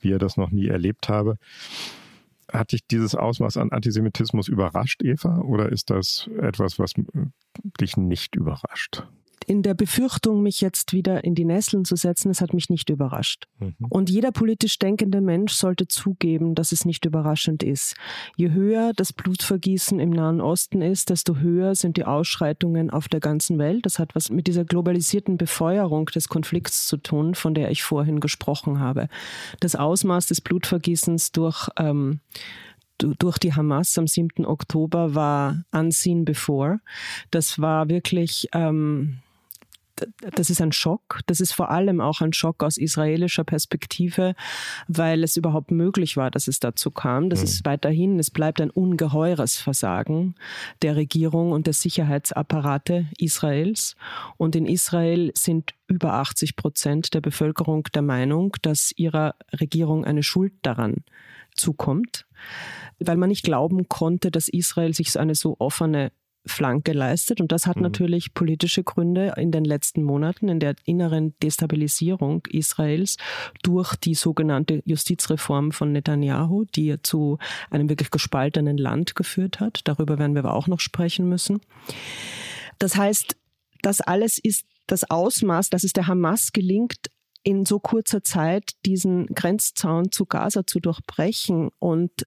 wie 0.01 0.13
er 0.13 0.19
das 0.19 0.37
noch 0.37 0.51
nie 0.51 0.69
erlebt 0.69 1.09
habe. 1.09 1.39
Hat 2.53 2.73
dich 2.73 2.87
dieses 2.87 3.15
Ausmaß 3.15 3.57
an 3.57 3.73
Antisemitismus 3.73 4.49
überrascht, 4.49 5.03
Eva, 5.03 5.39
oder 5.39 5.71
ist 5.71 5.91
das 5.91 6.29
etwas, 6.39 6.79
was 6.79 6.93
dich 7.81 7.97
nicht 7.97 8.37
überrascht? 8.37 9.05
In 9.45 9.63
der 9.63 9.75
Befürchtung, 9.75 10.43
mich 10.43 10.61
jetzt 10.61 10.93
wieder 10.93 11.25
in 11.25 11.35
die 11.35 11.45
Nesseln 11.45 11.85
zu 11.85 11.97
setzen, 11.97 12.31
es 12.31 12.41
hat 12.41 12.55
mich 12.55 12.71
nicht 12.71 12.91
überrascht. 12.91 13.47
Mhm. 13.59 13.75
Und 13.89 14.11
jeder 14.11 14.33
politisch 14.33 14.79
denkende 14.79 15.21
Mensch 15.21 15.53
sollte 15.53 15.89
zugeben, 15.89 16.55
dass 16.55 16.73
es 16.73 16.85
nicht 16.85 17.05
überraschend 17.05 17.63
ist. 17.63 17.95
Je 18.37 18.51
höher 18.51 18.93
das 18.95 19.13
Blutvergießen 19.13 20.01
im 20.01 20.11
Nahen 20.11 20.41
Osten 20.41 20.83
ist, 20.83 21.11
desto 21.11 21.37
höher 21.37 21.75
sind 21.75 21.97
die 21.97 22.05
Ausschreitungen 22.05 22.91
auf 22.91 23.09
der 23.09 23.21
ganzen 23.21 23.59
Welt. 23.59 23.87
Das 23.87 23.99
hat 23.99 24.15
was 24.15 24.31
mit 24.31 24.47
dieser 24.47 24.65
globalisierten 24.65 25.37
Befeuerung 25.37 26.07
des 26.07 26.29
Konflikts 26.29 26.87
zu 26.87 26.97
tun, 26.97 27.35
von 27.35 27.55
der 27.55 27.71
ich 27.71 27.83
vorhin 27.83 28.21
gesprochen 28.21 28.81
habe. 28.81 29.09
Das 29.61 29.77
Ausmaß 29.77 30.27
des 30.27 30.41
Blutvergießens 30.41 31.33
durch 31.33 31.69
ähm, 31.79 32.21
durch 33.19 33.39
die 33.39 33.55
Hamas 33.55 33.97
am 33.99 34.07
7. 34.07 34.47
Oktober 34.47 35.15
war 35.15 35.65
unseen 35.73 36.25
before. 36.25 36.81
Das 37.31 37.59
war 37.59 37.89
wirklich 37.89 38.49
ähm, 38.53 39.19
das 40.35 40.51
ist 40.51 40.61
ein 40.61 40.73
Schock. 40.73 41.21
Das 41.27 41.41
ist 41.41 41.53
vor 41.53 41.71
allem 41.71 42.01
auch 42.01 42.21
ein 42.21 42.33
Schock 42.33 42.63
aus 42.63 42.77
israelischer 42.77 43.45
Perspektive, 43.45 44.35
weil 44.89 45.25
es 45.25 45.37
überhaupt 45.37 45.71
möglich 45.71 46.17
war, 46.17 46.31
dass 46.31 46.49
es 46.49 46.61
dazu 46.61 46.91
kam. 46.91 47.31
Das 47.31 47.41
mhm. 47.41 47.45
ist 47.45 47.65
weiterhin, 47.65 48.19
es 48.19 48.31
bleibt 48.31 48.61
ein 48.61 48.71
ungeheures 48.71 49.57
Versagen 49.57 50.35
der 50.83 50.97
Regierung 50.97 51.53
und 51.53 51.67
der 51.67 51.75
Sicherheitsapparate 51.75 53.07
Israels. 53.19 53.97
Und 54.37 54.57
in 54.57 54.67
Israel 54.67 55.33
sind 55.37 55.75
über 55.87 56.15
80 56.15 56.57
Prozent 56.57 57.15
der 57.15 57.21
Bevölkerung 57.21 57.85
der 57.95 58.03
Meinung, 58.03 58.57
dass 58.63 58.93
ihrer 58.97 59.35
Regierung 59.61 60.05
eine 60.05 60.23
Schuld 60.23 60.55
daran 60.63 61.05
zukommt, 61.55 62.27
weil 62.99 63.17
man 63.17 63.29
nicht 63.29 63.45
glauben 63.45 63.89
konnte, 63.89 64.31
dass 64.31 64.49
Israel 64.49 64.95
sich 64.95 65.13
so 65.13 65.19
eine 65.19 65.35
so 65.35 65.57
offene 65.59 66.13
Flanke 66.45 66.93
leistet. 66.93 67.41
Und 67.41 67.53
das 67.53 67.67
hat 67.67 67.77
mhm. 67.77 67.83
natürlich 67.83 68.35
politische 68.35 68.83
Gründe 68.83 69.35
in 69.37 69.53
den 69.53 69.65
letzten 69.65 70.03
Monaten, 70.03 70.49
in 70.49 70.61
der 70.61 70.75
inneren 70.85 71.35
Destabilisierung 71.43 72.47
Israels 72.51 73.17
durch 73.63 73.95
die 73.97 74.15
sogenannte 74.15 74.83
Justizreform 74.85 75.73
von 75.73 75.93
Netanyahu, 75.93 76.65
die 76.65 76.97
zu 77.03 77.39
einem 77.71 77.89
wirklich 77.89 78.11
gespaltenen 78.11 78.77
Land 78.77 79.15
geführt 79.15 79.61
hat. 79.61 79.81
Darüber 79.85 80.19
werden 80.19 80.35
wir 80.35 80.41
aber 80.45 80.55
auch 80.55 80.67
noch 80.67 80.81
sprechen 80.81 81.29
müssen. 81.29 81.61
Das 82.79 82.97
heißt, 82.97 83.37
das 83.83 84.01
alles 84.01 84.39
ist 84.39 84.67
das 84.87 85.09
Ausmaß, 85.09 85.71
dass 85.71 85.85
es 85.85 85.93
der 85.93 86.07
Hamas 86.07 86.53
gelingt, 86.53 87.11
in 87.45 87.65
so 87.65 87.81
kurzer 87.81 88.23
Zeit 88.23 88.73
diesen 88.87 89.27
Grenzzaun 89.27 90.13
zu 90.13 90.27
Gaza 90.27 90.67
zu 90.67 90.81
durchbrechen 90.81 91.71
und 91.79 92.25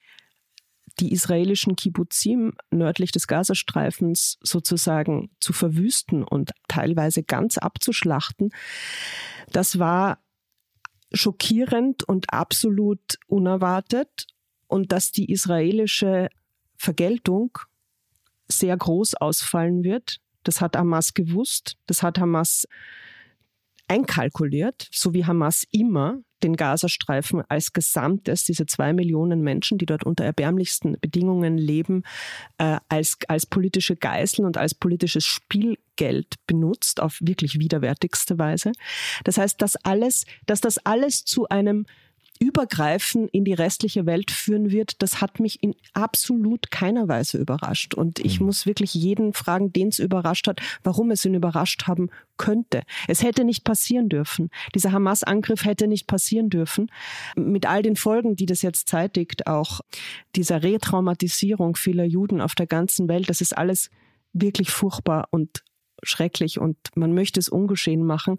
die 1.00 1.12
israelischen 1.12 1.76
Kibbuzim 1.76 2.54
nördlich 2.72 3.12
des 3.12 3.28
Gazastreifens 3.28 4.38
sozusagen 4.42 5.30
zu 5.40 5.54
verwüsten 5.54 6.24
und 6.24 6.52
teilweise 6.68 7.24
ganz 7.24 7.58
abzuschlachten, 7.58 8.52
das 9.52 9.80
war 9.80 10.20
schockierend 11.14 12.04
und 12.04 12.32
absolut 12.34 13.20
unerwartet 13.28 14.28
und 14.68 14.92
dass 14.92 15.12
die 15.12 15.32
israelische 15.32 16.30
Vergeltung 16.78 17.58
sehr 18.48 18.76
groß 18.76 19.16
ausfallen 19.16 19.84
wird. 19.84 20.18
Das 20.44 20.62
hat 20.62 20.76
Hamas 20.78 21.14
gewusst, 21.14 21.78
das 21.88 22.04
hat 22.04 22.20
Hamas 22.20 22.68
einkalkuliert, 23.88 24.88
so 24.92 25.14
wie 25.14 25.26
Hamas 25.26 25.64
immer 25.72 26.20
den 26.44 26.56
Gazastreifen 26.56 27.44
als 27.50 27.74
Gesamtes, 27.74 28.44
diese 28.44 28.66
zwei 28.66 28.94
Millionen 28.94 29.42
Menschen, 29.42 29.78
die 29.78 29.86
dort 29.86 30.06
unter 30.06 30.24
erbärmlichsten 30.24 30.98
Bedingungen 31.00 31.58
leben, 31.58 32.04
äh, 32.58 32.78
als, 32.90 33.18
als 33.28 33.46
politische 33.46 33.96
Geiseln 33.96 34.46
und 34.46 34.58
als 34.58 34.76
politisches 34.76 35.26
Spielgeld 35.26 36.36
benutzt, 36.48 37.02
auf 37.02 37.18
wirklich 37.22 37.60
widerwärtigste 37.60 38.38
Weise. 38.38 38.72
Das 39.24 39.38
heißt, 39.38 39.62
dass 39.62 39.76
alles, 39.78 40.26
dass 40.46 40.62
das 40.62 40.78
alles 40.80 41.24
zu 41.24 41.48
einem 41.50 41.86
Übergreifen 42.40 43.28
in 43.30 43.46
die 43.46 43.54
restliche 43.54 44.06
Welt 44.06 44.30
führen 44.30 44.70
wird, 44.72 45.02
das 45.02 45.22
hat 45.22 45.40
mich 45.40 45.64
in 45.64 45.76
absolut 45.94 46.70
keiner 46.70 47.08
Weise 47.08 47.38
überrascht. 47.38 47.94
Und 47.94 48.20
ich 48.20 48.40
mhm. 48.40 48.48
muss 48.48 48.66
wirklich 48.66 48.94
jeden 48.94 49.34
fragen, 49.34 49.72
den 49.72 49.88
es 49.88 50.00
überrascht 50.00 50.48
hat, 50.48 50.60
warum 50.84 51.12
es 51.12 51.24
ihn 51.24 51.34
überrascht 51.34 51.88
haben 51.88 52.10
könnte. 52.38 52.82
Es 53.08 53.24
hätte 53.24 53.46
nicht 53.46 53.64
passieren 53.64 54.10
dürfen. 54.10 54.50
Dieser 54.74 54.92
Hamas-Angriff 54.92 55.64
hätte 55.64 55.88
nicht 55.88 56.08
passieren 56.08 56.50
dürfen. 56.50 56.92
Mit 57.36 57.66
all 57.66 57.82
den 57.82 57.96
Folgen, 57.96 58.36
die 58.36 58.46
das 58.46 58.62
jetzt 58.62 58.90
zeitigt, 58.90 59.48
auch 59.48 59.80
dieser 60.36 60.62
Retraumatisierung 60.62 61.76
vieler 61.76 62.06
Juden 62.06 62.42
auf 62.42 62.56
der 62.56 62.68
ganzen 62.68 63.08
Welt, 63.08 63.30
das 63.30 63.40
ist 63.40 63.58
alles 63.58 63.90
wirklich 64.34 64.72
furchtbar 64.72 65.28
und 65.32 65.64
schrecklich 66.04 66.60
und 66.60 66.78
man 66.96 67.14
möchte 67.14 67.40
es 67.40 67.50
ungeschehen 67.50 68.04
machen. 68.04 68.38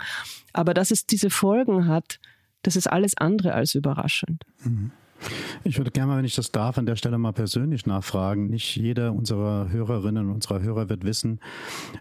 Aber 0.53 0.75
dass 0.75 0.91
es 0.91 1.07
diese 1.07 1.31
Folgen 1.31 1.89
hat, 1.89 2.21
das 2.67 2.75
ist 2.75 2.89
alles 2.89 3.17
andere 3.17 3.55
als 3.55 3.77
überraschend. 3.77 4.43
Mhm. 4.65 4.91
Ich 5.65 5.79
würde 5.79 5.91
gerne 5.91 6.09
mal, 6.13 6.19
wenn 6.19 6.25
ich 6.25 6.35
das 6.35 6.53
darf, 6.53 6.77
an 6.77 6.85
der 6.85 6.97
Stelle 6.97 7.17
mal 7.17 7.33
persönlich 7.33 7.87
nachfragen. 7.87 8.49
Nicht 8.49 8.77
jeder 8.77 9.13
unserer 9.13 9.71
Hörerinnen 9.71 10.27
und 10.27 10.35
unserer 10.35 10.61
Hörer 10.61 10.89
wird 10.89 11.05
wissen, 11.05 11.41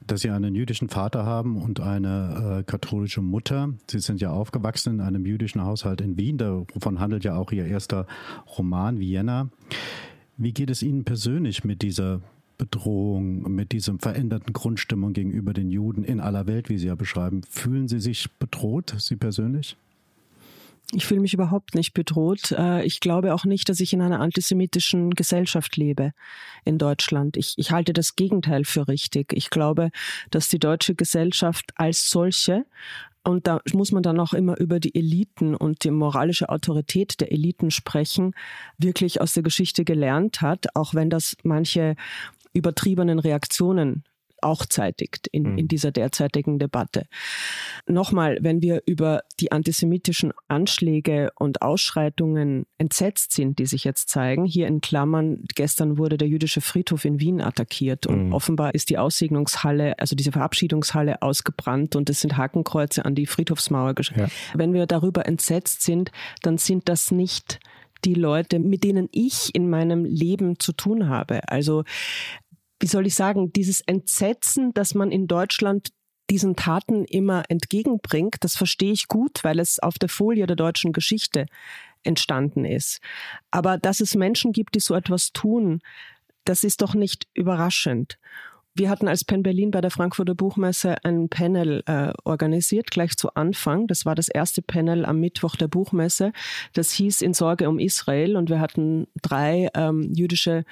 dass 0.06 0.21
Sie 0.21 0.32
einen 0.32 0.54
jüdischen 0.54 0.89
Vater 0.89 1.25
haben 1.25 1.62
und 1.62 1.80
eine 1.80 2.60
äh, 2.60 2.63
katholische 2.63 3.21
Mutter. 3.21 3.73
Sie 3.89 3.99
sind 3.99 4.21
ja 4.21 4.32
aufgewachsen 4.32 4.95
in 4.95 5.01
einem 5.01 5.25
jüdischen 5.25 5.62
Haushalt 5.62 6.01
in 6.01 6.17
Wien. 6.17 6.38
Davon 6.38 6.99
handelt 6.99 7.23
ja 7.23 7.38
auch 7.38 7.51
Ihr 7.51 7.65
erster 7.65 8.06
Roman 8.58 8.99
Vienna. 8.99 9.49
Wie 10.38 10.51
geht 10.51 10.69
es 10.71 10.84
Ihnen 10.84 11.06
persönlich 11.06 11.63
mit 11.63 11.84
dieser 11.84 12.21
Bedrohung, 12.58 13.54
mit 13.54 13.71
diesem 13.71 13.99
veränderten 13.99 14.51
Grundstimmung 14.51 15.13
gegenüber 15.13 15.54
den 15.54 15.69
Juden 15.69 16.04
in 16.04 16.19
aller 16.19 16.47
Welt, 16.47 16.69
wie 16.69 16.78
Sie 16.78 16.88
ja 16.88 16.95
beschreiben? 16.95 17.41
Fühlen 17.49 17.88
Sie 17.88 17.99
sich 17.99 18.32
bedroht, 18.39 18.95
Sie 18.97 19.15
persönlich? 19.15 19.78
Ich 20.91 21.05
fühle 21.05 21.21
mich 21.21 21.33
überhaupt 21.33 21.75
nicht 21.75 21.93
bedroht. 21.93 22.51
Äh, 22.51 22.85
ich 22.85 22.99
glaube 22.99 23.33
auch 23.33 23.45
nicht, 23.45 23.69
dass 23.69 23.79
ich 23.79 23.93
in 23.93 24.01
einer 24.01 24.19
antisemitischen 24.19 25.11
Gesellschaft 25.11 25.77
lebe 25.77 26.11
in 26.63 26.77
Deutschland. 26.77 27.37
Ich, 27.37 27.55
ich 27.57 27.71
halte 27.71 27.91
das 27.93 28.15
Gegenteil 28.15 28.65
für 28.65 28.87
richtig. 28.87 29.33
Ich 29.33 29.49
glaube, 29.49 29.89
dass 30.29 30.47
die 30.47 30.59
deutsche 30.59 30.95
Gesellschaft 30.95 31.71
als 31.75 32.09
solche 32.09 32.65
und 33.27 33.47
da 33.47 33.59
muss 33.73 33.91
man 33.91 34.03
dann 34.03 34.19
auch 34.19 34.33
immer 34.33 34.59
über 34.59 34.79
die 34.79 34.93
Eliten 34.93 35.55
und 35.55 35.83
die 35.83 35.89
moralische 35.89 36.49
Autorität 36.49 37.19
der 37.19 37.31
Eliten 37.31 37.71
sprechen, 37.71 38.35
wirklich 38.77 39.19
aus 39.19 39.33
der 39.33 39.41
Geschichte 39.41 39.83
gelernt 39.83 40.41
hat, 40.41 40.67
auch 40.75 40.93
wenn 40.93 41.09
das 41.09 41.35
manche 41.43 41.95
übertriebenen 42.53 43.17
Reaktionen 43.17 44.03
auch 44.45 44.65
zeitigt 44.65 45.27
in, 45.27 45.43
mhm. 45.43 45.58
in 45.58 45.67
dieser 45.67 45.91
derzeitigen 45.91 46.60
Debatte. 46.60 47.08
Nochmal, 47.88 48.38
wenn 48.41 48.62
wir 48.62 48.84
über 48.86 49.23
die 49.39 49.51
antisemitischen 49.51 50.31
Anschläge 50.47 51.31
und 51.38 51.62
Ausschreitungen 51.62 52.67
entsetzt 52.77 53.34
sind, 53.34 53.60
die 53.60 53.65
sich 53.65 53.84
jetzt 53.84 54.10
zeigen, 54.10 54.45
hier 54.45 54.67
in 54.67 54.81
Klammern, 54.81 55.43
gestern 55.55 55.97
wurde 55.97 56.17
der 56.17 56.27
jüdische 56.27 56.62
Friedhof 56.62 57.05
in 57.05 57.19
Wien 57.19 57.41
attackiert 57.41 58.05
und 58.05 58.27
mhm. 58.27 58.34
offenbar 58.34 58.75
ist 58.75 58.89
die 58.89 58.99
Aussegnungshalle, 58.99 59.97
also 59.99 60.15
diese 60.15 60.31
Verabschiedungshalle 60.31 61.21
ausgebrannt 61.21 61.95
und 61.95 62.10
es 62.10 62.21
sind 62.21 62.38
Hakenkreuze 62.38 63.03
an 63.03 63.15
die 63.15 63.25
Friedhofsmauer 63.25 63.95
geschrieben. 63.95 64.27
Ja. 64.27 64.60
Wenn 64.60 64.73
wir 64.73 64.86
darüber 64.86 65.25
entsetzt 65.25 65.81
sind, 65.81 66.12
dann 66.43 66.58
sind 66.58 66.88
das 66.88 67.10
nicht 67.10 67.60
die 68.05 68.13
Leute, 68.13 68.60
mit 68.60 68.84
denen 68.84 69.10
ich 69.12 69.53
in 69.53 69.69
meinem 69.69 70.05
Leben 70.05 70.60
zu 70.60 70.73
tun 70.73 71.10
habe. 71.10 71.49
Also, 71.49 71.84
wie 72.79 72.88
soll 72.88 73.07
ich 73.07 73.15
sagen, 73.15 73.53
dieses 73.53 73.81
Entsetzen, 73.81 74.73
dass 74.73 74.95
man 74.95 75.11
in 75.11 75.27
Deutschland 75.27 75.89
diesen 76.29 76.55
Taten 76.55 77.05
immer 77.05 77.43
entgegenbringt, 77.49 78.38
das 78.39 78.55
verstehe 78.55 78.91
ich 78.91 79.07
gut, 79.07 79.43
weil 79.43 79.59
es 79.59 79.79
auf 79.79 79.99
der 79.99 80.09
Folie 80.09 80.47
der 80.47 80.55
deutschen 80.55 80.91
Geschichte 80.91 81.45
entstanden 82.03 82.65
ist. 82.65 82.99
Aber 83.51 83.77
dass 83.77 83.99
es 83.99 84.15
Menschen 84.15 84.51
gibt, 84.51 84.75
die 84.75 84.79
so 84.79 84.95
etwas 84.95 85.33
tun, 85.33 85.81
das 86.43 86.63
ist 86.63 86.81
doch 86.81 86.93
nicht 86.93 87.27
überraschend. 87.33 88.17
Wir 88.77 88.89
hatten 88.89 89.07
als 89.07 89.23
Penn 89.23 89.41
Berlin 89.41 89.71
bei 89.71 89.79
der 89.79 89.89
Frankfurter 89.89 90.35
Buchmesse 90.35 90.97
ein 91.05 91.29
Panel 91.29 91.81
äh, 91.85 92.11
organisiert, 92.25 92.91
gleich 92.91 93.15
zu 93.15 93.33
Anfang. 93.33 93.88
Das 93.88 94.05
war 94.05 94.15
das 94.15 94.27
erste 94.27 94.61
Panel 94.61 95.05
am 95.05 95.21
Mittwoch 95.21 95.55
der 95.55 95.69
Buchmesse. 95.69 96.33
Das 96.73 96.91
hieß 96.91 97.21
In 97.21 97.33
Sorge 97.33 97.69
um 97.69 97.79
Israel 97.79 98.35
und 98.35 98.49
wir 98.49 98.59
hatten 98.59 99.07
drei 99.21 99.69
ähm, 99.75 100.11
jüdische 100.13 100.65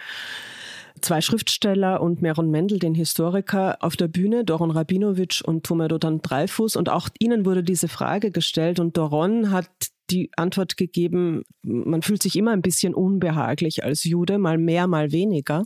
zwei 1.04 1.22
Schriftsteller 1.22 2.02
und 2.02 2.22
Meron 2.22 2.50
Mendel, 2.50 2.80
den 2.80 2.96
Historiker, 2.96 3.78
auf 3.82 3.96
der 3.96 4.08
Bühne, 4.08 4.44
Doron 4.44 4.72
Rabinowitsch 4.72 5.42
und 5.42 5.66
Tomadotan 5.66 6.22
Dreifuß. 6.22 6.76
Und 6.76 6.90
auch 6.90 7.10
ihnen 7.20 7.46
wurde 7.46 7.64
diese 7.64 7.88
Frage 7.88 8.32
gestellt 8.32 8.80
und 8.80 8.98
Doron 8.98 9.52
hat 9.52 9.70
die 10.10 10.32
Antwort 10.36 10.78
gegeben, 10.78 11.44
man 11.62 12.02
fühlt 12.02 12.22
sich 12.22 12.36
immer 12.36 12.52
ein 12.52 12.62
bisschen 12.62 12.94
unbehaglich 12.94 13.84
als 13.84 14.04
Jude, 14.04 14.38
mal 14.38 14.58
mehr, 14.58 14.88
mal 14.88 15.12
weniger. 15.12 15.64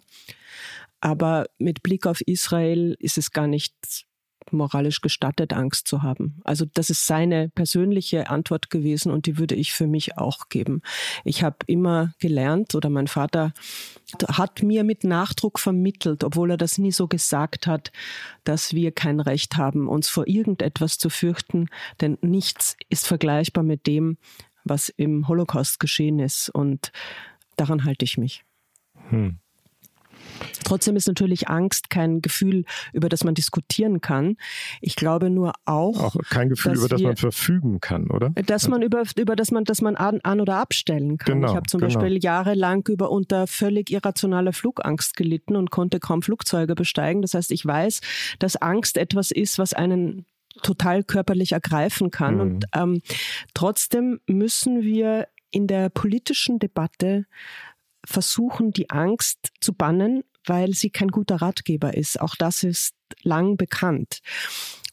Aber 1.00 1.46
mit 1.58 1.84
Blick 1.84 2.06
auf 2.08 2.22
Israel 2.22 2.96
ist 3.00 3.18
es 3.18 3.32
gar 3.32 3.48
nicht 3.48 3.74
moralisch 4.54 5.02
gestattet, 5.02 5.54
Angst 5.54 5.88
zu 5.88 6.04
haben. 6.04 6.40
Also 6.44 6.66
das 6.74 6.90
ist 6.90 7.06
seine 7.06 7.50
persönliche 7.50 8.30
Antwort 8.30 8.70
gewesen 8.70 9.12
und 9.12 9.26
die 9.26 9.38
würde 9.38 9.56
ich 9.56 9.74
für 9.74 9.88
mich 9.88 10.18
auch 10.18 10.50
geben. 10.50 10.82
Ich 11.24 11.44
habe 11.44 11.58
immer 11.68 12.14
gelernt 12.20 12.76
oder 12.76 12.90
mein 12.90 13.08
Vater 13.08 13.54
hat 14.28 14.64
mir 14.64 14.84
mit 14.84 15.04
Nachdruck 15.04 15.60
vermittelt, 15.60 16.24
obwohl 16.24 16.52
er 16.52 16.58
das 16.58 16.78
nie 16.78 16.92
so 16.92 17.08
gesagt 17.08 17.68
hat, 17.68 17.92
dass 18.44 18.74
wir 18.74 18.92
kein 18.92 19.20
Recht 19.20 19.58
haben, 19.58 19.88
uns 19.88 20.10
vor 20.10 20.28
irgendetwas 20.28 20.98
zu 20.98 21.10
fürchten, 21.10 21.68
denn 22.02 22.18
nichts 22.22 22.78
ist 22.90 23.08
vergleichbar 23.08 23.64
mit 23.64 23.88
dem, 23.88 24.18
was 24.64 24.90
im 24.90 25.28
Holocaust 25.28 25.80
geschehen 25.80 26.20
ist 26.20 26.50
und 26.50 26.92
daran 27.56 27.84
halte 27.86 28.06
ich 28.06 28.18
mich. 28.18 28.44
Hm. 29.10 29.40
Trotzdem 30.64 30.96
ist 30.96 31.08
natürlich 31.08 31.48
Angst 31.48 31.90
kein 31.90 32.22
Gefühl, 32.22 32.66
über 32.94 33.10
das 33.10 33.24
man 33.24 33.34
diskutieren 33.34 34.02
kann. 34.02 34.38
Ich 34.82 34.96
glaube 34.96 35.30
nur 35.30 35.54
auch. 35.66 36.02
Auch 36.04 36.16
kein 36.30 36.50
Gefühl, 36.50 36.76
über 36.76 36.90
das 36.90 37.00
wir, 37.00 37.08
man 37.08 37.18
verfügen 37.18 37.80
kann, 37.80 38.10
oder? 38.10 38.30
Dass 38.32 38.68
man 38.68 38.82
über, 38.82 39.04
über 39.16 39.36
das 39.36 39.52
man, 39.52 39.64
dass 39.64 39.82
man 39.82 39.96
an, 39.96 40.20
an 40.24 40.42
oder 40.42 40.58
abstellen 40.58 41.18
kann. 41.18 41.36
Genau, 41.36 41.50
ich 41.50 41.56
habe 41.56 41.68
zum 41.68 41.80
genau. 41.80 41.94
Beispiel 41.94 42.22
jahrelang 42.22 42.86
über 42.88 43.12
unter 43.12 43.48
völlig 43.48 43.92
irrationaler 43.92 44.54
Flugangst 44.54 45.16
gelitten 45.16 45.56
und 45.56 45.72
konnte 45.72 46.00
kaum 46.00 46.22
Flugzeuge 46.22 46.76
besteigen. 46.76 47.22
Das 47.22 47.34
heißt, 47.34 47.52
ich 47.52 47.66
weiß, 47.66 48.02
dass 48.40 48.56
Angst 48.58 48.98
etwas 48.98 49.32
ist, 49.32 49.60
was 49.60 49.74
einen 49.74 50.26
total 50.64 51.04
körperlich 51.04 51.52
ergreifen 51.52 52.12
kann. 52.12 52.36
Mhm. 52.36 52.42
Und 52.42 52.66
ähm, 52.74 53.02
trotzdem 53.54 54.20
müssen 54.28 54.82
wir 54.82 55.28
in 55.52 55.68
der 55.68 55.90
politischen 55.90 56.60
Debatte 56.60 57.26
versuchen, 58.08 58.72
die 58.72 58.90
Angst 58.90 59.50
zu 59.60 59.74
bannen, 59.74 60.24
weil 60.46 60.74
sie 60.74 60.90
kein 60.90 61.10
guter 61.10 61.38
Ratgeber 61.38 61.96
ist. 61.96 62.20
Auch 62.20 62.36
das 62.36 62.64
ist 62.64 62.96
lang 63.22 63.58
bekannt. 63.58 64.20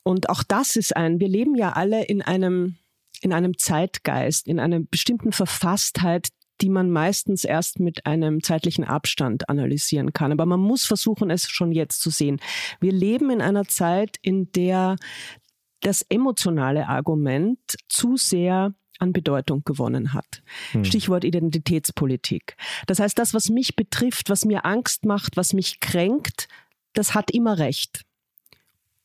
Und 0.03 0.29
auch 0.29 0.42
das 0.42 0.77
ist 0.77 0.96
ein, 0.96 1.20
wir 1.20 1.29
leben 1.29 1.55
ja 1.55 1.72
alle 1.72 2.05
in 2.05 2.22
einem, 2.22 2.77
in 3.20 3.33
einem 3.33 3.57
Zeitgeist, 3.57 4.48
in 4.48 4.59
einer 4.59 4.81
bestimmten 4.81 5.33
Verfasstheit, 5.33 6.29
die 6.61 6.68
man 6.68 6.90
meistens 6.90 7.44
erst 7.44 7.81
mit 7.81 8.05
einem 8.05 8.42
zeitlichen 8.42 8.85
Abstand 8.85 9.48
analysieren 9.48 10.12
kann. 10.12 10.33
Aber 10.33 10.46
man 10.46 10.61
muss 10.61 10.85
versuchen, 10.85 11.31
es 11.31 11.48
schon 11.48 11.72
jetzt 11.72 12.00
zu 12.00 12.11
sehen. 12.11 12.40
Wir 12.81 12.92
leben 12.92 13.31
in 13.31 13.40
einer 13.40 13.64
Zeit, 13.64 14.16
in 14.22 14.50
der 14.53 14.96
das 15.81 16.03
emotionale 16.09 16.88
Argument 16.88 17.59
zu 17.88 18.16
sehr 18.16 18.74
an 19.04 19.12
Bedeutung 19.12 19.62
gewonnen 19.64 20.12
hat. 20.12 20.42
Hm. 20.72 20.84
Stichwort 20.84 21.24
Identitätspolitik. 21.24 22.56
Das 22.86 22.98
heißt, 22.98 23.16
das, 23.18 23.34
was 23.34 23.50
mich 23.50 23.76
betrifft, 23.76 24.30
was 24.30 24.44
mir 24.44 24.64
Angst 24.64 25.04
macht, 25.04 25.36
was 25.36 25.52
mich 25.52 25.78
kränkt, 25.78 26.48
das 26.94 27.14
hat 27.14 27.30
immer 27.30 27.58
Recht. 27.58 28.02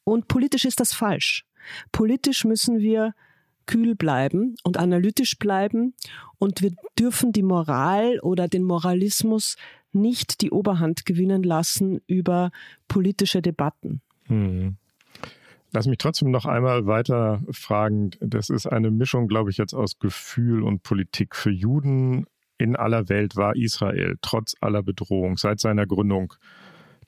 Und 0.03 0.27
politisch 0.27 0.65
ist 0.65 0.79
das 0.79 0.93
falsch. 0.93 1.45
Politisch 1.91 2.45
müssen 2.45 2.79
wir 2.79 3.13
kühl 3.67 3.93
bleiben 3.93 4.55
und 4.63 4.77
analytisch 4.77 5.37
bleiben 5.37 5.93
und 6.39 6.63
wir 6.63 6.71
dürfen 6.97 7.31
die 7.31 7.43
Moral 7.43 8.19
oder 8.21 8.47
den 8.47 8.63
Moralismus 8.63 9.57
nicht 9.91 10.41
die 10.41 10.49
Oberhand 10.49 11.05
gewinnen 11.05 11.43
lassen 11.43 12.01
über 12.07 12.51
politische 12.87 13.43
Debatten. 13.43 14.01
Hm. 14.25 14.77
Lass 15.71 15.87
mich 15.87 15.99
trotzdem 15.99 16.31
noch 16.31 16.45
einmal 16.45 16.87
weiter 16.87 17.41
fragen. 17.51 18.11
Das 18.19 18.49
ist 18.49 18.65
eine 18.65 18.89
Mischung, 18.89 19.27
glaube 19.27 19.51
ich, 19.51 19.57
jetzt 19.57 19.73
aus 19.73 19.99
Gefühl 19.99 20.63
und 20.63 20.81
Politik. 20.83 21.35
Für 21.35 21.51
Juden 21.51 22.25
in 22.57 22.75
aller 22.75 23.07
Welt 23.09 23.35
war 23.35 23.55
Israel 23.55 24.17
trotz 24.21 24.55
aller 24.61 24.83
Bedrohung 24.83 25.37
seit 25.37 25.59
seiner 25.59 25.85
Gründung 25.85 26.33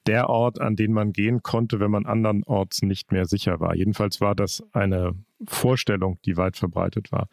der 0.07 0.29
Ort, 0.29 0.59
an 0.59 0.75
den 0.75 0.93
man 0.93 1.13
gehen 1.13 1.43
konnte, 1.43 1.79
wenn 1.79 1.91
man 1.91 2.05
andernorts 2.05 2.81
nicht 2.81 3.11
mehr 3.11 3.25
sicher 3.25 3.59
war. 3.59 3.75
Jedenfalls 3.75 4.19
war 4.19 4.35
das 4.35 4.63
eine 4.73 5.13
Vorstellung, 5.47 6.17
die 6.25 6.37
weit 6.37 6.57
verbreitet 6.57 7.11
war. 7.11 7.27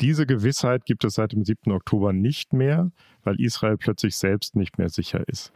Diese 0.00 0.26
Gewissheit 0.26 0.84
gibt 0.84 1.04
es 1.04 1.14
seit 1.14 1.32
dem 1.32 1.44
7. 1.44 1.72
Oktober 1.72 2.12
nicht 2.12 2.52
mehr, 2.52 2.92
weil 3.24 3.40
Israel 3.40 3.76
plötzlich 3.76 4.16
selbst 4.16 4.54
nicht 4.56 4.78
mehr 4.78 4.88
sicher 4.88 5.26
ist. 5.28 5.52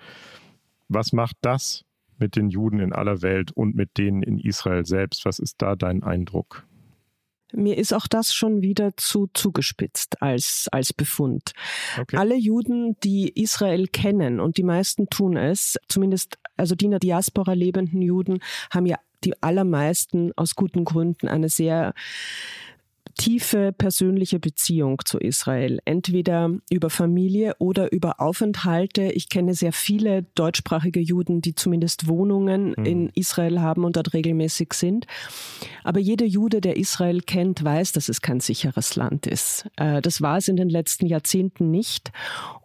Was 0.88 1.12
macht 1.12 1.36
das 1.40 1.84
mit 2.18 2.36
den 2.36 2.50
Juden 2.50 2.80
in 2.80 2.92
aller 2.92 3.22
Welt 3.22 3.52
und 3.52 3.74
mit 3.74 3.98
denen 3.98 4.22
in 4.22 4.38
Israel 4.38 4.86
selbst. 4.86 5.24
Was 5.24 5.38
ist 5.38 5.56
da 5.62 5.76
dein 5.76 6.02
Eindruck? 6.02 6.66
Mir 7.52 7.78
ist 7.78 7.94
auch 7.94 8.08
das 8.08 8.34
schon 8.34 8.60
wieder 8.60 8.96
zu 8.96 9.28
zugespitzt 9.32 10.20
als, 10.20 10.66
als 10.72 10.92
Befund. 10.92 11.52
Okay. 11.98 12.16
Alle 12.16 12.36
Juden, 12.36 12.96
die 13.04 13.28
Israel 13.40 13.86
kennen, 13.86 14.40
und 14.40 14.56
die 14.56 14.64
meisten 14.64 15.08
tun 15.08 15.36
es, 15.36 15.76
zumindest 15.88 16.38
also 16.56 16.74
die 16.74 16.86
in 16.86 16.90
der 16.90 17.00
Diaspora 17.00 17.52
lebenden 17.52 18.02
Juden, 18.02 18.40
haben 18.70 18.86
ja 18.86 18.96
die 19.24 19.40
allermeisten 19.42 20.32
aus 20.36 20.54
guten 20.54 20.84
Gründen 20.84 21.28
eine 21.28 21.48
sehr 21.48 21.94
tiefe 23.16 23.72
persönliche 23.72 24.38
Beziehung 24.38 25.00
zu 25.04 25.18
Israel, 25.18 25.80
entweder 25.84 26.50
über 26.70 26.90
Familie 26.90 27.56
oder 27.58 27.92
über 27.92 28.20
Aufenthalte. 28.20 29.10
Ich 29.12 29.28
kenne 29.28 29.54
sehr 29.54 29.72
viele 29.72 30.24
deutschsprachige 30.34 31.00
Juden, 31.00 31.40
die 31.40 31.54
zumindest 31.54 32.08
Wohnungen 32.08 32.74
mhm. 32.76 32.84
in 32.84 33.08
Israel 33.14 33.60
haben 33.60 33.84
und 33.84 33.96
dort 33.96 34.12
regelmäßig 34.12 34.74
sind. 34.74 35.06
Aber 35.82 35.98
jeder 35.98 36.26
Jude, 36.26 36.60
der 36.60 36.76
Israel 36.76 37.20
kennt, 37.22 37.64
weiß, 37.64 37.92
dass 37.92 38.08
es 38.08 38.20
kein 38.20 38.40
sicheres 38.40 38.96
Land 38.96 39.26
ist. 39.26 39.66
Äh, 39.76 40.02
das 40.02 40.20
war 40.20 40.36
es 40.36 40.48
in 40.48 40.56
den 40.56 40.68
letzten 40.68 41.06
Jahrzehnten 41.06 41.70
nicht. 41.70 42.12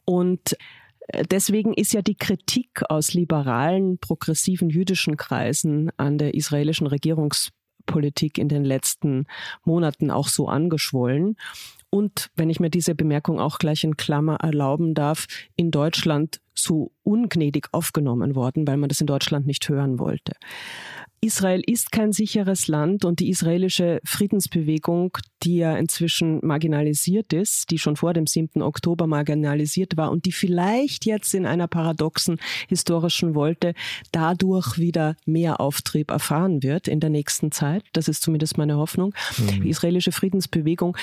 Und 0.06 0.54
äh, 1.08 1.24
Deswegen 1.30 1.74
ist 1.74 1.94
ja 1.94 2.02
die 2.02 2.16
Kritik 2.16 2.84
aus 2.90 3.14
liberalen, 3.14 3.98
progressiven 4.00 4.70
jüdischen 4.70 5.18
Kreisen 5.18 5.92
an 5.98 6.18
der 6.18 6.36
israelischen 6.36 6.88
Regierungs 6.88 7.52
Politik 7.86 8.38
in 8.38 8.50
den 8.50 8.64
letzten 8.64 9.26
Monaten 9.64 10.12
auch 10.12 10.28
so 10.28 10.48
angeschwollen. 10.48 11.38
Und 11.90 12.30
wenn 12.36 12.50
ich 12.50 12.60
mir 12.60 12.70
diese 12.70 12.96
Bemerkung 12.96 13.40
auch 13.40 13.58
gleich 13.58 13.84
in 13.84 13.98
Klammer 13.98 14.38
erlauben 14.38 14.94
darf, 14.94 15.28
in 15.58 15.72
Deutschland 15.72 16.40
so 16.54 16.92
ungnädig 17.04 17.68
aufgenommen 17.74 18.36
worden, 18.36 18.66
weil 18.68 18.78
man 18.78 18.88
das 18.88 19.02
in 19.02 19.08
Deutschland 19.08 19.46
nicht 19.46 19.68
hören 19.68 20.00
wollte. 20.00 20.34
Israel 21.24 21.62
ist 21.68 21.92
kein 21.92 22.14
sicheres 22.14 22.68
Land 22.68 23.06
und 23.06 23.20
die 23.20 23.30
israelische 23.30 24.00
Friedensbewegung, 24.04 25.16
die 25.44 25.58
ja 25.58 25.78
inzwischen 25.78 26.40
marginalisiert 26.44 27.32
ist, 27.32 27.70
die 27.70 27.78
schon 27.78 27.96
vor 27.96 28.14
dem 28.14 28.26
7. 28.26 28.64
Oktober 28.64 29.06
marginalisiert 29.06 29.98
war 29.98 30.10
und 30.10 30.26
die 30.26 30.32
vielleicht 30.32 31.06
jetzt 31.06 31.36
in 31.36 31.46
einer 31.46 31.68
paradoxen 31.68 32.40
historischen 32.70 33.36
Wolte 33.36 33.76
dadurch 34.12 34.80
wieder 34.80 35.16
mehr 35.28 35.62
Auftrieb 35.62 36.10
erfahren 36.10 36.64
wird 36.64 36.88
in 36.88 37.00
der 37.00 37.12
nächsten 37.12 37.52
Zeit. 37.52 37.84
Das 37.94 38.08
ist 38.08 38.24
zumindest 38.24 38.58
meine 38.58 38.78
Hoffnung. 38.78 39.14
Mhm. 39.38 39.62
Die 39.62 39.70
israelische 39.70 40.12
Friedensbewegung, 40.12 40.98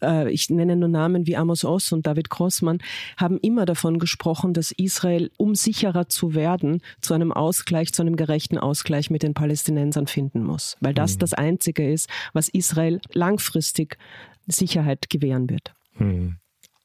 äh, 0.00 0.30
ich 0.30 0.50
nenne 0.50 0.76
nur 0.76 0.88
Namen 0.88 1.26
wie 1.26 1.36
Amos 1.36 1.64
Oz 1.64 1.90
und 1.90 2.06
David 2.06 2.30
Grossmann, 2.30 2.78
haben 3.16 3.38
immer 3.38 3.64
davon 3.64 3.98
gesprochen, 3.98 4.54
dass 4.54 4.70
Israel, 4.70 5.32
um 5.36 5.56
sicherer 5.56 6.08
zu 6.08 6.34
werden, 6.34 6.80
zu 7.00 7.12
einem 7.12 7.32
Ausgleich, 7.32 7.92
zu 7.92 8.02
einem 8.02 8.14
gerechten 8.14 8.56
Ausgleich 8.56 9.10
mit 9.10 9.24
den 9.24 9.34
Palästinensern 9.34 9.63
Palästinensern 9.64 10.06
finden 10.06 10.42
muss, 10.42 10.76
weil 10.80 10.94
das 10.94 11.14
mhm. 11.14 11.18
das 11.20 11.34
Einzige 11.34 11.90
ist, 11.90 12.08
was 12.32 12.48
Israel 12.48 13.00
langfristig 13.12 13.98
Sicherheit 14.46 15.08
gewähren 15.08 15.48
wird. 15.48 15.74
Mhm. 15.94 16.36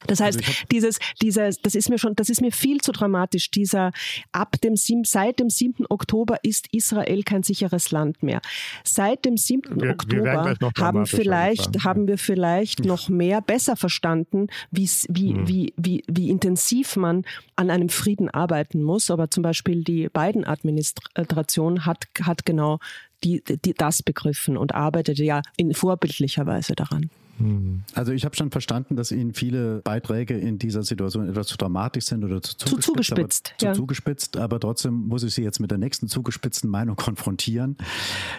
Das 0.06 0.20
heißt, 0.20 0.38
also 0.38 0.52
dieses, 0.70 0.98
dieses, 1.20 1.60
das 1.60 1.74
ist 1.74 1.90
mir 1.90 1.98
schon, 1.98 2.14
das 2.16 2.28
ist 2.28 2.40
mir 2.40 2.52
viel 2.52 2.80
zu 2.80 2.92
dramatisch. 2.92 3.50
Dieser, 3.50 3.92
ab 4.32 4.60
dem, 4.62 4.76
seit 4.76 5.40
dem 5.40 5.50
7. 5.50 5.86
Oktober 5.88 6.38
ist 6.42 6.68
Israel 6.72 7.22
kein 7.22 7.42
sicheres 7.42 7.90
Land 7.90 8.22
mehr. 8.22 8.40
Seit 8.84 9.24
dem 9.24 9.36
7. 9.36 9.80
Wir, 9.80 9.90
Oktober 9.90 10.56
wir 10.58 10.70
haben 10.78 11.06
vielleicht, 11.06 11.84
haben 11.84 12.08
wir 12.08 12.18
vielleicht 12.18 12.84
noch 12.84 13.08
mehr 13.08 13.40
besser 13.40 13.76
verstanden, 13.76 14.48
wie, 14.70 14.88
mhm. 15.08 15.48
wie, 15.48 15.74
wie, 15.76 16.04
wie 16.08 16.30
intensiv 16.30 16.96
man 16.96 17.24
an 17.56 17.70
einem 17.70 17.88
Frieden 17.88 18.30
arbeiten 18.30 18.82
muss. 18.82 19.10
Aber 19.10 19.30
zum 19.30 19.42
Beispiel 19.42 19.84
die 19.84 20.08
Biden-Administration 20.08 21.86
hat, 21.86 22.06
hat 22.22 22.46
genau 22.46 22.78
die, 23.22 23.42
die, 23.44 23.74
das 23.74 24.02
begriffen 24.02 24.56
und 24.56 24.74
arbeitet 24.74 25.18
ja 25.18 25.42
in 25.56 25.74
vorbildlicher 25.74 26.46
Weise 26.46 26.74
daran. 26.74 27.10
Hm. 27.40 27.82
Also 27.94 28.12
ich 28.12 28.24
habe 28.24 28.36
schon 28.36 28.50
verstanden, 28.50 28.96
dass 28.96 29.10
Ihnen 29.10 29.32
viele 29.32 29.80
Beiträge 29.82 30.36
in 30.36 30.58
dieser 30.58 30.82
Situation 30.82 31.28
etwas 31.28 31.46
zu 31.46 31.56
dramatisch 31.56 32.04
sind 32.04 32.22
oder 32.22 32.42
zu 32.42 32.54
zugespitzt. 32.54 32.84
Zu 32.84 32.92
zugespitzt, 32.92 33.52
aber, 33.58 33.66
ja. 33.66 33.72
zu 33.72 33.80
zugespitzt, 33.80 34.36
aber 34.36 34.60
trotzdem 34.60 34.94
muss 35.08 35.22
ich 35.22 35.34
Sie 35.34 35.42
jetzt 35.42 35.58
mit 35.58 35.70
der 35.70 35.78
nächsten 35.78 36.06
zugespitzten 36.06 36.68
Meinung 36.68 36.96
konfrontieren. 36.96 37.76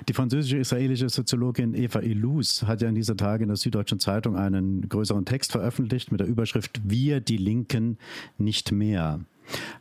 Die 0.07 0.13
französische-israelische 0.13 1.09
Soziologin 1.09 1.73
Eva 1.73 1.99
Illouz 1.99 2.63
hat 2.63 2.81
ja 2.81 2.89
in 2.89 2.95
dieser 2.95 3.17
Tage 3.17 3.43
in 3.43 3.49
der 3.49 3.57
Süddeutschen 3.57 3.99
Zeitung 3.99 4.35
einen 4.35 4.87
größeren 4.87 5.25
Text 5.25 5.51
veröffentlicht 5.51 6.11
mit 6.11 6.19
der 6.19 6.27
Überschrift 6.27 6.81
Wir, 6.83 7.21
die 7.21 7.37
Linken, 7.37 7.97
nicht 8.37 8.71
mehr. 8.71 9.19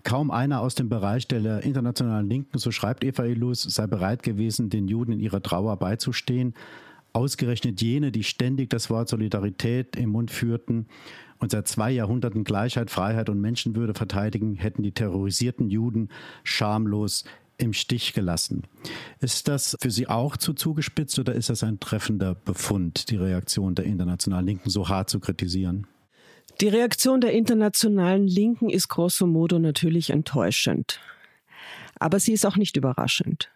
Kaum 0.02 0.30
einer 0.30 0.60
aus 0.60 0.74
dem 0.74 0.88
Bereich 0.88 1.28
der 1.28 1.62
internationalen 1.62 2.28
Linken, 2.28 2.58
so 2.58 2.70
schreibt 2.70 3.04
Eva 3.04 3.24
Illouz, 3.24 3.62
sei 3.62 3.86
bereit 3.86 4.22
gewesen, 4.22 4.70
den 4.70 4.88
Juden 4.88 5.12
in 5.12 5.20
ihrer 5.20 5.42
Trauer 5.42 5.76
beizustehen. 5.76 6.54
Ausgerechnet 7.12 7.82
jene, 7.82 8.12
die 8.12 8.24
ständig 8.24 8.70
das 8.70 8.90
Wort 8.90 9.08
Solidarität 9.08 9.96
im 9.96 10.10
Mund 10.10 10.30
führten 10.30 10.86
und 11.38 11.50
seit 11.50 11.66
zwei 11.66 11.90
Jahrhunderten 11.90 12.44
Gleichheit, 12.44 12.90
Freiheit 12.90 13.28
und 13.28 13.40
Menschenwürde 13.40 13.94
verteidigen, 13.94 14.54
hätten 14.54 14.82
die 14.82 14.92
terrorisierten 14.92 15.70
Juden 15.70 16.10
schamlos 16.44 17.24
im 17.56 17.72
Stich 17.72 18.14
gelassen. 18.14 18.62
Ist 19.20 19.48
das 19.48 19.76
für 19.80 19.90
Sie 19.90 20.08
auch 20.08 20.36
zu 20.36 20.54
zugespitzt 20.54 21.18
oder 21.18 21.34
ist 21.34 21.50
das 21.50 21.62
ein 21.62 21.80
treffender 21.80 22.34
Befund, 22.34 23.10
die 23.10 23.16
Reaktion 23.16 23.74
der 23.74 23.84
internationalen 23.84 24.46
Linken 24.46 24.70
so 24.70 24.88
hart 24.88 25.10
zu 25.10 25.20
kritisieren? 25.20 25.86
Die 26.60 26.68
Reaktion 26.68 27.20
der 27.20 27.32
internationalen 27.32 28.26
Linken 28.26 28.68
ist 28.68 28.88
grosso 28.88 29.26
modo 29.26 29.58
natürlich 29.58 30.10
enttäuschend. 30.10 31.00
Aber 31.98 32.20
sie 32.20 32.32
ist 32.32 32.46
auch 32.46 32.56
nicht 32.56 32.76
überraschend. 32.76 33.50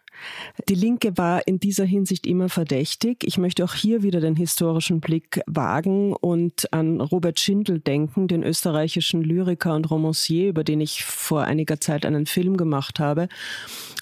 Die 0.69 0.75
Linke 0.75 1.17
war 1.17 1.47
in 1.47 1.59
dieser 1.59 1.85
Hinsicht 1.85 2.25
immer 2.25 2.49
verdächtig. 2.49 3.23
Ich 3.23 3.37
möchte 3.37 3.63
auch 3.63 3.73
hier 3.73 4.03
wieder 4.03 4.19
den 4.19 4.35
historischen 4.35 4.99
Blick 4.99 5.41
wagen 5.47 6.13
und 6.13 6.71
an 6.73 7.01
Robert 7.01 7.39
Schindel 7.39 7.79
denken, 7.79 8.27
den 8.27 8.43
österreichischen 8.43 9.21
Lyriker 9.21 9.75
und 9.75 9.89
Romancier, 9.89 10.49
über 10.49 10.63
den 10.63 10.81
ich 10.81 11.03
vor 11.03 11.43
einiger 11.43 11.79
Zeit 11.79 12.05
einen 12.05 12.25
Film 12.25 12.57
gemacht 12.57 12.99
habe 12.99 13.27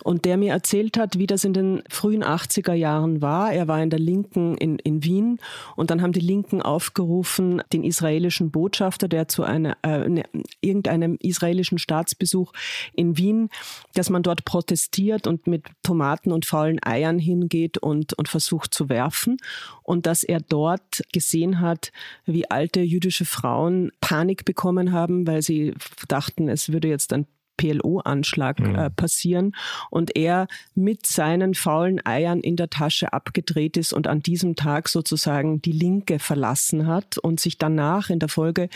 und 0.03 0.25
der 0.25 0.37
mir 0.37 0.51
erzählt 0.51 0.97
hat, 0.97 1.17
wie 1.17 1.27
das 1.27 1.43
in 1.43 1.53
den 1.53 1.83
frühen 1.89 2.23
80er 2.23 2.73
Jahren 2.73 3.21
war. 3.21 3.53
Er 3.53 3.67
war 3.67 3.81
in 3.81 3.89
der 3.89 3.99
Linken 3.99 4.55
in, 4.57 4.77
in 4.79 5.03
Wien 5.03 5.39
und 5.75 5.91
dann 5.91 6.01
haben 6.01 6.13
die 6.13 6.19
Linken 6.19 6.61
aufgerufen, 6.61 7.61
den 7.71 7.83
israelischen 7.83 8.51
Botschafter, 8.51 9.07
der 9.07 9.27
zu 9.27 9.43
einer, 9.43 9.77
äh, 9.83 10.07
ne, 10.09 10.23
irgendeinem 10.61 11.17
israelischen 11.21 11.79
Staatsbesuch 11.79 12.53
in 12.93 13.17
Wien, 13.17 13.49
dass 13.95 14.09
man 14.09 14.23
dort 14.23 14.45
protestiert 14.45 15.27
und 15.27 15.47
mit 15.47 15.65
Tomaten 15.83 16.02
Tomaten 16.03 16.33
und 16.33 16.45
faulen 16.45 16.83
Eiern 16.83 17.17
hingeht 17.17 17.77
und, 17.77 18.11
und 18.13 18.27
versucht 18.27 18.73
zu 18.73 18.89
werfen. 18.89 19.37
Und 19.83 20.05
dass 20.05 20.23
er 20.23 20.41
dort 20.41 21.01
gesehen 21.13 21.61
hat, 21.61 21.93
wie 22.25 22.51
alte 22.51 22.81
jüdische 22.81 23.23
Frauen 23.23 23.91
Panik 24.01 24.43
bekommen 24.43 24.91
haben, 24.91 25.25
weil 25.25 25.41
sie 25.41 25.73
dachten, 26.09 26.49
es 26.49 26.73
würde 26.73 26.89
jetzt 26.89 27.13
ein 27.13 27.25
PLO-Anschlag 27.57 28.59
mhm. 28.59 28.75
äh, 28.75 28.89
passieren 28.89 29.55
und 29.89 30.15
er 30.15 30.47
mit 30.75 31.05
seinen 31.05 31.53
faulen 31.53 32.05
Eiern 32.05 32.39
in 32.41 32.55
der 32.55 32.69
Tasche 32.69 33.13
abgedreht 33.13 33.77
ist 33.77 33.93
und 33.93 34.07
an 34.07 34.21
diesem 34.21 34.55
Tag 34.55 34.89
sozusagen 34.89 35.61
die 35.61 35.71
Linke 35.71 36.19
verlassen 36.19 36.87
hat 36.87 37.17
und 37.17 37.39
sich 37.39 37.57
danach 37.57 38.09
in 38.09 38.19
der 38.19 38.29
Folge 38.29 38.69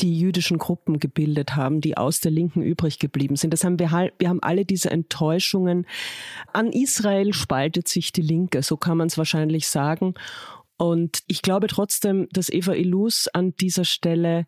die 0.00 0.18
jüdischen 0.18 0.58
Gruppen 0.58 1.00
gebildet 1.00 1.56
haben, 1.56 1.80
die 1.80 1.96
aus 1.96 2.20
der 2.20 2.30
Linken 2.30 2.62
übrig 2.62 2.98
geblieben 2.98 3.36
sind. 3.36 3.52
Das 3.52 3.64
haben 3.64 3.78
wir, 3.78 3.90
halt, 3.90 4.14
wir 4.18 4.28
haben 4.28 4.42
alle 4.42 4.64
diese 4.64 4.90
Enttäuschungen. 4.90 5.86
An 6.52 6.72
Israel 6.72 7.32
spaltet 7.32 7.88
sich 7.88 8.12
die 8.12 8.22
Linke, 8.22 8.62
so 8.62 8.76
kann 8.76 8.98
man 8.98 9.08
es 9.08 9.18
wahrscheinlich 9.18 9.68
sagen. 9.68 10.14
Und 10.76 11.22
ich 11.26 11.42
glaube 11.42 11.66
trotzdem, 11.66 12.28
dass 12.30 12.48
Eva 12.48 12.72
Illus 12.72 13.28
an 13.28 13.54
dieser 13.56 13.84
Stelle 13.84 14.46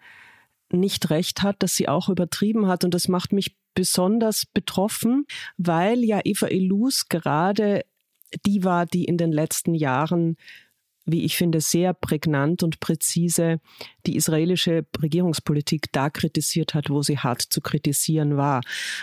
nicht 0.73 1.11
recht 1.11 1.43
hat, 1.43 1.63
dass 1.63 1.75
sie 1.75 1.89
auch 1.89 2.09
übertrieben 2.09 2.69
hat. 2.69 2.85
Und 2.85 2.95
das 2.95 3.09
macht 3.09 3.33
mich 3.33 3.57
besonders 3.81 4.45
betroffen, 4.45 5.25
weil 5.57 6.05
ja 6.05 6.21
Eva 6.23 6.49
Elus 6.49 7.09
gerade 7.09 7.81
die 8.45 8.63
war, 8.63 8.85
die 8.85 9.07
in 9.07 9.17
den 9.17 9.33
letzten 9.33 9.75
Jahren 9.75 10.37
wie 11.07 11.25
ich 11.25 11.37
finde, 11.37 11.61
sehr 11.61 11.95
prägnant 11.95 12.63
und 12.63 12.79
präzise 12.79 13.61
die 14.07 14.17
israelische 14.17 14.87
Regierungspolitik 15.01 15.87
da 15.93 16.11
kritisiert 16.11 16.75
hat, 16.75 16.91
wo 16.91 17.03
sie 17.03 17.19
hart 17.19 17.43
zu 17.43 17.61
kritisieren 17.61 18.37
war. 18.37 18.61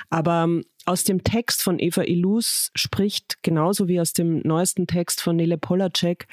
Aber 0.10 0.44
ähm, 0.44 0.64
aus 0.86 1.04
dem 1.04 1.24
Text 1.24 1.64
von 1.64 1.80
Eva 1.80 2.04
Ilus 2.04 2.72
spricht, 2.76 3.42
genauso 3.42 3.88
wie 3.88 4.00
aus 4.00 4.14
dem 4.14 4.40
neuesten 4.46 4.88
Text 4.88 5.22
von 5.22 5.36
Nele 5.36 5.58
Polacek, 5.58 6.28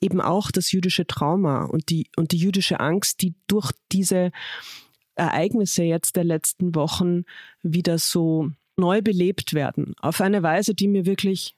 eben 0.00 0.20
auch 0.20 0.52
das 0.52 0.72
jüdische 0.72 1.06
Trauma 1.06 1.64
und 1.64 1.90
die, 1.90 2.06
und 2.16 2.32
die 2.32 2.38
jüdische 2.38 2.80
Angst, 2.80 3.20
die 3.20 3.34
durch 3.48 3.72
diese 3.92 4.30
Ereignisse 5.20 5.82
jetzt 5.82 6.16
der 6.16 6.24
letzten 6.24 6.74
Wochen 6.74 7.24
wieder 7.62 7.98
so 7.98 8.50
neu 8.76 9.02
belebt 9.02 9.54
werden. 9.54 9.94
Auf 10.00 10.20
eine 10.20 10.42
Weise, 10.42 10.74
die 10.74 10.88
mir 10.88 11.06
wirklich 11.06 11.54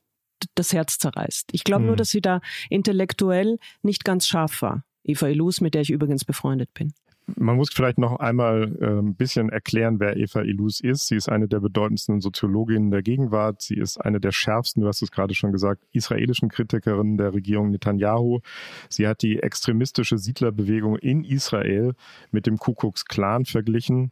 das 0.55 0.73
Herz 0.73 0.99
zerreißt. 0.99 1.51
Ich 1.53 1.65
glaube 1.65 1.83
mhm. 1.83 1.87
nur, 1.89 1.97
dass 1.97 2.11
sie 2.11 2.21
da 2.21 2.41
intellektuell 2.69 3.59
nicht 3.83 4.05
ganz 4.05 4.27
scharf 4.27 4.61
war. 4.63 4.85
Eva 5.05 5.29
Ilus, 5.29 5.61
mit 5.61 5.75
der 5.75 5.83
ich 5.83 5.91
übrigens 5.91 6.25
befreundet 6.25 6.73
bin. 6.75 6.93
Man 7.27 7.57
muss 7.57 7.71
vielleicht 7.73 7.99
noch 7.99 8.19
einmal 8.19 8.77
ein 8.81 9.15
bisschen 9.15 9.49
erklären, 9.49 10.01
wer 10.01 10.17
Eva 10.17 10.43
Ilus 10.43 10.81
ist. 10.81 11.07
Sie 11.07 11.17
ist 11.17 11.29
eine 11.29 11.47
der 11.47 11.61
bedeutendsten 11.61 12.21
Soziologinnen 12.21 12.91
der 12.91 13.03
Gegenwart. 13.03 13.63
Sie 13.63 13.77
ist 13.77 13.99
eine 13.99 14.21
der 14.21 14.33
schärfsten, 14.33 14.83
du 14.83 14.89
hast 14.89 15.03
es 15.03 15.13
gerade 15.13 15.35
schon 15.35 15.53
gesagt, 15.53 15.85
israelischen 15.93 16.49
Kritikerinnen 16.49 17.17
der 17.17 17.33
Regierung 17.33 17.71
Netanyahu. 17.71 18.41
Sie 18.89 19.07
hat 19.07 19.23
die 19.23 19.39
extremistische 19.39 20.19
Siedlerbewegung 20.19 20.97
in 20.97 21.23
Israel 21.25 21.95
mit 22.33 22.47
dem 22.47 22.59
Ku 22.59 22.75
Klux 22.75 23.05
Klan 23.05 23.45
verglichen. 23.45 24.11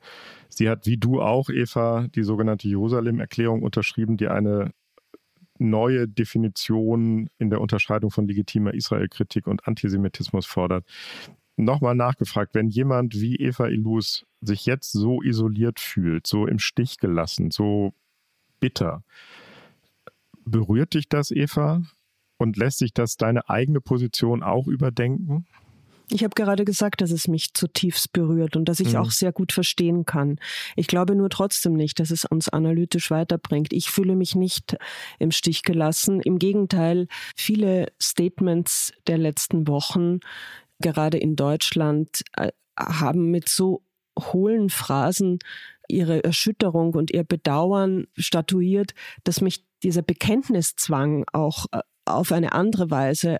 Sie 0.49 0.68
hat, 0.68 0.87
wie 0.87 0.96
du 0.96 1.20
auch, 1.20 1.51
Eva, 1.51 2.07
die 2.14 2.23
sogenannte 2.23 2.68
Jerusalem-Erklärung 2.68 3.62
unterschrieben, 3.62 4.18
die 4.18 4.29
eine 4.29 4.73
neue 5.59 6.09
Definition 6.09 7.29
in 7.38 7.51
der 7.51 7.61
Unterscheidung 7.61 8.11
von 8.11 8.27
legitimer 8.27 8.73
Israel-Kritik 8.73 9.46
und 9.46 9.66
Antisemitismus 9.66 10.46
fordert 10.46 10.87
nochmal 11.64 11.94
nachgefragt, 11.94 12.55
wenn 12.55 12.68
jemand 12.68 13.14
wie 13.14 13.37
Eva 13.37 13.68
Illus 13.68 14.25
sich 14.40 14.66
jetzt 14.66 14.92
so 14.92 15.23
isoliert 15.23 15.81
fühlt, 15.81 16.27
so 16.27 16.46
im 16.46 16.59
Stich 16.59 16.99
gelassen, 16.99 17.51
so 17.51 17.92
bitter, 18.59 19.05
berührt 20.44 20.94
dich 20.94 21.09
das, 21.09 21.31
Eva? 21.31 21.83
Und 22.38 22.57
lässt 22.57 22.79
sich 22.79 22.94
das 22.94 23.16
deine 23.18 23.51
eigene 23.51 23.83
Position 23.83 24.42
auch 24.42 24.66
überdenken? 24.66 25.46
Ich 26.12 26.25
habe 26.25 26.35
gerade 26.35 26.64
gesagt, 26.64 27.01
dass 27.01 27.12
es 27.12 27.29
mich 27.29 27.55
zutiefst 27.55 28.12
berührt 28.12 28.57
und 28.57 28.68
dass 28.68 28.81
ich 28.81 28.94
mhm. 28.94 28.96
auch 28.96 29.11
sehr 29.12 29.31
gut 29.31 29.53
verstehen 29.53 30.05
kann. 30.05 30.40
Ich 30.75 30.88
glaube 30.88 31.14
nur 31.14 31.31
trotzdem 31.31 31.75
nicht, 31.75 32.01
dass 32.01 32.11
es 32.11 32.25
uns 32.25 32.49
analytisch 32.49 33.11
weiterbringt. 33.11 33.73
Ich 33.73 33.90
fühle 33.90 34.16
mich 34.16 34.35
nicht 34.35 34.77
im 35.18 35.31
Stich 35.31 35.62
gelassen. 35.62 36.20
Im 36.20 36.38
Gegenteil, 36.38 37.07
viele 37.37 37.92
Statements 38.03 38.92
der 39.07 39.18
letzten 39.18 39.68
Wochen 39.68 40.18
gerade 40.81 41.19
in 41.19 41.37
Deutschland, 41.37 42.23
äh, 42.37 42.51
haben 42.79 43.31
mit 43.31 43.49
so 43.49 43.83
hohlen 44.19 44.71
Phrasen 44.71 45.38
ihre 45.88 46.23
Erschütterung 46.25 46.95
und 46.95 47.11
ihr 47.11 47.25
Bedauern 47.25 48.07
statuiert, 48.16 48.95
dass 49.25 49.40
mich 49.40 49.64
dieser 49.83 50.03
Bekenntniszwang 50.03 51.25
auch 51.33 51.66
äh, 51.73 51.81
auf 52.05 52.33
eine 52.33 52.53
andere 52.53 52.90
Weise 52.90 53.38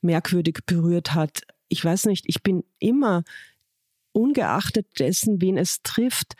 merkwürdig 0.00 0.60
berührt 0.66 1.14
hat. 1.14 1.42
Ich 1.68 1.84
weiß 1.84 2.06
nicht, 2.06 2.24
ich 2.28 2.42
bin 2.42 2.64
immer 2.78 3.24
ungeachtet 4.12 4.86
dessen, 4.98 5.40
wen 5.40 5.56
es 5.56 5.82
trifft, 5.82 6.34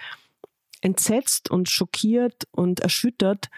entsetzt 0.80 1.51
und 1.51 1.68
schockiert 1.68 2.45
und 2.53 2.80
erschüttert, 2.80 3.49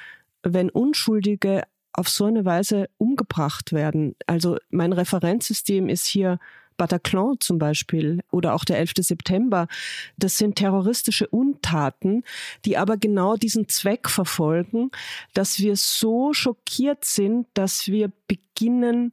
wenn 0.43 0.71
Unschuldige 0.71 1.65
auf 1.93 2.09
so 2.09 2.27
eine 2.27 2.45
Weise 2.45 2.89
umgebracht 2.99 3.73
werden. 3.73 4.15
Also 4.27 4.59
mein 4.71 4.93
Referenzsystem 4.93 5.89
ist 5.89 6.07
hier 6.07 6.39
Bataclan 6.77 7.37
zum 7.41 7.59
Beispiel 7.59 8.21
oder 8.31 8.55
auch 8.55 8.65
der 8.65 8.79
11. 8.79 8.93
September. 8.99 9.69
Das 10.17 10.39
sind 10.39 10.57
terroristische 10.57 11.27
Untaten, 11.29 12.23
die 12.65 12.77
aber 12.77 12.97
genau 12.97 13.37
diesen 13.37 13.69
Zweck 13.69 14.09
verfolgen, 14.09 14.91
dass 15.35 15.59
wir 15.59 15.77
so 15.77 16.33
schockiert 16.33 17.05
sind, 17.05 17.47
dass 17.55 17.87
wir 17.89 18.11
beginnen, 18.27 19.13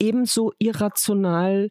ebenso 0.00 0.52
irrational 0.58 1.70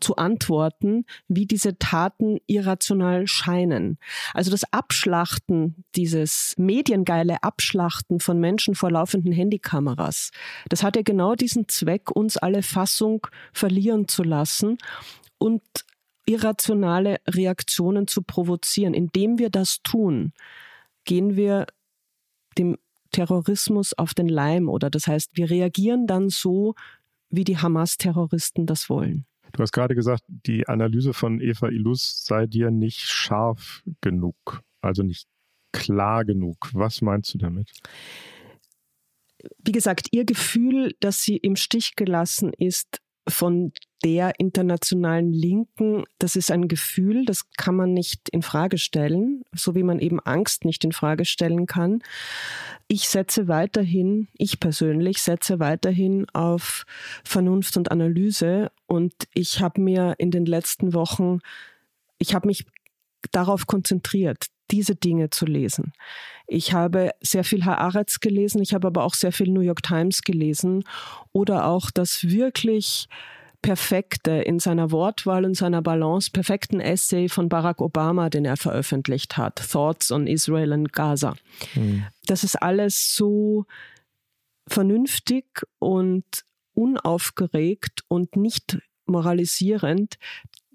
zu 0.00 0.16
antworten, 0.16 1.04
wie 1.28 1.46
diese 1.46 1.78
Taten 1.78 2.38
irrational 2.46 3.26
scheinen. 3.26 3.98
Also 4.34 4.50
das 4.50 4.64
Abschlachten, 4.72 5.84
dieses 5.94 6.54
mediengeile 6.56 7.42
Abschlachten 7.42 8.20
von 8.20 8.40
Menschen 8.40 8.74
vor 8.74 8.90
laufenden 8.90 9.32
Handykameras, 9.32 10.30
das 10.68 10.82
hat 10.82 10.96
ja 10.96 11.02
genau 11.02 11.34
diesen 11.34 11.68
Zweck, 11.68 12.10
uns 12.10 12.36
alle 12.36 12.62
Fassung 12.62 13.26
verlieren 13.52 14.08
zu 14.08 14.22
lassen 14.22 14.78
und 15.38 15.62
irrationale 16.26 17.18
Reaktionen 17.28 18.08
zu 18.08 18.22
provozieren. 18.22 18.94
Indem 18.94 19.38
wir 19.38 19.50
das 19.50 19.78
tun, 19.82 20.32
gehen 21.04 21.36
wir 21.36 21.66
dem 22.58 22.76
Terrorismus 23.12 23.94
auf 23.94 24.14
den 24.14 24.28
Leim 24.28 24.68
oder 24.68 24.90
das 24.90 25.06
heißt, 25.06 25.36
wir 25.36 25.48
reagieren 25.48 26.06
dann 26.06 26.28
so, 26.28 26.74
wie 27.30 27.44
die 27.44 27.58
Hamas-Terroristen 27.58 28.66
das 28.66 28.90
wollen. 28.90 29.26
Du 29.56 29.62
hast 29.62 29.72
gerade 29.72 29.94
gesagt, 29.94 30.22
die 30.28 30.68
Analyse 30.68 31.14
von 31.14 31.40
Eva 31.40 31.70
Illus 31.70 32.24
sei 32.24 32.46
dir 32.46 32.70
nicht 32.70 33.00
scharf 33.00 33.82
genug, 34.02 34.60
also 34.82 35.02
nicht 35.02 35.26
klar 35.72 36.26
genug. 36.26 36.70
Was 36.74 37.00
meinst 37.00 37.32
du 37.32 37.38
damit? 37.38 37.70
Wie 39.58 39.72
gesagt, 39.72 40.08
ihr 40.10 40.26
Gefühl, 40.26 40.94
dass 41.00 41.22
sie 41.22 41.38
im 41.38 41.56
Stich 41.56 41.96
gelassen 41.96 42.52
ist 42.52 42.98
von 43.28 43.72
der 44.04 44.38
internationalen 44.38 45.32
Linken, 45.32 46.04
das 46.18 46.36
ist 46.36 46.50
ein 46.50 46.68
Gefühl, 46.68 47.24
das 47.24 47.50
kann 47.56 47.74
man 47.74 47.92
nicht 47.92 48.28
in 48.28 48.42
Frage 48.42 48.78
stellen, 48.78 49.42
so 49.52 49.74
wie 49.74 49.82
man 49.82 49.98
eben 49.98 50.20
Angst 50.20 50.64
nicht 50.64 50.84
in 50.84 50.92
Frage 50.92 51.24
stellen 51.24 51.66
kann. 51.66 52.02
Ich 52.88 53.08
setze 53.08 53.48
weiterhin, 53.48 54.28
ich 54.36 54.60
persönlich 54.60 55.22
setze 55.22 55.58
weiterhin 55.58 56.26
auf 56.30 56.84
Vernunft 57.24 57.76
und 57.76 57.90
Analyse 57.90 58.70
und 58.86 59.12
ich 59.34 59.60
habe 59.60 59.80
mir 59.80 60.14
in 60.18 60.30
den 60.30 60.46
letzten 60.46 60.94
Wochen, 60.94 61.40
ich 62.18 62.34
habe 62.34 62.46
mich 62.46 62.64
darauf 63.32 63.66
konzentriert, 63.66 64.46
diese 64.70 64.94
Dinge 64.94 65.30
zu 65.30 65.46
lesen. 65.46 65.92
Ich 66.46 66.72
habe 66.72 67.10
sehr 67.20 67.44
viel 67.44 67.64
Haaretz 67.64 68.20
gelesen, 68.20 68.62
ich 68.62 68.74
habe 68.74 68.86
aber 68.86 69.04
auch 69.04 69.14
sehr 69.14 69.32
viel 69.32 69.48
New 69.48 69.60
York 69.60 69.82
Times 69.82 70.22
gelesen 70.22 70.84
oder 71.32 71.66
auch 71.66 71.90
das 71.90 72.24
wirklich 72.24 73.08
perfekte 73.62 74.30
in 74.30 74.60
seiner 74.60 74.92
Wortwahl 74.92 75.44
und 75.44 75.56
seiner 75.56 75.82
Balance 75.82 76.30
perfekten 76.30 76.78
Essay 76.78 77.28
von 77.28 77.48
Barack 77.48 77.80
Obama, 77.80 78.30
den 78.30 78.44
er 78.44 78.56
veröffentlicht 78.56 79.36
hat, 79.36 79.56
Thoughts 79.70 80.12
on 80.12 80.28
Israel 80.28 80.72
and 80.72 80.92
Gaza. 80.92 81.34
Mhm. 81.74 82.04
Das 82.26 82.44
ist 82.44 82.62
alles 82.62 83.16
so 83.16 83.66
vernünftig 84.68 85.46
und 85.78 86.24
unaufgeregt 86.74 88.04
und 88.08 88.36
nicht 88.36 88.78
moralisierend, 89.06 90.18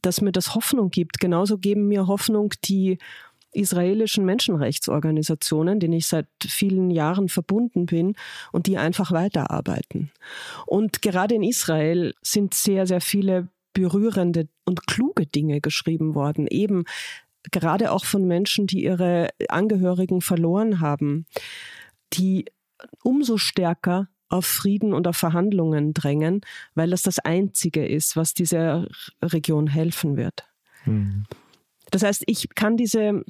dass 0.02 0.22
mir 0.22 0.32
das 0.32 0.56
Hoffnung 0.56 0.90
gibt. 0.90 1.20
Genauso 1.20 1.58
geben 1.58 1.88
mir 1.88 2.08
Hoffnung 2.08 2.52
die 2.64 2.98
israelischen 3.54 4.26
Menschenrechtsorganisationen, 4.26 5.80
denen 5.80 5.94
ich 5.94 6.08
seit 6.08 6.28
vielen 6.46 6.92
Jahren 6.92 7.30
verbunden 7.30 7.86
bin 7.86 8.16
und 8.52 8.68
die 8.68 8.78
einfach 8.78 9.12
weiterarbeiten. 9.12 10.12
Und 10.66 11.02
gerade 11.02 11.36
in 11.36 11.44
Israel 11.44 12.14
sind 12.22 12.54
sehr, 12.54 12.88
sehr 12.88 13.02
viele 13.02 13.48
berührende 13.74 14.48
und 14.66 14.88
kluge 14.88 15.26
Dinge 15.26 15.62
geschrieben 15.62 16.16
worden, 16.16 16.48
eben 16.48 16.86
gerade 17.52 17.92
auch 17.92 18.06
von 18.06 18.28
Menschen, 18.28 18.68
die 18.68 18.84
ihre 18.84 19.30
Angehörigen 19.50 20.22
verloren 20.22 20.80
haben, 20.80 21.26
die 22.14 22.46
umso 23.04 23.38
stärker 23.38 24.08
auf 24.30 24.46
Frieden 24.46 24.94
und 24.94 25.08
auf 25.08 25.18
Verhandlungen 25.18 25.94
drängen, 25.94 26.42
weil 26.74 26.90
das 26.90 27.02
das 27.02 27.20
Einzige 27.20 27.86
ist, 27.86 28.16
was 28.16 28.34
dieser 28.34 28.88
Region 29.22 29.68
helfen 29.68 30.16
wird. 30.16 30.46
Mhm. 30.86 31.26
Das 31.92 32.04
heißt, 32.04 32.24
ich 32.26 32.50
kann 32.56 32.78
diese 32.78 33.24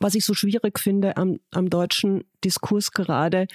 was 0.00 0.14
ich 0.14 0.24
so 0.24 0.34
schwierig 0.34 0.78
finde 0.78 1.16
am, 1.16 1.40
am 1.50 1.68
deutschen 1.68 2.24
Diskurs 2.44 2.92
gerade, 2.92 3.46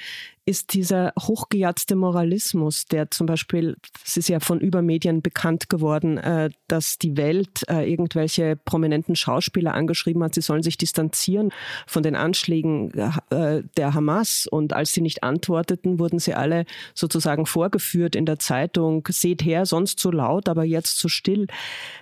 ist 0.49 0.73
dieser 0.73 1.13
hochgejatzte 1.19 1.95
Moralismus, 1.95 2.85
der 2.85 3.11
zum 3.11 3.27
Beispiel, 3.27 3.77
es 4.03 4.17
ist 4.17 4.29
ja 4.29 4.39
von 4.39 4.59
Übermedien 4.59 5.21
bekannt 5.21 5.69
geworden, 5.69 6.17
äh, 6.17 6.49
dass 6.67 6.97
die 6.97 7.17
Welt 7.17 7.69
äh, 7.69 7.87
irgendwelche 7.87 8.55
prominenten 8.55 9.15
Schauspieler 9.15 9.75
angeschrieben 9.75 10.23
hat, 10.23 10.33
sie 10.33 10.41
sollen 10.41 10.63
sich 10.63 10.75
distanzieren 10.75 11.51
von 11.85 12.01
den 12.01 12.15
Anschlägen 12.15 12.91
äh, 13.29 13.61
der 13.77 13.93
Hamas. 13.93 14.47
Und 14.49 14.73
als 14.73 14.91
sie 14.91 15.01
nicht 15.01 15.21
antworteten, 15.21 15.99
wurden 15.99 16.17
sie 16.17 16.33
alle 16.33 16.65
sozusagen 16.95 17.45
vorgeführt 17.45 18.15
in 18.15 18.25
der 18.25 18.39
Zeitung, 18.39 19.07
seht 19.07 19.45
her, 19.45 19.67
sonst 19.67 19.99
so 19.99 20.09
laut, 20.09 20.49
aber 20.49 20.63
jetzt 20.63 20.97
so 20.97 21.09
still. 21.09 21.45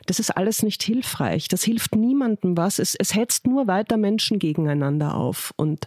Das 0.05 0.19
ist 0.19 0.31
alles 0.31 0.63
nicht 0.63 0.83
hilfreich. 0.83 1.49
Das 1.49 1.63
hilft 1.63 1.97
niemandem 1.97 2.55
was. 2.55 2.79
Es, 2.79 2.95
es 2.95 3.13
hetzt 3.13 3.45
nur 3.45 3.67
weiter 3.67 3.97
Menschen 3.97 4.39
gegeneinander 4.39 5.15
auf. 5.15 5.53
Und 5.57 5.85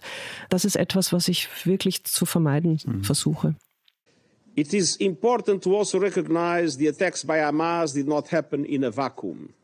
das 0.50 0.66
ist 0.66 0.76
etwas, 0.76 0.89
was 0.94 1.28
ich 1.28 1.48
wirklich 1.64 2.04
zu 2.04 2.26
vermeiden 2.26 2.78
mhm. 2.84 3.04
versuche. 3.04 3.54
It 4.56 4.74
is 4.74 4.96
important 4.96 5.62
to 5.62 5.76
also 5.76 5.98
recognize 5.98 6.76
the 6.76 6.88
attacks 6.88 7.24
by 7.24 7.38
Hamas 7.38 7.94
did 7.94 8.08
not 8.08 8.30
happen 8.32 8.64
in 8.64 8.84
a 8.84 8.90
vacuum. 8.90 9.54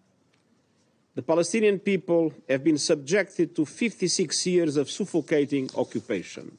The 1.16 1.22
Palestinian 1.22 1.80
people 1.80 2.32
have 2.48 2.62
been 2.62 2.78
subjected 2.78 3.54
to 3.56 3.64
56 3.64 4.46
years 4.46 4.76
of 4.76 4.90
suffocating 4.90 5.70
occupation. 5.74 6.58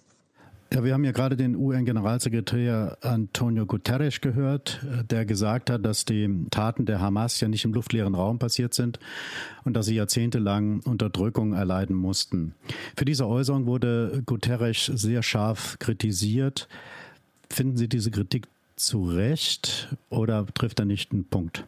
Ja, 0.74 0.84
wir 0.84 0.94
haben 0.94 1.06
ja 1.06 1.14
gerade 1.14 1.38
den 1.38 1.56
UN-Generalsekretär 1.56 2.98
Antonio 3.02 3.66
Guterres 3.66 4.20
gehört, 4.20 4.86
der 5.10 5.26
gesagt 5.26 5.70
hat, 5.70 5.86
dass 5.86 6.04
die 6.04 6.46
Taten 6.52 6.86
der 6.86 7.00
Hamas 7.00 7.40
ja 7.40 7.48
nicht 7.48 7.64
im 7.64 7.74
luftleeren 7.74 8.16
Raum 8.16 8.38
passiert 8.38 8.74
sind 8.74 9.00
und 9.64 9.76
dass 9.76 9.86
sie 9.86 9.96
jahrzehntelang 9.96 10.82
Unterdrückung 10.82 11.54
erleiden 11.54 11.96
mussten. 11.96 12.54
Für 12.98 13.06
diese 13.06 13.28
Äußerung 13.28 13.66
wurde 13.66 14.22
Guterres 14.26 14.86
sehr 14.86 15.24
scharf 15.24 15.80
kritisiert. 15.80 16.68
Finden 17.50 17.78
Sie 17.78 17.88
diese 17.88 18.12
Kritik 18.12 18.48
zu 18.76 19.06
Recht 19.06 19.96
oder 20.10 20.46
trifft 20.48 20.80
er 20.80 20.86
nicht 20.86 21.14
einen 21.14 21.24
Punkt? 21.24 21.66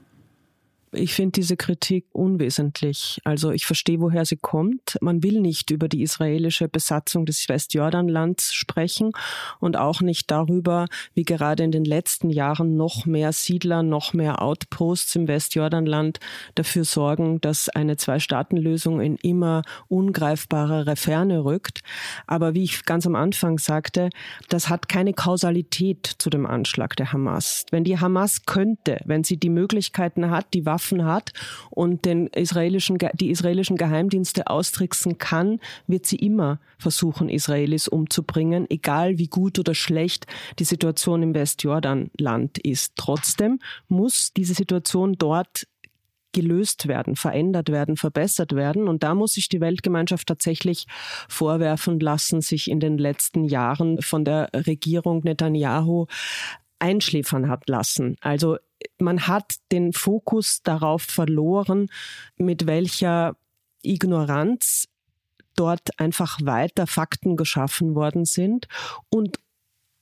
Ich 0.91 1.13
finde 1.13 1.33
diese 1.33 1.55
Kritik 1.55 2.05
unwesentlich. 2.13 3.19
Also 3.23 3.51
ich 3.51 3.67
verstehe, 3.67 3.99
woher 3.99 4.25
sie 4.25 4.37
kommt. 4.37 4.97
Man 5.01 5.21
will 5.21 5.39
nicht 5.39 5.69
über 5.69 5.87
die 5.87 6.01
israelische 6.01 6.67
Besatzung 6.67 7.27
des 7.27 7.47
Westjordanlands 7.47 8.53
sprechen 8.53 9.11
und 9.59 9.77
auch 9.77 10.01
nicht 10.01 10.31
darüber, 10.31 10.87
wie 11.13 11.23
gerade 11.23 11.63
in 11.63 11.71
den 11.71 11.85
letzten 11.85 12.31
Jahren 12.31 12.75
noch 12.75 13.05
mehr 13.05 13.33
Siedler, 13.33 13.83
noch 13.83 14.13
mehr 14.13 14.41
Outposts 14.41 15.15
im 15.15 15.27
Westjordanland 15.27 16.19
dafür 16.55 16.85
sorgen, 16.85 17.39
dass 17.39 17.69
eine 17.69 17.97
Zwei-Staaten-Lösung 17.97 18.99
in 18.99 19.15
immer 19.17 19.61
ungreifbarere 19.89 20.95
Ferne 20.95 21.43
rückt. 21.43 21.81
Aber 22.25 22.55
wie 22.55 22.63
ich 22.63 22.83
ganz 22.85 23.05
am 23.05 23.15
Anfang 23.15 23.59
sagte, 23.59 24.09
das 24.47 24.69
hat 24.69 24.89
keine 24.89 25.13
Kausalität 25.13 26.15
zu 26.17 26.31
dem 26.31 26.47
Anschlag 26.47 26.95
der 26.95 27.13
Hamas. 27.13 27.65
Wenn 27.69 27.83
die 27.83 27.99
Hamas 27.99 28.45
könnte, 28.47 29.01
wenn 29.05 29.23
sie 29.23 29.37
die 29.37 29.49
Möglichkeiten 29.49 30.31
hat, 30.31 30.53
die 30.55 30.65
Waffen 30.65 30.78
Waffen 30.79 31.03
hat 31.03 31.33
und 31.69 32.05
den 32.05 32.27
israelischen, 32.27 32.97
die 33.15 33.31
israelischen 33.31 33.75
Geheimdienste 33.75 34.47
austricksen 34.47 35.17
kann, 35.17 35.59
wird 35.87 36.05
sie 36.05 36.15
immer 36.15 36.61
versuchen, 36.77 37.27
Israelis 37.27 37.89
umzubringen, 37.89 38.65
egal 38.69 39.17
wie 39.17 39.27
gut 39.27 39.59
oder 39.59 39.75
schlecht 39.75 40.25
die 40.57 40.63
Situation 40.63 41.21
im 41.21 41.33
Westjordanland 41.33 42.59
ist. 42.59 42.93
Trotzdem 42.95 43.59
muss 43.89 44.31
diese 44.31 44.53
Situation 44.53 45.15
dort 45.17 45.67
gelöst 46.31 46.87
werden, 46.87 47.17
verändert 47.17 47.69
werden, 47.69 47.97
verbessert 47.97 48.55
werden. 48.55 48.87
Und 48.87 49.03
da 49.03 49.15
muss 49.15 49.33
sich 49.33 49.49
die 49.49 49.59
Weltgemeinschaft 49.59 50.27
tatsächlich 50.27 50.85
vorwerfen 51.27 51.99
lassen, 51.99 52.41
sich 52.41 52.69
in 52.69 52.79
den 52.79 52.97
letzten 52.97 53.43
Jahren 53.43 54.01
von 54.01 54.23
der 54.23 54.49
Regierung 54.53 55.21
Netanyahu 55.25 56.05
einschläfern 56.77 57.49
hat 57.49 57.67
lassen. 57.67 58.15
Also 58.21 58.57
man 58.99 59.27
hat 59.27 59.55
den 59.71 59.93
Fokus 59.93 60.61
darauf 60.63 61.03
verloren, 61.03 61.89
mit 62.37 62.67
welcher 62.67 63.35
Ignoranz 63.81 64.87
dort 65.55 65.99
einfach 65.99 66.39
weiter 66.43 66.87
Fakten 66.87 67.35
geschaffen 67.35 67.95
worden 67.95 68.25
sind. 68.25 68.67
Und 69.09 69.39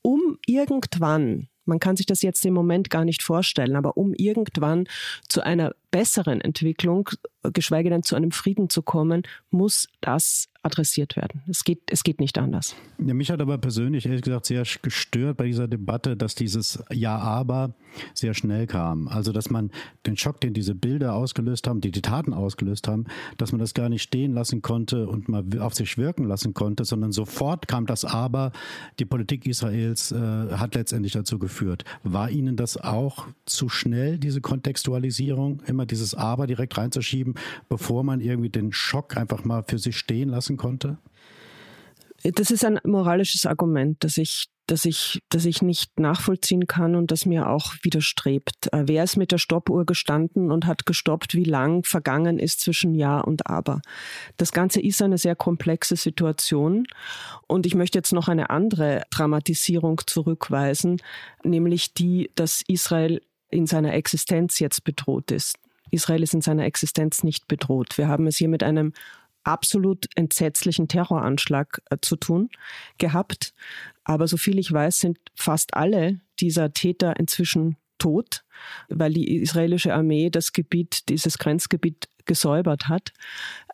um 0.01 0.37
irgendwann 0.45 1.49
man 1.67 1.79
kann 1.79 1.97
sich 1.97 2.05
das 2.05 2.21
jetzt 2.21 2.45
im 2.45 2.53
Moment 2.53 2.89
gar 2.89 3.05
nicht 3.05 3.21
vorstellen, 3.21 3.75
aber 3.75 3.97
um 3.97 4.13
irgendwann 4.13 4.87
zu 5.27 5.41
einer 5.41 5.75
besseren 5.97 6.41
Entwicklung, 6.41 7.09
geschweige 7.53 7.89
denn 7.89 8.03
zu 8.03 8.15
einem 8.15 8.29
Frieden 8.29 8.69
zu 8.69 8.83
kommen, 8.83 9.23
muss 9.49 9.87
das 9.99 10.47
adressiert 10.67 11.15
werden. 11.15 11.41
Es 11.47 11.63
geht, 11.63 11.79
es 11.89 12.03
geht 12.03 12.19
nicht 12.19 12.37
anders. 12.37 12.75
Ja, 13.03 13.13
mich 13.13 13.31
hat 13.31 13.41
aber 13.41 13.57
persönlich 13.57 14.05
ehrlich 14.05 14.21
gesagt 14.21 14.45
sehr 14.45 14.63
gestört 14.81 15.37
bei 15.37 15.45
dieser 15.45 15.67
Debatte, 15.67 16.15
dass 16.15 16.35
dieses 16.35 16.83
Ja, 16.91 17.17
aber 17.17 17.73
sehr 18.13 18.33
schnell 18.33 18.67
kam. 18.67 19.07
Also, 19.07 19.31
dass 19.31 19.49
man 19.49 19.71
den 20.05 20.17
Schock, 20.17 20.41
den 20.41 20.53
diese 20.53 20.75
Bilder 20.75 21.15
ausgelöst 21.15 21.67
haben, 21.67 21.81
die 21.81 21.91
die 21.91 22.01
Taten 22.01 22.33
ausgelöst 22.33 22.87
haben, 22.87 23.05
dass 23.37 23.51
man 23.51 23.59
das 23.59 23.73
gar 23.73 23.89
nicht 23.89 24.03
stehen 24.03 24.33
lassen 24.33 24.61
konnte 24.61 25.07
und 25.07 25.29
mal 25.29 25.43
auf 25.59 25.73
sich 25.73 25.97
wirken 25.97 26.25
lassen 26.25 26.53
konnte, 26.53 26.85
sondern 26.85 27.11
sofort 27.11 27.67
kam 27.67 27.85
das 27.85 28.05
Aber. 28.05 28.51
Die 28.99 29.05
Politik 29.05 29.47
Israels 29.47 30.11
äh, 30.11 30.17
hat 30.17 30.75
letztendlich 30.75 31.13
dazu 31.13 31.39
geführt. 31.39 31.85
War 32.03 32.29
Ihnen 32.29 32.55
das 32.55 32.77
auch 32.77 33.27
zu 33.45 33.69
schnell, 33.69 34.19
diese 34.19 34.41
Kontextualisierung, 34.41 35.63
immer 35.65 35.85
dieses 35.87 36.13
Aber 36.13 36.47
direkt 36.47 36.77
reinzuschieben, 36.77 37.35
bevor 37.69 38.03
man 38.03 38.21
irgendwie 38.21 38.49
den 38.49 38.71
Schock 38.71 39.17
einfach 39.17 39.43
mal 39.43 39.63
für 39.67 39.79
sich 39.79 39.97
stehen 39.97 40.29
lassen 40.29 40.57
konnte? 40.57 40.97
Das 42.23 42.51
ist 42.51 42.65
ein 42.65 42.79
moralisches 42.83 43.45
Argument, 43.45 44.03
das 44.03 44.17
ich, 44.17 44.47
das 44.65 44.85
ich, 44.85 45.21
das 45.29 45.45
ich 45.45 45.61
nicht 45.61 45.99
nachvollziehen 45.99 46.67
kann 46.67 46.95
und 46.95 47.11
das 47.11 47.25
mir 47.25 47.47
auch 47.47 47.75
widerstrebt. 47.83 48.73
Äh, 48.73 48.83
wer 48.87 49.03
ist 49.03 49.17
mit 49.17 49.31
der 49.31 49.37
Stoppuhr 49.37 49.85
gestanden 49.85 50.51
und 50.51 50.65
hat 50.65 50.85
gestoppt, 50.85 51.35
wie 51.35 51.43
lang 51.43 51.85
vergangen 51.85 52.39
ist 52.39 52.61
zwischen 52.61 52.95
Ja 52.95 53.19
und 53.19 53.47
Aber? 53.47 53.81
Das 54.37 54.51
Ganze 54.51 54.81
ist 54.81 55.01
eine 55.01 55.17
sehr 55.17 55.35
komplexe 55.35 55.95
Situation 55.95 56.87
und 57.45 57.65
ich 57.65 57.75
möchte 57.75 57.99
jetzt 57.99 58.13
noch 58.13 58.27
eine 58.27 58.49
andere 58.49 59.03
Dramatisierung 59.11 60.01
zurückweisen, 60.05 61.01
nämlich 61.43 61.93
die, 61.93 62.31
dass 62.35 62.63
Israel 62.67 63.21
in 63.49 63.67
seiner 63.67 63.93
Existenz 63.93 64.59
jetzt 64.59 64.83
bedroht 64.83 65.31
ist. 65.31 65.55
Israel 65.91 66.23
ist 66.23 66.33
in 66.33 66.41
seiner 66.41 66.65
Existenz 66.65 67.23
nicht 67.23 67.47
bedroht. 67.47 67.97
Wir 67.97 68.07
haben 68.07 68.27
es 68.27 68.37
hier 68.37 68.49
mit 68.49 68.63
einem 68.63 68.93
absolut 69.43 70.07
entsetzlichen 70.15 70.87
Terroranschlag 70.87 71.81
äh, 71.89 71.97
zu 72.01 72.17
tun 72.17 72.49
gehabt. 72.97 73.53
Aber 74.03 74.27
soviel 74.27 74.59
ich 74.59 74.71
weiß, 74.71 74.99
sind 74.99 75.17
fast 75.35 75.73
alle 75.73 76.19
dieser 76.39 76.73
Täter 76.73 77.17
inzwischen 77.17 77.77
tot, 77.97 78.43
weil 78.89 79.13
die 79.13 79.37
israelische 79.37 79.93
Armee 79.93 80.29
das 80.29 80.53
Gebiet, 80.53 81.09
dieses 81.09 81.37
Grenzgebiet 81.37 82.09
gesäubert 82.25 82.87
hat. 82.87 83.13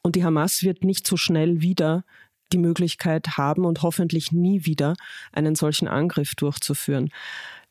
Und 0.01 0.15
die 0.15 0.23
Hamas 0.23 0.63
wird 0.63 0.83
nicht 0.83 1.07
so 1.07 1.17
schnell 1.17 1.61
wieder 1.61 2.03
die 2.51 2.57
Möglichkeit 2.57 3.37
haben 3.37 3.65
und 3.65 3.81
hoffentlich 3.81 4.31
nie 4.31 4.65
wieder 4.65 4.95
einen 5.31 5.55
solchen 5.55 5.87
Angriff 5.87 6.35
durchzuführen. 6.35 7.09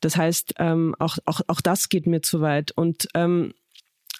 Das 0.01 0.17
heißt, 0.17 0.55
ähm, 0.59 0.97
auch, 0.99 1.19
auch, 1.25 1.41
auch 1.47 1.61
das 1.61 1.89
geht 1.89 2.07
mir 2.07 2.23
zu 2.23 2.41
weit. 2.41 2.73
Und 2.73 3.07
ähm, 3.15 3.55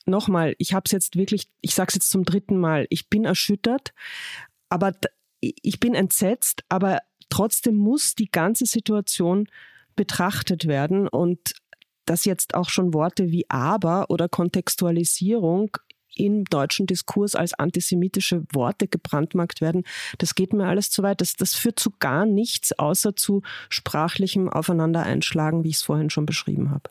nochmal, 0.07 0.55
ich 0.59 0.75
habe 0.75 0.85
es 0.87 0.93
jetzt 0.93 1.17
wirklich, 1.17 1.49
ich 1.61 1.75
sage 1.75 1.89
es 1.89 1.95
jetzt 1.95 2.11
zum 2.11 2.25
dritten 2.25 2.59
Mal, 2.59 2.87
ich 2.91 3.09
bin 3.09 3.25
erschüttert, 3.25 3.93
aber 4.69 4.93
ich 5.41 5.81
bin 5.81 5.95
entsetzt, 5.95 6.65
aber 6.69 7.01
trotzdem 7.29 7.77
muss 7.77 8.15
die 8.15 8.31
ganze 8.31 8.67
Situation 8.67 9.49
betrachtet 9.97 10.67
werden 10.67 11.09
und 11.09 11.55
dass 12.07 12.25
jetzt 12.25 12.55
auch 12.55 12.69
schon 12.69 12.95
Worte 12.95 13.31
wie 13.31 13.49
aber 13.49 14.07
oder 14.09 14.29
Kontextualisierung 14.29 15.77
im 16.15 16.45
deutschen 16.45 16.87
Diskurs 16.87 17.35
als 17.35 17.55
antisemitische 17.55 18.45
Worte 18.53 18.87
gebrandmarkt 18.87 19.61
werden, 19.61 19.85
das 20.19 20.35
geht 20.35 20.53
mir 20.53 20.67
alles 20.67 20.91
zu 20.91 21.03
weit. 21.03 21.21
Das, 21.21 21.37
das 21.37 21.55
führt 21.55 21.79
zu 21.79 21.91
gar 21.99 22.27
nichts, 22.27 22.79
außer 22.79 23.17
zu 23.17 23.43
sprachlichem 23.71 24.49
Aufeinandereinschlagen, 24.49 25.65
wie 25.65 25.71
ich 25.71 25.77
es 25.77 25.83
vorhin 25.83 26.11
schon 26.11 26.27
beschrieben 26.27 26.71
habe. 26.71 26.91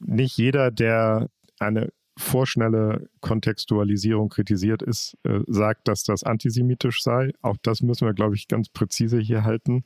Nicht 0.00 0.36
jeder, 0.36 0.70
der 0.70 1.28
eine 1.58 1.90
vorschnelle 2.16 3.08
Kontextualisierung 3.20 4.30
kritisiert 4.30 4.82
ist, 4.82 5.18
äh, 5.24 5.40
sagt, 5.46 5.86
dass 5.86 6.02
das 6.02 6.24
antisemitisch 6.24 7.02
sei. 7.02 7.32
Auch 7.42 7.56
das 7.62 7.82
müssen 7.82 8.06
wir, 8.06 8.14
glaube 8.14 8.34
ich, 8.34 8.48
ganz 8.48 8.68
präzise 8.70 9.18
hier 9.18 9.44
halten. 9.44 9.84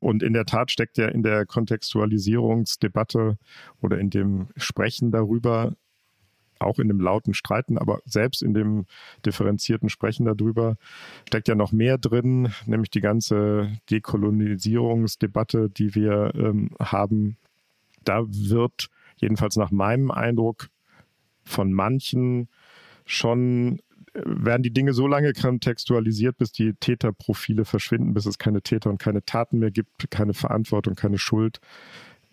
Und 0.00 0.22
in 0.22 0.32
der 0.32 0.46
Tat 0.46 0.70
steckt 0.70 0.96
ja 0.96 1.08
in 1.08 1.22
der 1.22 1.44
Kontextualisierungsdebatte 1.44 3.36
oder 3.82 3.98
in 3.98 4.08
dem 4.08 4.48
Sprechen 4.56 5.10
darüber, 5.10 5.74
auch 6.58 6.78
in 6.78 6.88
dem 6.88 7.00
lauten 7.00 7.34
Streiten, 7.34 7.78
aber 7.78 8.00
selbst 8.04 8.42
in 8.42 8.54
dem 8.54 8.86
differenzierten 9.24 9.90
Sprechen 9.90 10.24
darüber 10.24 10.76
steckt 11.26 11.48
ja 11.48 11.54
noch 11.54 11.72
mehr 11.72 11.98
drin, 11.98 12.52
nämlich 12.66 12.90
die 12.90 13.00
ganze 13.00 13.78
Dekolonisierungsdebatte, 13.90 15.68
die 15.70 15.94
wir 15.94 16.32
ähm, 16.34 16.70
haben. 16.80 17.36
Da 18.04 18.24
wird 18.26 18.88
jedenfalls 19.18 19.56
nach 19.56 19.70
meinem 19.70 20.10
Eindruck 20.10 20.68
von 21.48 21.72
manchen 21.72 22.48
schon 23.04 23.78
äh, 24.14 24.22
werden 24.24 24.62
die 24.62 24.72
Dinge 24.72 24.92
so 24.92 25.06
lange 25.06 25.32
kontextualisiert, 25.32 26.38
bis 26.38 26.52
die 26.52 26.74
Täterprofile 26.74 27.64
verschwinden, 27.64 28.14
bis 28.14 28.26
es 28.26 28.38
keine 28.38 28.62
Täter 28.62 28.90
und 28.90 28.98
keine 28.98 29.24
Taten 29.24 29.58
mehr 29.58 29.70
gibt, 29.70 30.10
keine 30.10 30.34
Verantwortung, 30.34 30.94
keine 30.94 31.18
Schuld. 31.18 31.60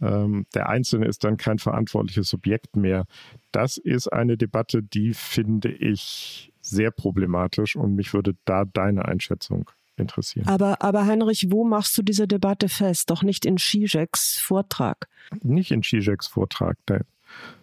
Ähm, 0.02 0.46
der 0.54 0.70
Einzelne 0.70 1.06
ist 1.08 1.24
dann 1.24 1.38
kein 1.38 1.60
verantwortliches 1.60 2.28
Subjekt 2.28 2.76
mehr. 2.76 3.06
Das 3.52 3.78
ist 3.78 4.12
eine 4.12 4.38
Debatte, 4.38 4.84
die 4.84 5.14
finde 5.14 5.72
ich 5.72 6.52
sehr 6.62 6.92
problematisch 6.92 7.76
und 7.76 7.96
mich 7.96 8.14
würde 8.14 8.36
da 8.46 8.66
deine 8.66 9.06
Einschätzung 9.06 9.70
interessieren. 9.98 10.48
Aber, 10.48 10.82
aber 10.82 11.06
Heinrich, 11.06 11.48
wo 11.50 11.64
machst 11.64 11.98
du 11.98 12.02
diese 12.02 12.28
Debatte 12.28 12.68
fest? 12.68 13.10
Doch 13.10 13.24
nicht 13.24 13.46
in 13.46 13.58
Zizeks 13.58 14.38
Vortrag. 14.40 15.08
Nicht 15.44 15.72
in 15.72 15.84
Zizeks 15.84 16.28
Vortrag. 16.28 16.78
Nein. 16.90 17.06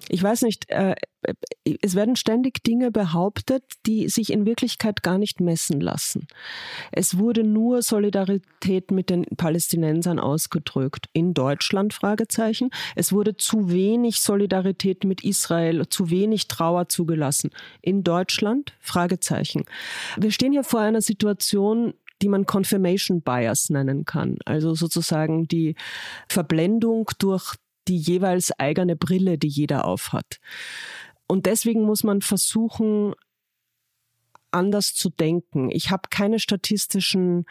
Ich 0.09 0.23
weiß 0.23 0.43
nicht, 0.43 0.69
äh, 0.71 0.95
es 1.81 1.95
werden 1.95 2.17
ständig 2.17 2.63
Dinge 2.65 2.91
behauptet, 2.91 3.63
die 3.87 4.09
sich 4.09 4.33
in 4.33 4.45
Wirklichkeit 4.45 5.03
gar 5.03 5.19
nicht 5.19 5.41
messen 5.41 5.81
lassen. 5.81 6.27
Es 6.91 7.19
wurde 7.19 7.45
nur 7.45 7.83
Solidarität 7.83 8.91
mit 8.91 9.11
den 9.11 9.25
Palästinensern 9.37 10.19
ausgedrückt. 10.19 11.07
In 11.13 11.35
Deutschland, 11.35 11.95
Fragezeichen. 11.95 12.71
Es 12.97 13.13
wurde 13.13 13.37
zu 13.37 13.71
wenig 13.71 14.21
Solidarität 14.21 15.05
mit 15.05 15.23
Israel, 15.23 15.89
zu 15.89 16.11
wenig 16.11 16.49
Trauer 16.49 16.89
zugelassen. 16.89 17.51
In 17.81 18.03
Deutschland, 18.03 18.75
Fragezeichen. 18.81 19.65
Wir 20.17 20.33
stehen 20.33 20.53
hier 20.53 20.65
vor 20.65 20.81
einer 20.81 21.03
Situation, 21.03 21.95
die 22.23 22.29
man 22.29 22.47
Confirmation 22.47 23.23
Bias 23.23 23.71
nennen 23.71 24.05
kann. 24.05 24.39
Also 24.45 24.75
sozusagen 24.75 25.47
die 25.49 25.75
Verblendung 26.29 27.11
durch 27.19 27.57
die 27.89 27.97
jeweils 27.97 28.53
eigene 28.59 28.97
Brille, 28.97 29.39
die 29.39 29.49
jeder 29.49 29.85
aufhat. 29.85 30.39
Und 31.27 31.47
deswegen 31.47 31.83
muss 31.83 32.05
man 32.05 32.21
versuchen, 32.21 33.15
anders 34.53 34.95
zu 34.95 35.11
denken. 35.11 35.71
Ich 35.71 35.91
habe 35.91 36.03
keine 36.11 36.39
statistischen 36.39 37.47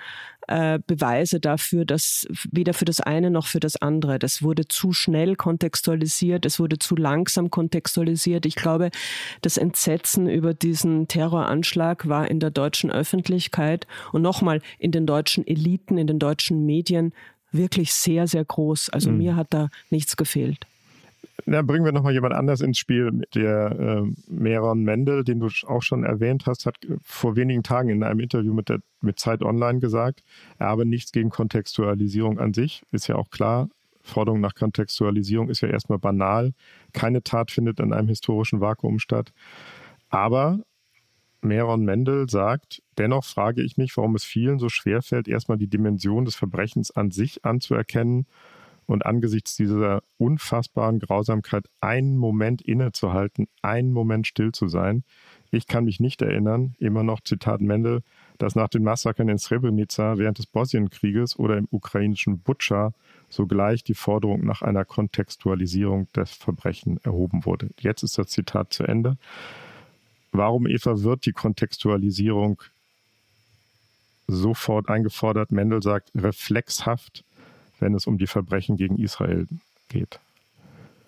äh, 0.47 0.79
Beweise 0.85 1.39
dafür, 1.39 1.85
dass 1.85 2.27
weder 2.51 2.73
für 2.73 2.85
das 2.85 3.01
eine 3.01 3.31
noch 3.31 3.47
für 3.47 3.59
das 3.59 3.75
andere. 3.75 4.19
Das 4.19 4.43
wurde 4.43 4.67
zu 4.67 4.93
schnell 4.93 5.35
kontextualisiert, 5.35 6.45
es 6.45 6.59
wurde 6.59 6.79
zu 6.79 6.95
langsam 6.95 7.49
kontextualisiert. 7.49 8.45
Ich 8.45 8.55
glaube, 8.55 8.91
das 9.41 9.57
Entsetzen 9.57 10.29
über 10.29 10.53
diesen 10.53 11.07
Terroranschlag 11.07 12.07
war 12.07 12.29
in 12.29 12.39
der 12.39 12.51
deutschen 12.51 12.91
Öffentlichkeit 12.91 13.87
und 14.11 14.21
nochmal 14.21 14.61
in 14.77 14.91
den 14.91 15.05
deutschen 15.05 15.45
Eliten, 15.45 15.97
in 15.97 16.07
den 16.07 16.19
deutschen 16.19 16.65
Medien 16.65 17.13
wirklich 17.51 17.93
sehr, 17.93 18.27
sehr 18.27 18.45
groß. 18.45 18.89
Also 18.89 19.11
mhm. 19.11 19.17
mir 19.17 19.35
hat 19.35 19.47
da 19.51 19.69
nichts 19.89 20.15
gefehlt. 20.15 20.65
Na, 21.45 21.61
bringen 21.61 21.85
wir 21.85 21.91
nochmal 21.91 22.13
jemand 22.13 22.33
anders 22.33 22.61
ins 22.61 22.77
Spiel. 22.77 23.23
Der 23.33 23.71
äh, 23.71 24.11
Meron 24.27 24.83
Mendel, 24.83 25.23
den 25.23 25.39
du 25.39 25.49
auch 25.67 25.81
schon 25.81 26.03
erwähnt 26.03 26.45
hast, 26.45 26.65
hat 26.65 26.75
vor 27.03 27.35
wenigen 27.35 27.63
Tagen 27.63 27.89
in 27.89 28.03
einem 28.03 28.19
Interview 28.19 28.53
mit, 28.53 28.69
der, 28.69 28.79
mit 29.01 29.19
Zeit 29.19 29.41
Online 29.41 29.79
gesagt, 29.79 30.23
er 30.59 30.67
habe 30.67 30.85
nichts 30.85 31.11
gegen 31.11 31.29
Kontextualisierung 31.29 32.39
an 32.39 32.53
sich. 32.53 32.83
Ist 32.91 33.07
ja 33.07 33.15
auch 33.15 33.29
klar. 33.29 33.69
Forderung 34.03 34.39
nach 34.39 34.55
Kontextualisierung 34.55 35.49
ist 35.49 35.61
ja 35.61 35.69
erstmal 35.69 35.99
banal. 35.99 36.53
Keine 36.93 37.23
Tat 37.23 37.51
findet 37.51 37.79
in 37.79 37.93
einem 37.93 38.07
historischen 38.07 38.61
Vakuum 38.61 38.99
statt. 38.99 39.31
Aber 40.09 40.59
Meron 41.41 41.83
Mendel 41.83 42.29
sagt, 42.29 42.81
dennoch 42.97 43.25
frage 43.25 43.61
ich 43.61 43.77
mich, 43.77 43.95
warum 43.97 44.15
es 44.15 44.23
vielen 44.23 44.59
so 44.59 44.69
schwer 44.69 45.01
fällt, 45.01 45.27
erstmal 45.27 45.57
die 45.57 45.69
Dimension 45.69 46.25
des 46.25 46.35
Verbrechens 46.35 46.91
an 46.91 47.11
sich 47.11 47.43
anzuerkennen 47.43 48.27
und 48.85 49.05
angesichts 49.05 49.55
dieser 49.55 50.03
unfassbaren 50.17 50.99
Grausamkeit 50.99 51.65
einen 51.79 52.17
Moment 52.17 52.61
innezuhalten, 52.61 53.47
einen 53.61 53.91
Moment 53.91 54.27
still 54.27 54.51
zu 54.51 54.67
sein. 54.67 55.03
Ich 55.49 55.67
kann 55.67 55.85
mich 55.85 55.99
nicht 55.99 56.21
erinnern, 56.21 56.75
immer 56.79 57.03
noch 57.03 57.21
Zitat 57.21 57.61
Mendel, 57.61 58.03
dass 58.37 58.55
nach 58.55 58.69
den 58.69 58.83
Massakern 58.83 59.29
in 59.29 59.37
Srebrenica 59.37 60.17
während 60.17 60.37
des 60.37 60.45
Bosnienkrieges 60.45 61.37
oder 61.37 61.57
im 61.57 61.67
ukrainischen 61.71 62.39
Butscha 62.39 62.93
sogleich 63.29 63.83
die 63.83 63.93
Forderung 63.93 64.45
nach 64.45 64.61
einer 64.61 64.85
Kontextualisierung 64.85 66.07
des 66.13 66.31
Verbrechen 66.31 66.99
erhoben 67.03 67.45
wurde. 67.45 67.69
Jetzt 67.79 68.03
ist 68.03 68.17
das 68.17 68.27
Zitat 68.27 68.73
zu 68.73 68.83
Ende. 68.83 69.17
Warum, 70.31 70.67
Eva, 70.67 71.01
wird 71.01 71.25
die 71.25 71.33
Kontextualisierung 71.33 72.61
sofort 74.27 74.89
eingefordert. 74.89 75.51
Mendel 75.51 75.81
sagt 75.81 76.11
reflexhaft, 76.15 77.23
wenn 77.79 77.93
es 77.93 78.07
um 78.07 78.17
die 78.17 78.27
Verbrechen 78.27 78.77
gegen 78.77 78.97
Israel 78.97 79.47
geht. 79.89 80.19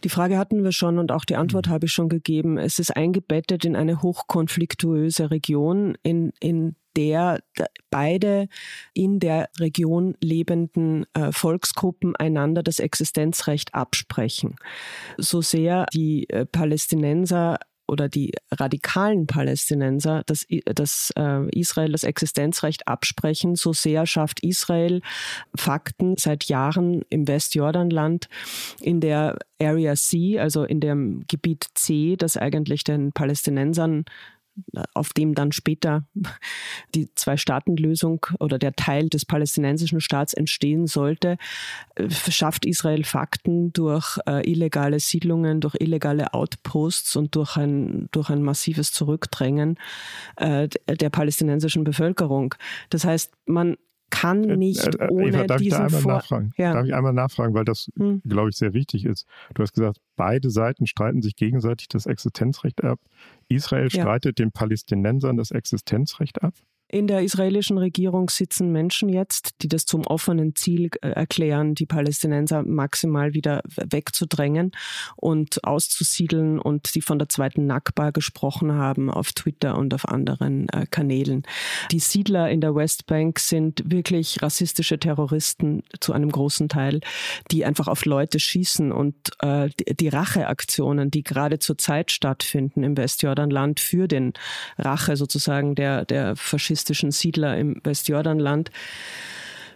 Die 0.04 0.10
Frage 0.10 0.38
hatten 0.38 0.64
wir 0.64 0.74
schon 0.74 1.00
und 1.00 1.12
auch 1.14 1.24
die 1.24 1.38
Antwort 1.38 1.68
mhm. 1.68 1.72
habe 1.72 1.86
ich 1.86 1.94
schon 1.94 2.10
gegeben. 2.10 2.58
Es 2.58 2.78
ist 2.80 2.96
eingebettet 2.96 3.64
in 3.64 3.76
eine 3.76 4.02
hochkonfliktuöse 4.02 5.32
Region, 5.32 5.98
in, 6.04 6.34
in 6.42 6.76
der 6.96 7.40
beide 7.90 8.50
in 8.94 9.20
der 9.20 9.50
Region 9.60 10.16
lebenden 10.22 11.06
äh, 11.14 11.32
Volksgruppen 11.32 12.16
einander 12.16 12.62
das 12.62 12.80
Existenzrecht 12.80 13.74
absprechen. 13.74 14.58
So 15.18 15.42
sehr 15.42 15.88
die 15.94 16.30
äh, 16.30 16.46
Palästinenser 16.46 17.58
oder 17.88 18.10
die 18.10 18.34
radikalen 18.52 19.28
Palästinenser, 19.28 20.24
dass, 20.26 20.46
dass 20.66 21.12
äh, 21.16 21.50
Israel 21.58 21.92
das 21.92 22.04
Existenzrecht 22.04 22.88
absprechen. 22.88 23.56
So 23.56 23.74
sehr 23.74 24.06
schafft 24.06 24.44
Israel 24.44 25.02
Fakten 25.56 26.16
seit 26.18 26.46
Jahren 26.46 27.04
im 27.10 27.28
Westjordanland 27.28 28.30
in 28.82 29.02
der 29.02 29.38
Area 29.62 29.96
C, 29.96 30.40
also 30.40 30.64
in 30.64 30.80
dem 30.80 31.24
Gebiet 31.28 31.68
C, 31.76 32.16
das 32.18 32.38
eigentlich 32.38 32.84
den 32.84 33.12
Palästinensern 33.12 34.06
auf 34.94 35.14
dem 35.14 35.36
dann 35.36 35.52
später 35.52 36.06
die 36.96 37.14
Zwei-Staaten-Lösung 37.16 38.26
oder 38.40 38.60
der 38.60 38.74
Teil 38.74 39.10
des 39.10 39.26
palästinensischen 39.26 40.02
Staats 40.02 40.34
entstehen 40.34 40.88
sollte, 40.88 41.38
äh, 41.96 42.10
schafft 42.10 42.66
Israel 42.66 43.04
Fakten 43.04 43.74
durch 43.74 44.18
äh, 44.28 44.50
illegale 44.50 45.00
Siedlungen, 45.00 45.62
durch 45.62 45.76
illegale 45.80 46.34
Outposts 46.34 47.16
und 47.16 47.36
durch 47.36 47.58
ein, 47.58 48.10
durch 48.12 48.30
ein 48.30 48.44
massives 48.44 48.92
Zurückdrängen 48.92 49.80
äh, 50.38 50.68
der 50.88 51.10
palästinensischen 51.10 51.84
Bevölkerung. 51.84 52.56
Das 52.90 53.06
heißt, 53.06 53.34
man 53.46 53.78
kann 54.14 54.48
äh, 54.48 54.58
nicht 54.58 54.96
äh, 54.96 55.08
ohne 55.10 55.30
Eva, 55.30 55.48
darf 55.48 55.58
diesen 55.58 55.74
ich 55.74 55.78
da 55.78 55.86
einmal 55.86 56.02
Vor 56.02 56.12
nachfragen? 56.14 56.54
Ja. 56.56 56.74
Darf 56.74 56.86
ich 56.86 56.94
einmal 56.94 57.14
nachfragen, 57.14 57.54
weil 57.56 57.66
das, 57.66 57.90
hm. 57.98 58.22
glaube 58.24 58.50
ich, 58.50 58.58
sehr 58.58 58.74
wichtig 58.74 59.06
ist. 59.06 59.26
Du 59.56 59.64
hast 59.64 59.74
gesagt, 59.74 60.00
beide 60.16 60.52
Seiten 60.52 60.86
streiten 60.86 61.22
sich 61.22 61.36
gegenseitig 61.36 61.88
das 61.88 62.06
Existenzrecht 62.06 62.84
ab. 62.84 63.00
Israel 63.50 63.90
ja. 63.92 64.02
streitet 64.02 64.38
den 64.38 64.52
Palästinensern 64.52 65.36
das 65.36 65.52
Existenzrecht 65.52 66.44
ab. 66.44 66.54
In 66.94 67.08
der 67.08 67.24
israelischen 67.24 67.80
Regierung 67.80 68.30
sitzen 68.30 68.72
Menschen 68.72 69.10
jetzt, 69.10 69.56
die 69.64 69.68
das 69.68 69.86
zum 69.86 70.06
offenen 70.06 70.56
Ziel 70.56 70.92
äh, 71.02 71.10
erklären, 71.10 71.74
die 71.74 71.88
Palästinenser 71.88 72.62
maximal 72.62 73.34
wieder 73.34 73.64
wegzudrängen 73.66 74.74
und 75.16 75.64
auszusiedeln 75.64 76.60
und 76.60 76.94
die 76.94 77.02
von 77.02 77.18
der 77.18 77.30
zweiten 77.30 77.66
Nakba 77.66 78.12
gesprochen 78.12 78.74
haben 78.74 79.10
auf 79.10 79.32
Twitter 79.32 79.76
und 79.76 79.92
auf 79.96 80.08
anderen 80.08 80.70
äh, 80.70 80.86
Kanälen. 80.86 81.42
Die 81.92 82.00
Siedler 82.00 82.52
in 82.52 82.62
der 82.62 82.76
Westbank 82.76 83.40
sind 83.40 83.82
wirklich 83.86 84.44
rassistische 84.44 85.00
Terroristen 85.00 85.82
zu 86.00 86.14
einem 86.14 86.32
großen 86.32 86.70
Teil, 86.70 87.00
die 87.50 87.66
einfach 87.66 87.88
auf 87.88 88.06
Leute 88.06 88.40
schießen 88.40 88.92
und 88.92 89.16
äh, 89.40 89.70
die, 90.00 90.10
Racheaktionen, 90.10 91.10
die 91.10 91.24
gerade 91.24 91.58
zur 91.58 91.80
Zeit 91.80 92.12
stattfinden 92.12 92.84
im 92.84 92.96
Westjordanland 92.98 93.80
für 93.80 94.08
den 94.08 94.34
Rache 94.78 95.16
sozusagen 95.16 95.74
der, 95.74 96.06
der 96.06 96.36
Faschisten 96.36 96.83
islamistischen 96.84 97.12
Siedler 97.12 97.58
im 97.58 97.80
Westjordanland. 97.84 98.70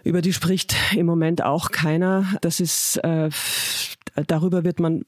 Über 0.04 0.20
die 0.22 0.32
spricht 0.32 0.74
im 0.94 1.06
Moment 1.06 1.42
auch 1.42 1.70
keiner. 1.70 2.26
Das 2.42 2.60
ist, 2.60 2.98
äh, 2.98 3.30
darüber 4.26 4.64
wird 4.64 4.78
man 4.78 5.02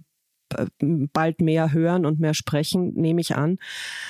äh, 0.57 0.67
bald 0.81 1.41
mehr 1.41 1.73
hören 1.73 2.07
und 2.07 2.19
mehr 2.19 2.35
sprechen, 2.35 2.95
nehme 2.95 3.21
ich 3.21 3.37
an, 3.37 3.59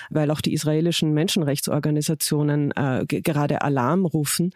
weil 0.09 0.31
auch 0.31 0.41
die 0.41 0.53
israelischen 0.53 1.13
Menschenrechtsorganisationen 1.13 2.73
äh, 2.73 3.05
gerade 3.07 3.63
Alarm 3.63 4.07
rufen. 4.07 4.53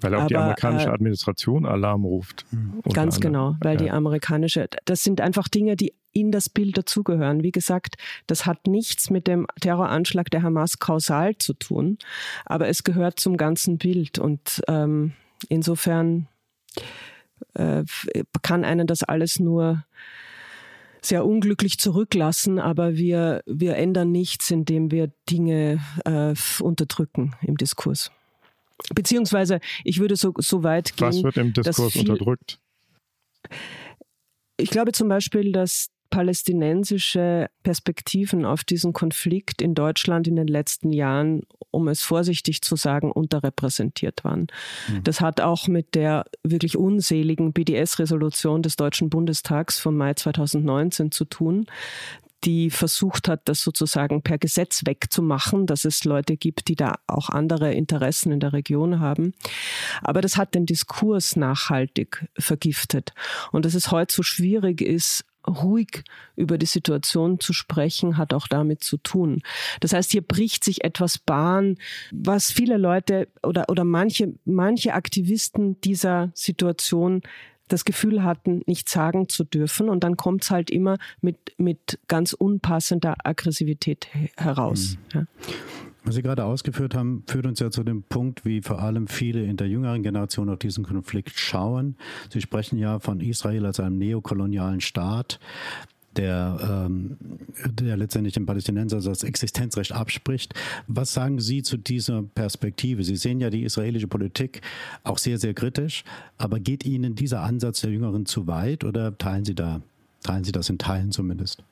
Weil 0.00 0.14
auch 0.14 0.20
Aber, 0.20 0.28
die 0.28 0.36
amerikanische 0.36 0.88
äh, 0.88 0.92
Administration 0.92 1.66
Alarm 1.66 2.04
ruft. 2.04 2.46
Ganz 2.92 3.20
genau, 3.20 3.56
weil 3.60 3.74
ja. 3.74 3.84
die 3.84 3.90
amerikanische, 3.90 4.68
das 4.84 5.02
sind 5.02 5.20
einfach 5.20 5.48
Dinge, 5.48 5.76
die 5.76 5.94
in 6.12 6.32
das 6.32 6.48
Bild 6.48 6.76
dazugehören. 6.76 7.42
Wie 7.42 7.52
gesagt, 7.52 7.96
das 8.26 8.46
hat 8.46 8.66
nichts 8.66 9.10
mit 9.10 9.26
dem 9.26 9.46
Terroranschlag 9.60 10.30
der 10.30 10.42
Hamas 10.42 10.78
kausal 10.78 11.36
zu 11.36 11.54
tun, 11.54 11.98
aber 12.44 12.68
es 12.68 12.84
gehört 12.84 13.20
zum 13.20 13.36
ganzen 13.36 13.78
Bild. 13.78 14.18
Und 14.18 14.62
ähm, 14.68 15.12
insofern 15.48 16.28
äh, 17.54 17.84
kann 18.42 18.64
einen 18.64 18.86
das 18.86 19.02
alles 19.02 19.38
nur 19.38 19.84
sehr 21.02 21.24
unglücklich 21.24 21.78
zurücklassen, 21.78 22.58
aber 22.58 22.96
wir, 22.96 23.42
wir 23.46 23.76
ändern 23.76 24.12
nichts, 24.12 24.50
indem 24.50 24.90
wir 24.90 25.10
Dinge 25.30 25.80
äh, 26.04 26.34
unterdrücken 26.62 27.34
im 27.42 27.56
Diskurs. 27.56 28.10
Beziehungsweise, 28.94 29.60
ich 29.84 30.00
würde 30.00 30.16
so, 30.16 30.32
so 30.38 30.62
weit 30.62 30.96
gehen. 30.96 31.08
Was 31.08 31.22
wird 31.22 31.36
im 31.36 31.52
Diskurs 31.52 31.92
viel, 31.92 32.10
unterdrückt? 32.10 32.58
Ich 34.56 34.70
glaube 34.70 34.92
zum 34.92 35.08
Beispiel, 35.08 35.52
dass 35.52 35.90
palästinensische 36.10 37.48
Perspektiven 37.62 38.44
auf 38.44 38.64
diesen 38.64 38.92
Konflikt 38.92 39.62
in 39.62 39.74
Deutschland 39.74 40.26
in 40.26 40.36
den 40.36 40.48
letzten 40.48 40.92
Jahren, 40.92 41.42
um 41.70 41.88
es 41.88 42.02
vorsichtig 42.02 42.62
zu 42.62 42.76
sagen, 42.76 43.12
unterrepräsentiert 43.12 44.24
waren. 44.24 44.48
Mhm. 44.88 45.04
Das 45.04 45.20
hat 45.20 45.40
auch 45.40 45.68
mit 45.68 45.94
der 45.94 46.24
wirklich 46.42 46.76
unseligen 46.76 47.52
BDS-Resolution 47.52 48.62
des 48.62 48.76
Deutschen 48.76 49.08
Bundestags 49.08 49.78
vom 49.78 49.96
Mai 49.96 50.14
2019 50.14 51.12
zu 51.12 51.24
tun, 51.24 51.66
die 52.44 52.70
versucht 52.70 53.28
hat, 53.28 53.48
das 53.48 53.62
sozusagen 53.62 54.22
per 54.22 54.38
Gesetz 54.38 54.82
wegzumachen, 54.86 55.66
dass 55.66 55.84
es 55.84 56.04
Leute 56.04 56.36
gibt, 56.36 56.68
die 56.68 56.76
da 56.76 56.94
auch 57.06 57.28
andere 57.28 57.72
Interessen 57.72 58.32
in 58.32 58.40
der 58.40 58.52
Region 58.52 59.00
haben. 59.00 59.34
Aber 60.02 60.20
das 60.20 60.36
hat 60.36 60.54
den 60.54 60.66
Diskurs 60.66 61.36
nachhaltig 61.36 62.26
vergiftet. 62.38 63.12
Und 63.52 63.64
dass 63.64 63.74
es 63.74 63.90
heute 63.90 64.14
so 64.14 64.22
schwierig 64.22 64.80
ist, 64.80 65.24
ruhig 65.46 66.04
über 66.36 66.58
die 66.58 66.66
Situation 66.66 67.40
zu 67.40 67.52
sprechen, 67.52 68.16
hat 68.16 68.34
auch 68.34 68.46
damit 68.46 68.84
zu 68.84 68.98
tun. 68.98 69.42
Das 69.80 69.92
heißt, 69.92 70.10
hier 70.12 70.22
bricht 70.22 70.64
sich 70.64 70.84
etwas 70.84 71.18
Bahn, 71.18 71.78
was 72.10 72.50
viele 72.50 72.76
Leute 72.76 73.28
oder, 73.42 73.64
oder 73.68 73.84
manche, 73.84 74.34
manche 74.44 74.94
Aktivisten 74.94 75.80
dieser 75.80 76.30
Situation 76.34 77.22
das 77.72 77.84
Gefühl 77.84 78.22
hatten, 78.22 78.62
nicht 78.66 78.88
sagen 78.88 79.28
zu 79.28 79.44
dürfen. 79.44 79.88
Und 79.88 80.04
dann 80.04 80.16
kommt 80.16 80.44
es 80.44 80.50
halt 80.50 80.70
immer 80.70 80.98
mit, 81.20 81.54
mit 81.58 81.98
ganz 82.08 82.32
unpassender 82.32 83.14
Aggressivität 83.24 84.08
heraus. 84.36 84.96
Mhm. 85.12 85.20
Ja. 85.20 85.26
Was 86.04 86.14
Sie 86.14 86.22
gerade 86.22 86.44
ausgeführt 86.44 86.94
haben, 86.94 87.24
führt 87.26 87.46
uns 87.46 87.60
ja 87.60 87.70
zu 87.70 87.82
dem 87.84 88.02
Punkt, 88.02 88.44
wie 88.46 88.62
vor 88.62 88.80
allem 88.80 89.06
viele 89.06 89.44
in 89.44 89.56
der 89.56 89.68
jüngeren 89.68 90.02
Generation 90.02 90.48
auf 90.48 90.58
diesen 90.58 90.84
Konflikt 90.84 91.38
schauen. 91.38 91.96
Sie 92.32 92.40
sprechen 92.40 92.78
ja 92.78 92.98
von 93.00 93.20
Israel 93.20 93.66
als 93.66 93.80
einem 93.80 93.98
neokolonialen 93.98 94.80
Staat 94.80 95.38
der, 96.16 96.86
ähm, 96.88 97.16
der 97.70 97.96
letztendlich 97.96 98.34
den 98.34 98.46
Palästinensern 98.46 99.02
das 99.02 99.22
Existenzrecht 99.22 99.92
abspricht. 99.92 100.54
Was 100.86 101.12
sagen 101.12 101.40
Sie 101.40 101.62
zu 101.62 101.76
dieser 101.76 102.22
Perspektive? 102.22 103.04
Sie 103.04 103.16
sehen 103.16 103.40
ja 103.40 103.50
die 103.50 103.62
israelische 103.62 104.08
Politik 104.08 104.60
auch 105.04 105.18
sehr, 105.18 105.38
sehr 105.38 105.54
kritisch, 105.54 106.04
aber 106.38 106.58
geht 106.60 106.84
Ihnen 106.84 107.14
dieser 107.14 107.42
Ansatz 107.42 107.80
der 107.80 107.90
Jüngeren 107.90 108.26
zu 108.26 108.46
weit 108.46 108.84
oder 108.84 109.16
teilen 109.16 109.44
Sie 109.44 109.54
da, 109.54 109.82
teilen 110.22 110.44
Sie 110.44 110.52
das 110.52 110.68
in 110.68 110.78
Teilen 110.78 111.12
zumindest? 111.12 111.62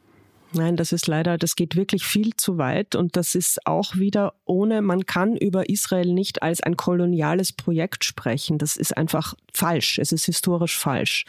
Nein, 0.53 0.77
das 0.77 0.93
ist 0.93 1.07
leider, 1.07 1.37
das 1.37 1.57
geht 1.57 1.77
wirklich 1.77 2.05
viel 2.05 2.35
zu 2.35 2.57
weit 2.57 2.95
und 2.95 3.17
das 3.17 3.35
ist 3.35 3.67
auch 3.67 3.97
wieder 3.97 4.33
ohne, 4.47 4.81
man 4.81 5.05
kann 5.05 5.37
über 5.37 5.69
Israel 5.69 6.15
nicht 6.15 6.43
als 6.43 6.63
ein 6.63 6.77
koloniales 6.77 7.53
Projekt 7.53 8.05
sprechen. 8.05 8.57
Das 8.57 8.79
ist 8.79 8.97
einfach 8.97 9.35
falsch. 9.53 9.99
Es 9.99 10.11
ist 10.11 10.25
historisch 10.25 10.79
falsch. 10.79 11.27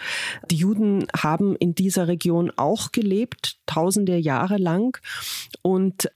Die 0.50 0.56
Juden 0.56 1.06
haben 1.18 1.58
in 1.58 1.76
dieser 1.76 2.08
Region 2.08 2.52
auch 2.56 2.94
gelebt, 2.94 3.58
tausende 3.66 4.16
Jahre 4.16 4.58
lang 4.58 4.98
und 5.62 6.10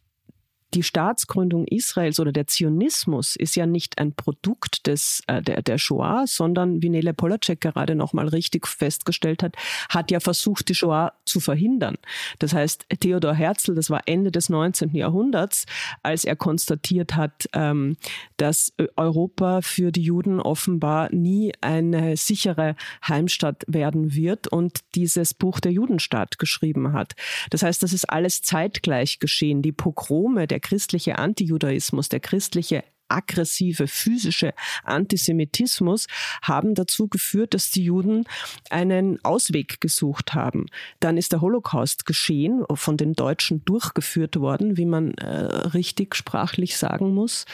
die 0.73 0.83
Staatsgründung 0.83 1.65
Israels 1.67 2.19
oder 2.19 2.31
der 2.31 2.47
Zionismus 2.47 3.35
ist 3.35 3.55
ja 3.55 3.65
nicht 3.65 3.97
ein 3.99 4.13
Produkt 4.13 4.87
des, 4.87 5.21
äh, 5.27 5.41
der, 5.41 5.61
der 5.61 5.77
Shoah, 5.77 6.25
sondern 6.25 6.81
wie 6.81 6.89
Nele 6.89 7.13
Polacek 7.13 7.61
gerade 7.61 7.95
nochmal 7.95 8.27
richtig 8.27 8.67
festgestellt 8.67 9.43
hat, 9.43 9.55
hat 9.89 10.11
ja 10.11 10.19
versucht, 10.19 10.69
die 10.69 10.75
Shoah 10.75 11.13
zu 11.25 11.39
verhindern. 11.39 11.97
Das 12.39 12.53
heißt, 12.53 12.85
Theodor 12.99 13.33
Herzl, 13.33 13.75
das 13.75 13.89
war 13.89 14.01
Ende 14.05 14.31
des 14.31 14.49
19. 14.49 14.95
Jahrhunderts, 14.95 15.65
als 16.01 16.23
er 16.25 16.35
konstatiert 16.35 17.15
hat, 17.15 17.47
ähm, 17.53 17.97
dass 18.37 18.73
Europa 18.95 19.61
für 19.61 19.91
die 19.91 20.03
Juden 20.03 20.39
offenbar 20.39 21.13
nie 21.13 21.53
eine 21.61 22.17
sichere 22.17 22.75
Heimstatt 23.07 23.63
werden 23.67 24.15
wird 24.15 24.47
und 24.47 24.79
dieses 24.95 25.33
Buch 25.33 25.59
der 25.59 25.71
Judenstaat 25.71 26.39
geschrieben 26.39 26.93
hat. 26.93 27.13
Das 27.49 27.63
heißt, 27.63 27.83
das 27.83 27.93
ist 27.93 28.09
alles 28.09 28.41
zeitgleich 28.41 29.19
geschehen. 29.19 29.61
Die 29.61 29.71
Pogrome 29.71 30.47
der 30.47 30.59
christliche 30.63 31.19
Antijudaismus, 31.19 32.09
der 32.09 32.19
christliche 32.19 32.83
aggressive 33.13 33.87
physische 33.87 34.53
Antisemitismus 34.83 36.07
haben 36.41 36.73
dazu 36.73 37.07
geführt, 37.07 37.53
dass 37.53 37.69
die 37.69 37.83
Juden 37.83 38.23
einen 38.69 39.23
Ausweg 39.23 39.79
gesucht 39.81 40.33
haben. 40.33 40.65
Dann 40.99 41.17
ist 41.17 41.31
der 41.31 41.41
Holocaust 41.41 42.05
geschehen, 42.05 42.63
von 42.73 42.97
den 42.97 43.13
Deutschen 43.13 43.63
durchgeführt 43.65 44.39
worden, 44.39 44.77
wie 44.77 44.85
man 44.85 45.13
äh, 45.15 45.27
richtig 45.27 46.15
sprachlich 46.15 46.77
sagen 46.77 47.13
muss. 47.13 47.45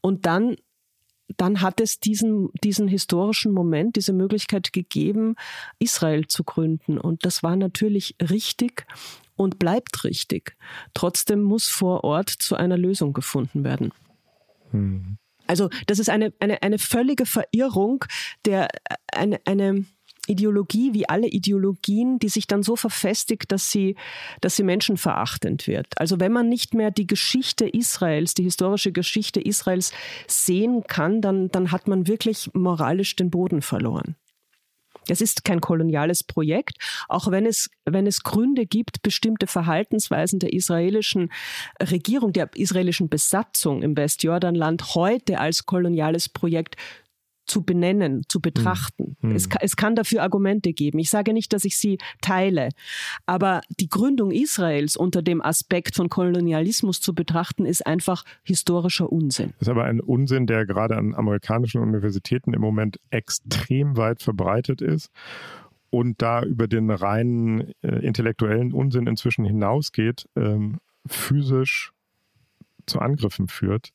Und 0.00 0.26
dann 0.26 0.56
dann 1.36 1.60
hat 1.60 1.80
es 1.80 2.00
diesen, 2.00 2.48
diesen 2.64 2.88
historischen 2.88 3.52
Moment, 3.52 3.96
diese 3.96 4.12
Möglichkeit 4.12 4.72
gegeben, 4.72 5.34
Israel 5.78 6.26
zu 6.26 6.44
gründen. 6.44 6.98
Und 6.98 7.24
das 7.24 7.42
war 7.42 7.56
natürlich 7.56 8.16
richtig 8.20 8.86
und 9.36 9.58
bleibt 9.58 10.04
richtig. 10.04 10.56
Trotzdem 10.94 11.42
muss 11.42 11.68
vor 11.68 12.04
Ort 12.04 12.30
zu 12.30 12.56
einer 12.56 12.78
Lösung 12.78 13.12
gefunden 13.12 13.64
werden. 13.64 13.92
Hm. 14.70 15.18
Also 15.46 15.70
das 15.86 15.98
ist 15.98 16.10
eine, 16.10 16.32
eine, 16.40 16.62
eine 16.62 16.78
völlige 16.78 17.24
Verirrung 17.24 18.04
der 18.44 18.68
eine, 19.12 19.40
eine 19.46 19.86
Ideologie 20.28 20.94
wie 20.94 21.08
alle 21.08 21.26
Ideologien, 21.26 22.18
die 22.18 22.28
sich 22.28 22.46
dann 22.46 22.62
so 22.62 22.76
verfestigt, 22.76 23.50
dass 23.50 23.70
sie, 23.70 23.96
dass 24.40 24.56
sie 24.56 24.62
menschenverachtend 24.62 25.66
wird. 25.66 25.86
Also 25.96 26.20
wenn 26.20 26.32
man 26.32 26.48
nicht 26.48 26.74
mehr 26.74 26.90
die 26.90 27.06
Geschichte 27.06 27.68
Israels, 27.68 28.34
die 28.34 28.44
historische 28.44 28.92
Geschichte 28.92 29.40
Israels 29.40 29.92
sehen 30.26 30.84
kann, 30.86 31.20
dann, 31.20 31.48
dann 31.48 31.72
hat 31.72 31.88
man 31.88 32.06
wirklich 32.06 32.50
moralisch 32.54 33.16
den 33.16 33.30
Boden 33.30 33.62
verloren. 33.62 34.16
Es 35.10 35.20
ist 35.20 35.44
kein 35.44 35.60
koloniales 35.60 36.22
Projekt, 36.22 36.76
auch 37.08 37.30
wenn 37.30 37.46
es, 37.46 37.70
wenn 37.84 38.06
es 38.06 38.22
Gründe 38.22 38.66
gibt, 38.66 39.02
bestimmte 39.02 39.46
Verhaltensweisen 39.46 40.38
der 40.38 40.52
israelischen 40.52 41.32
Regierung, 41.80 42.32
der 42.32 42.50
israelischen 42.54 43.08
Besatzung 43.08 43.82
im 43.82 43.96
Westjordanland 43.96 44.94
heute 44.94 45.40
als 45.40 45.66
koloniales 45.66 46.28
Projekt 46.28 46.76
zu 47.48 47.62
benennen, 47.62 48.22
zu 48.28 48.40
betrachten. 48.40 49.16
Mhm. 49.20 49.32
Es, 49.32 49.48
es, 49.60 49.76
kann 49.76 49.96
dafür 49.96 50.22
Argumente 50.22 50.72
geben. 50.72 50.98
Ich 50.98 51.10
sage 51.10 51.32
nicht, 51.32 51.52
dass 51.52 51.64
ich 51.64 51.78
sie 51.78 51.98
teile, 52.20 52.68
aber 53.26 53.62
die 53.80 53.88
Gründung 53.88 54.30
Israels 54.30 54.96
unter 54.96 55.22
dem 55.22 55.42
Aspekt 55.42 55.96
von 55.96 56.08
Kolonialismus 56.08 57.00
zu 57.00 57.14
betrachten, 57.14 57.64
ist 57.64 57.86
einfach 57.86 58.24
historischer 58.42 59.10
Unsinn. 59.10 59.54
Das 59.58 59.68
ist 59.68 59.72
aber 59.72 59.84
ein 59.84 60.00
Unsinn, 60.00 60.46
der 60.46 60.66
gerade 60.66 60.96
an 60.96 61.14
amerikanischen 61.14 61.80
Universitäten 61.80 62.52
im 62.52 62.60
Moment 62.60 63.00
extrem 63.10 63.96
weit 63.96 64.22
verbreitet 64.22 64.82
ist 64.82 65.10
und 65.90 66.20
da 66.20 66.42
über 66.42 66.68
den 66.68 66.90
reinen 66.90 67.72
äh, 67.82 68.04
intellektuellen 68.04 68.72
Unsinn 68.72 69.06
inzwischen 69.06 69.44
hinausgeht, 69.44 70.28
ähm, 70.36 70.78
physisch 71.06 71.92
zu 72.86 73.00
Angriffen 73.00 73.48
führt. 73.48 73.92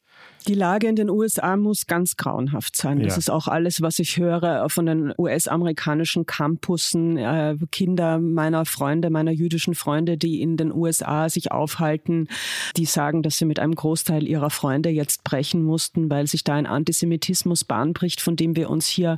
Die 0.48 0.56
Lage 0.56 0.88
in 0.88 0.96
den 0.96 1.10
USA 1.10 1.56
muss 1.56 1.88
ganz 1.88 2.18
grauenhaft 2.18 2.76
sein. 2.76 3.00
Das 3.00 3.14
ja. 3.14 3.18
ist 3.18 3.30
auch 3.30 3.48
alles, 3.48 3.82
was 3.82 4.00
ich 4.00 4.18
höre 4.18 4.68
von 4.70 4.86
den 4.86 5.14
US-amerikanischen 5.18 6.26
Campussen. 6.26 7.18
Äh, 7.18 7.56
Kinder 7.72 8.20
meiner 8.20 8.66
Freunde, 8.66 9.10
meiner 9.10 9.32
jüdischen 9.32 9.74
Freunde, 9.74 10.18
die 10.18 10.42
in 10.42 10.58
den 10.58 10.74
USA 10.74 11.30
sich 11.30 11.52
aufhalten, 11.52 12.28
die 12.76 12.86
sagen, 12.86 13.24
dass 13.24 13.38
sie 13.38 13.46
mit 13.46 13.60
einem 13.60 13.76
Großteil 13.76 14.28
ihrer 14.28 14.50
Freunde 14.50 14.90
jetzt 14.90 15.24
brechen 15.24 15.64
mussten, 15.64 16.10
weil 16.10 16.28
sich 16.28 16.44
da 16.44 16.56
ein 16.56 16.66
Antisemitismus 16.66 17.64
bahnbricht, 17.64 18.20
von 18.20 18.36
dem 18.36 18.58
wir 18.58 18.70
uns 18.70 18.88
hier 18.88 19.18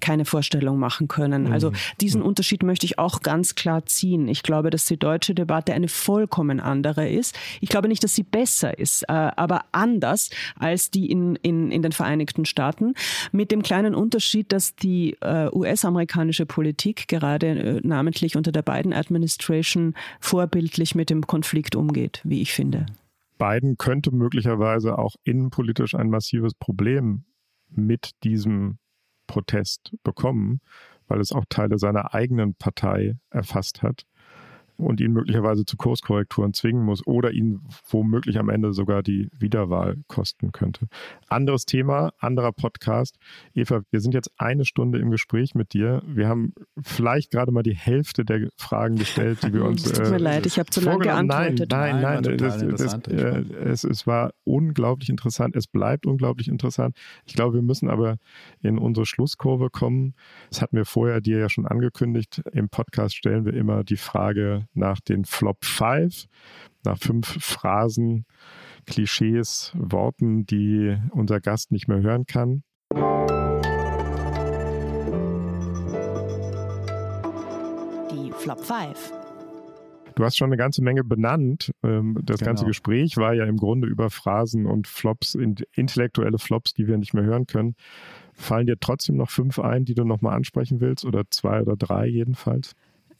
keine 0.00 0.24
Vorstellung 0.24 0.78
machen 0.78 1.06
können. 1.06 1.52
Also 1.52 1.70
mhm. 1.70 1.76
diesen 2.00 2.20
mhm. 2.20 2.26
Unterschied 2.26 2.64
möchte 2.64 2.86
ich 2.86 2.98
auch 2.98 3.22
ganz 3.22 3.54
klar 3.54 3.86
ziehen. 3.86 4.26
Ich 4.26 4.42
glaube, 4.42 4.70
dass 4.70 4.86
die 4.86 4.98
deutsche 4.98 5.36
Debatte 5.36 5.72
eine 5.72 5.88
vollkommen 5.88 6.58
andere 6.58 7.08
ist. 7.08 7.36
Ich 7.60 7.68
glaube 7.68 7.86
nicht, 7.86 8.02
dass 8.02 8.16
sie 8.16 8.24
besser 8.24 8.76
ist, 8.76 9.04
äh, 9.04 9.12
aber 9.12 9.66
anders 9.70 10.30
als 10.58 10.90
die 10.90 11.10
in, 11.10 11.36
in, 11.36 11.70
in 11.70 11.82
den 11.82 11.92
Vereinigten 11.92 12.44
Staaten. 12.44 12.94
Mit 13.32 13.50
dem 13.50 13.62
kleinen 13.62 13.94
Unterschied, 13.94 14.52
dass 14.52 14.74
die 14.74 15.16
äh, 15.20 15.48
US-amerikanische 15.52 16.46
Politik 16.46 17.08
gerade 17.08 17.46
äh, 17.46 17.80
namentlich 17.82 18.36
unter 18.36 18.52
der 18.52 18.62
Biden-Administration 18.62 19.94
vorbildlich 20.20 20.94
mit 20.94 21.10
dem 21.10 21.26
Konflikt 21.26 21.76
umgeht, 21.76 22.20
wie 22.24 22.42
ich 22.42 22.52
finde. 22.52 22.86
Biden 23.38 23.76
könnte 23.76 24.12
möglicherweise 24.12 24.98
auch 24.98 25.16
innenpolitisch 25.24 25.94
ein 25.94 26.08
massives 26.08 26.54
Problem 26.54 27.24
mit 27.68 28.12
diesem 28.22 28.78
Protest 29.26 29.94
bekommen, 30.04 30.60
weil 31.08 31.20
es 31.20 31.32
auch 31.32 31.44
Teile 31.48 31.78
seiner 31.78 32.14
eigenen 32.14 32.54
Partei 32.54 33.16
erfasst 33.30 33.82
hat 33.82 34.04
und 34.76 35.00
ihn 35.00 35.12
möglicherweise 35.12 35.64
zu 35.64 35.76
Kurskorrekturen 35.76 36.52
zwingen 36.52 36.84
muss 36.84 37.06
oder 37.06 37.32
ihn 37.32 37.60
womöglich 37.88 38.38
am 38.38 38.48
Ende 38.48 38.72
sogar 38.72 39.02
die 39.02 39.28
Wiederwahl 39.38 39.96
kosten 40.08 40.52
könnte. 40.52 40.88
Anderes 41.28 41.64
Thema, 41.64 42.12
anderer 42.18 42.52
Podcast. 42.52 43.18
Eva, 43.54 43.82
wir 43.90 44.00
sind 44.00 44.14
jetzt 44.14 44.30
eine 44.36 44.64
Stunde 44.64 44.98
im 44.98 45.10
Gespräch 45.10 45.54
mit 45.54 45.72
dir. 45.74 46.02
Wir 46.06 46.28
haben 46.28 46.54
vielleicht 46.82 47.30
gerade 47.30 47.52
mal 47.52 47.62
die 47.62 47.76
Hälfte 47.76 48.24
der 48.24 48.48
Fragen 48.56 48.96
gestellt, 48.96 49.42
die 49.42 49.52
wir 49.52 49.64
uns. 49.66 49.86
Es 49.86 49.92
tut 49.92 50.10
mir 50.10 50.16
äh, 50.16 50.18
leid, 50.18 50.46
ich 50.46 50.58
habe 50.58 50.70
zu 50.70 50.80
lange 50.80 51.04
geantwortet. 51.04 51.70
Nein, 51.70 52.00
nein, 52.00 52.22
nein. 52.22 52.38
Das, 52.38 52.58
das, 52.58 52.94
äh, 53.08 53.44
es, 53.64 53.84
es 53.84 54.06
war 54.06 54.32
unglaublich 54.44 55.08
interessant. 55.08 55.54
Es 55.56 55.66
bleibt 55.66 56.06
unglaublich 56.06 56.48
interessant. 56.48 56.96
Ich 57.26 57.34
glaube, 57.34 57.54
wir 57.54 57.62
müssen 57.62 57.88
aber 57.88 58.16
in 58.60 58.78
unsere 58.78 59.06
Schlusskurve 59.06 59.70
kommen. 59.70 60.14
Das 60.50 60.62
hatten 60.62 60.76
wir 60.76 60.84
vorher 60.84 61.20
dir 61.20 61.38
ja 61.38 61.48
schon 61.48 61.66
angekündigt. 61.66 62.42
Im 62.52 62.68
Podcast 62.68 63.14
stellen 63.14 63.44
wir 63.44 63.54
immer 63.54 63.84
die 63.84 63.96
Frage, 63.96 64.63
nach 64.72 65.00
den 65.00 65.24
Flop 65.24 65.64
5, 65.64 66.26
nach 66.84 66.98
fünf 66.98 67.26
Phrasen, 67.44 68.26
Klischees, 68.86 69.72
Worten, 69.74 70.46
die 70.46 70.96
unser 71.10 71.40
Gast 71.40 71.72
nicht 71.72 71.88
mehr 71.88 72.00
hören 72.00 72.26
kann. 72.26 72.62
Die 78.10 78.32
Flop 78.32 78.60
5. 78.60 79.12
Du 80.14 80.24
hast 80.24 80.36
schon 80.36 80.48
eine 80.48 80.56
ganze 80.56 80.82
Menge 80.82 81.02
benannt. 81.02 81.72
Ähm, 81.82 82.18
das 82.22 82.38
genau. 82.38 82.50
ganze 82.50 82.64
Gespräch 82.66 83.16
war 83.16 83.34
ja 83.34 83.44
im 83.44 83.56
Grunde 83.56 83.88
über 83.88 84.10
Phrasen 84.10 84.66
und 84.66 84.86
Flops, 84.86 85.34
intellektuelle 85.34 86.38
Flops, 86.38 86.72
die 86.74 86.86
wir 86.86 86.98
nicht 86.98 87.14
mehr 87.14 87.24
hören 87.24 87.46
können. 87.46 87.74
Fallen 88.32 88.66
dir 88.66 88.78
trotzdem 88.78 89.16
noch 89.16 89.30
fünf 89.30 89.58
ein, 89.58 89.84
die 89.84 89.94
du 89.94 90.04
nochmal 90.04 90.36
ansprechen 90.36 90.80
willst? 90.80 91.04
Oder 91.04 91.24
zwei 91.30 91.62
oder 91.62 91.76
drei 91.76 92.06
jedenfalls? 92.06 92.74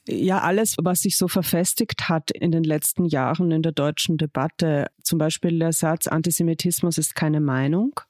Ja, 0.07 0.41
alles, 0.41 0.77
was 0.83 1.01
sich 1.01 1.17
so 1.17 1.29
verfestigt 1.29 2.09
hat 2.09 2.31
in 2.31 2.53
den 2.53 2.65
letzten 2.65 3.07
Jahren 3.07 3.51
in 3.51 3.63
der 3.63 3.73
deutschen 3.73 4.19
Debatte, 4.19 4.87
zum 5.03 5.19
Beispiel 5.19 5.59
der 5.59 5.73
Satz, 5.73 6.07
Antisemitismus 6.07 6.99
ist 6.99 7.15
keine 7.15 7.41
Meinung. 7.41 8.01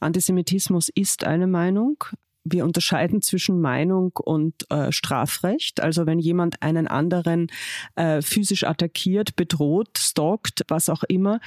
Antisemitismus 0.00 0.88
ist 0.88 1.24
eine 1.24 1.46
Meinung 1.46 2.04
wir 2.44 2.64
unterscheiden 2.64 3.22
zwischen 3.22 3.60
Meinung 3.60 4.12
und 4.16 4.70
äh, 4.70 4.92
Strafrecht. 4.92 5.80
Also 5.80 6.06
wenn 6.06 6.18
jemand 6.18 6.62
einen 6.62 6.86
anderen 6.88 7.48
äh, 7.94 8.22
physisch 8.22 8.64
attackiert, 8.64 9.36
bedroht, 9.36 9.98
stalkt, 9.98 10.64
was 10.68 10.88
auch 10.88 11.02
immer, 11.04 11.40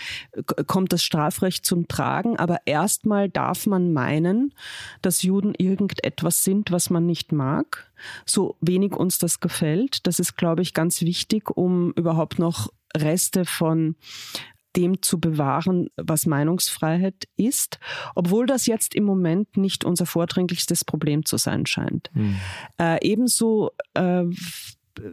kommt 0.68 0.94
das 0.94 1.04
Strafrecht 1.04 1.66
zum 1.66 1.88
Tragen. 1.88 2.38
Aber 2.38 2.60
erstmal 2.66 3.30
darf 3.30 3.68
man 3.68 3.94
meinen, 3.94 4.54
dass 5.02 5.24
Juden 5.24 5.54
irgendetwas 5.58 6.44
sind, 6.44 6.72
was 6.72 6.89
man 6.89 7.06
nicht 7.06 7.32
mag, 7.32 7.92
so 8.26 8.58
wenig 8.62 8.94
uns 8.94 9.20
das 9.20 9.39
gefällt. 9.39 10.06
Das 10.08 10.20
ist, 10.20 10.38
glaube 10.38 10.62
ich, 10.62 10.74
ganz 10.74 11.02
wichtig, 11.02 11.50
um 11.56 11.92
überhaupt 11.94 12.39
noch 12.39 12.70
Reste 12.96 13.46
von 13.46 13.96
dem 14.76 15.01
zu 15.01 15.19
bewahren, 15.19 15.89
was 15.97 16.26
Meinungsfreiheit 16.26 17.26
ist, 17.36 17.80
obwohl 18.15 18.45
das 18.45 18.65
jetzt 18.65 18.95
im 18.95 19.03
Moment 19.03 19.57
nicht 19.57 19.84
unser 19.84 20.05
vordringlichstes 20.05 20.86
Problem 20.86 21.26
zu 21.26 21.38
sein 21.38 21.65
scheint. 21.65 22.09
Mhm. 22.13 22.36
Äh, 22.80 23.05
ebenso 23.05 23.72
äh, 23.93 24.24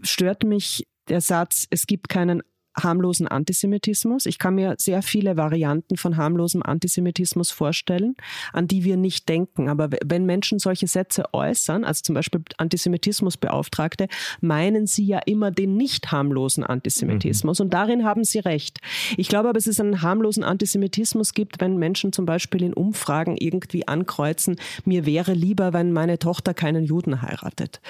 stört 0.02 0.44
mich 0.44 0.86
der 1.08 1.20
Satz, 1.20 1.66
es 1.70 1.86
gibt 1.86 2.08
keinen 2.08 2.42
harmlosen 2.82 3.28
Antisemitismus. 3.28 4.26
Ich 4.26 4.38
kann 4.38 4.54
mir 4.54 4.74
sehr 4.78 5.02
viele 5.02 5.36
Varianten 5.36 5.96
von 5.96 6.16
harmlosem 6.16 6.62
Antisemitismus 6.62 7.50
vorstellen, 7.50 8.14
an 8.52 8.68
die 8.68 8.84
wir 8.84 8.96
nicht 8.96 9.28
denken. 9.28 9.68
Aber 9.68 9.90
wenn 10.04 10.26
Menschen 10.26 10.58
solche 10.58 10.86
Sätze 10.86 11.24
äußern, 11.32 11.84
also 11.84 12.02
zum 12.02 12.14
Beispiel 12.14 12.42
Antisemitismusbeauftragte, 12.56 14.08
meinen 14.40 14.86
sie 14.86 15.06
ja 15.06 15.20
immer 15.26 15.50
den 15.50 15.76
nicht 15.76 16.12
harmlosen 16.12 16.64
Antisemitismus. 16.64 17.58
Mhm. 17.58 17.64
Und 17.64 17.74
darin 17.74 18.04
haben 18.04 18.24
sie 18.24 18.38
recht. 18.38 18.78
Ich 19.16 19.28
glaube 19.28 19.48
aber, 19.48 19.54
dass 19.54 19.66
es 19.66 19.80
einen 19.80 20.02
harmlosen 20.02 20.44
Antisemitismus 20.44 21.34
gibt, 21.34 21.60
wenn 21.60 21.76
Menschen 21.76 22.12
zum 22.12 22.26
Beispiel 22.26 22.62
in 22.62 22.74
Umfragen 22.74 23.36
irgendwie 23.36 23.86
ankreuzen, 23.88 24.56
mir 24.84 25.06
wäre 25.06 25.32
lieber, 25.32 25.72
wenn 25.72 25.92
meine 25.92 26.18
Tochter 26.18 26.54
keinen 26.54 26.84
Juden 26.84 27.22
heiratet. 27.22 27.80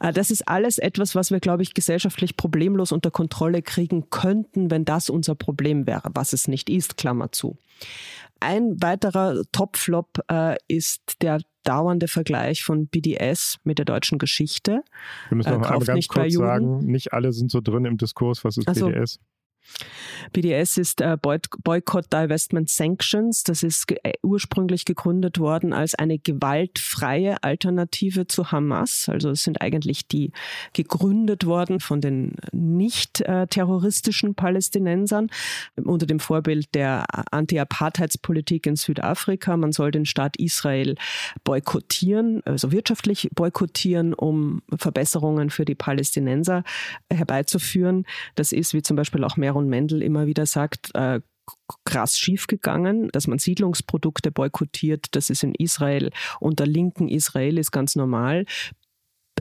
Äh, 0.00 0.12
das 0.12 0.30
ist 0.30 0.48
alles 0.48 0.78
etwas, 0.78 1.14
was 1.14 1.30
wir, 1.30 1.40
glaube 1.40 1.62
ich, 1.62 1.74
gesellschaftlich 1.74 2.36
problemlos 2.36 2.92
unter 2.92 3.10
Kontrolle 3.10 3.62
kriegen 3.62 4.08
können 4.10 4.29
könnten, 4.30 4.70
wenn 4.70 4.84
das 4.84 5.10
unser 5.10 5.34
Problem 5.34 5.86
wäre, 5.86 6.10
was 6.14 6.32
es 6.32 6.46
nicht 6.46 6.70
ist, 6.70 6.96
Klammer 6.96 7.32
zu. 7.32 7.56
Ein 8.38 8.80
weiterer 8.80 9.42
Top-Flop 9.50 10.20
äh, 10.30 10.56
ist 10.68 11.20
der 11.20 11.40
dauernde 11.64 12.06
Vergleich 12.06 12.62
von 12.62 12.86
BDS 12.86 13.58
mit 13.64 13.78
der 13.78 13.84
deutschen 13.84 14.18
Geschichte. 14.18 14.82
Wir 15.28 15.36
müssen 15.36 15.50
noch 15.50 15.62
äh, 15.62 15.72
einmal 15.72 15.84
ganz 15.84 16.06
kurz 16.06 16.32
sagen, 16.32 16.78
nicht 16.78 17.12
alle 17.12 17.32
sind 17.32 17.50
so 17.50 17.60
drin 17.60 17.84
im 17.84 17.98
Diskurs, 17.98 18.44
was 18.44 18.56
ist 18.56 18.68
also, 18.68 18.86
BDS? 18.86 19.18
BDS 20.32 20.76
ist 20.76 21.00
äh, 21.00 21.16
Boycott, 21.20 22.12
Divestment 22.12 22.68
Sanctions. 22.68 23.42
Das 23.44 23.62
ist 23.62 23.90
äh, 24.04 24.12
ursprünglich 24.22 24.84
gegründet 24.84 25.38
worden 25.38 25.72
als 25.72 25.94
eine 25.94 26.18
gewaltfreie 26.18 27.42
Alternative 27.42 28.26
zu 28.26 28.52
Hamas. 28.52 29.08
Also 29.08 29.30
es 29.30 29.44
sind 29.44 29.60
eigentlich 29.60 30.06
die 30.06 30.32
gegründet 30.72 31.46
worden 31.46 31.80
von 31.80 32.00
den 32.00 32.36
nicht 32.52 33.20
äh, 33.22 33.46
terroristischen 33.46 34.34
Palästinensern 34.34 35.30
unter 35.76 36.06
dem 36.06 36.20
Vorbild 36.20 36.74
der 36.74 37.04
Anti-Apartheidspolitik 37.32 38.66
in 38.66 38.76
Südafrika. 38.76 39.56
Man 39.56 39.72
soll 39.72 39.90
den 39.90 40.06
Staat 40.06 40.36
Israel 40.36 40.94
boykottieren, 41.44 42.42
also 42.44 42.72
wirtschaftlich 42.72 43.28
boykottieren, 43.34 44.14
um 44.14 44.62
Verbesserungen 44.76 45.50
für 45.50 45.64
die 45.64 45.74
Palästinenser 45.74 46.64
herbeizuführen. 47.12 48.06
Das 48.34 48.52
ist, 48.52 48.74
wie 48.74 48.82
zum 48.82 48.96
Beispiel 48.96 49.24
auch 49.24 49.36
Meron 49.60 49.68
Mendel 49.68 50.02
immer 50.02 50.26
wieder 50.26 50.46
sagt, 50.46 50.90
äh, 50.94 51.20
krass 51.84 52.16
schiefgegangen, 52.16 53.08
dass 53.08 53.26
man 53.26 53.38
Siedlungsprodukte 53.38 54.30
boykottiert. 54.30 55.06
Das 55.12 55.30
ist 55.30 55.42
in 55.42 55.54
Israel 55.54 56.10
unter 56.38 56.64
linken 56.64 57.08
Israelis 57.08 57.70
ganz 57.72 57.96
normal 57.96 58.44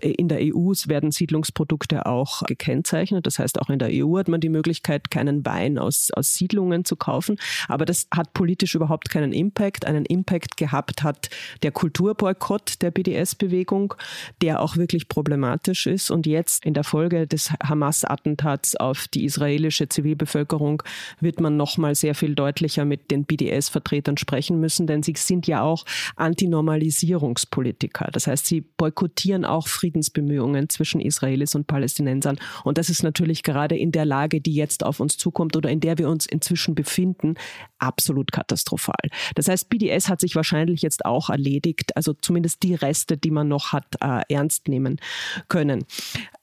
in 0.01 0.27
der 0.27 0.39
EU 0.41 0.71
werden 0.87 1.11
Siedlungsprodukte 1.11 2.05
auch 2.05 2.43
gekennzeichnet. 2.43 3.25
Das 3.25 3.39
heißt, 3.39 3.59
auch 3.61 3.69
in 3.69 3.79
der 3.79 3.89
EU 3.91 4.17
hat 4.17 4.27
man 4.27 4.41
die 4.41 4.49
Möglichkeit, 4.49 5.09
keinen 5.11 5.45
Wein 5.45 5.77
aus, 5.77 6.11
aus 6.11 6.33
Siedlungen 6.33 6.85
zu 6.85 6.95
kaufen. 6.95 7.37
Aber 7.67 7.85
das 7.85 8.07
hat 8.11 8.33
politisch 8.33 8.75
überhaupt 8.75 9.09
keinen 9.09 9.33
Impact. 9.33 9.85
Einen 9.85 10.05
Impact 10.05 10.57
gehabt 10.57 11.03
hat 11.03 11.29
der 11.63 11.71
Kulturboykott 11.71 12.81
der 12.81 12.91
BDS-Bewegung, 12.91 13.93
der 14.41 14.61
auch 14.61 14.77
wirklich 14.77 15.07
problematisch 15.07 15.87
ist. 15.87 16.11
Und 16.11 16.27
jetzt 16.27 16.65
in 16.65 16.73
der 16.73 16.83
Folge 16.83 17.27
des 17.27 17.51
Hamas-Attentats 17.63 18.75
auf 18.75 19.07
die 19.07 19.25
israelische 19.25 19.89
Zivilbevölkerung 19.89 20.83
wird 21.19 21.39
man 21.39 21.57
nochmal 21.57 21.95
sehr 21.95 22.15
viel 22.15 22.35
deutlicher 22.35 22.85
mit 22.85 23.11
den 23.11 23.25
BDS-Vertretern 23.25 24.17
sprechen 24.17 24.59
müssen, 24.59 24.87
denn 24.87 25.03
sie 25.03 25.13
sind 25.15 25.47
ja 25.47 25.61
auch 25.61 25.85
Antinormalisierungspolitiker. 26.15 28.09
Das 28.11 28.27
heißt, 28.27 28.45
sie 28.45 28.61
boykottieren 28.61 29.45
auch 29.45 29.67
Frieden 29.67 29.88
Friedensbemühungen 29.89 30.69
zwischen 30.69 31.01
Israelis 31.01 31.55
und 31.55 31.65
Palästinensern. 31.65 32.37
Und 32.63 32.77
das 32.77 32.89
ist 32.89 33.01
natürlich 33.01 33.41
gerade 33.43 33.75
in 33.75 33.91
der 33.91 34.05
Lage, 34.05 34.39
die 34.39 34.53
jetzt 34.53 34.85
auf 34.85 34.99
uns 34.99 35.17
zukommt 35.17 35.55
oder 35.55 35.69
in 35.69 35.79
der 35.79 35.97
wir 35.97 36.09
uns 36.09 36.25
inzwischen 36.25 36.75
befinden, 36.75 37.35
absolut 37.79 38.31
katastrophal. 38.31 39.09
Das 39.35 39.47
heißt, 39.47 39.69
BDS 39.69 40.09
hat 40.09 40.21
sich 40.21 40.35
wahrscheinlich 40.35 40.81
jetzt 40.83 41.05
auch 41.05 41.29
erledigt, 41.29 41.95
also 41.97 42.13
zumindest 42.13 42.61
die 42.63 42.75
Reste, 42.75 43.17
die 43.17 43.31
man 43.31 43.47
noch 43.47 43.73
hat, 43.73 43.95
äh, 44.01 44.21
ernst 44.29 44.67
nehmen 44.67 44.99
können. 45.47 45.85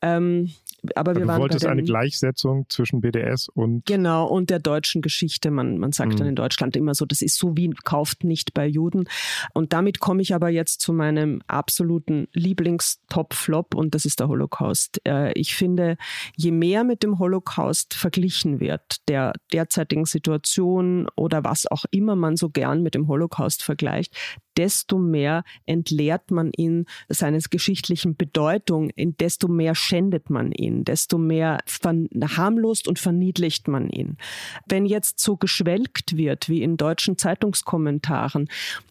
Ähm, 0.03 0.51
aber 0.95 1.15
wir 1.15 1.23
du 1.23 1.29
waren 1.29 1.41
wolltest 1.41 1.65
den, 1.65 1.71
eine 1.71 1.83
Gleichsetzung 1.83 2.67
zwischen 2.69 3.01
BDS 3.01 3.49
und 3.49 3.85
genau 3.87 4.27
und 4.27 4.51
der 4.51 4.59
deutschen 4.59 5.03
Geschichte. 5.03 5.51
Man, 5.51 5.79
man 5.79 5.93
sagt 5.93 6.15
mhm. 6.15 6.17
dann 6.19 6.29
in 6.29 6.35
Deutschland 6.37 6.77
immer 6.77 6.95
so, 6.95 7.05
das 7.07 7.23
ist 7.23 7.39
so 7.39 7.57
wie 7.57 7.71
kauft 7.85 8.25
nicht 8.25 8.55
bei 8.55 8.67
Juden. 8.67 9.05
Und 9.55 9.73
damit 9.73 10.01
komme 10.01 10.23
ich 10.23 10.35
aber 10.35 10.49
jetzt 10.49 10.81
zu 10.81 10.93
meinem 10.93 11.43
absoluten 11.47 12.29
Lieblings-Top-Flop 12.33 13.75
und 13.75 13.95
das 13.95 14.05
ist 14.05 14.21
der 14.21 14.29
Holocaust. 14.29 15.01
Äh, 15.07 15.33
ich 15.33 15.55
finde, 15.55 15.97
je 16.37 16.51
mehr 16.51 16.85
mit 16.85 17.03
dem 17.03 17.19
Holocaust 17.19 17.95
verglichen 17.95 18.61
wird, 18.61 19.09
der 19.09 19.33
derzeitigen 19.53 20.05
Situation 20.05 21.09
oder 21.17 21.45
was 21.45 21.67
auch 21.71 21.85
immer 21.91 22.17
man 22.17 22.37
so 22.37 22.51
gern 22.51 22.83
mit 22.83 22.95
dem 22.95 23.09
Holocaust 23.09 23.63
vergleicht, 23.63 24.15
desto 24.57 24.99
mehr 24.99 25.45
entleert 25.65 26.31
man 26.31 26.51
ihn 26.57 26.87
seines 27.09 27.51
geschichtlichen 27.51 28.17
Bedeutung, 28.17 28.91
desto 28.97 29.49
mehr 29.49 29.75
schändet 29.75 30.31
man 30.31 30.53
ihn, 30.53 30.85
desto 30.85 31.19
mehr 31.19 31.59
verharmlost 31.67 32.89
und 32.89 32.99
verniedlicht 32.99 33.69
man 33.69 33.89
ihn. 33.91 34.17
Wenn 34.69 34.87
jetzt 34.87 35.21
so 35.21 35.37
geschwelgt 35.37 36.17
wird, 36.17 36.49
wie 36.49 36.63
in 36.63 36.77
deutschen 36.77 37.19
Zeitungskommentaren, 37.19 38.49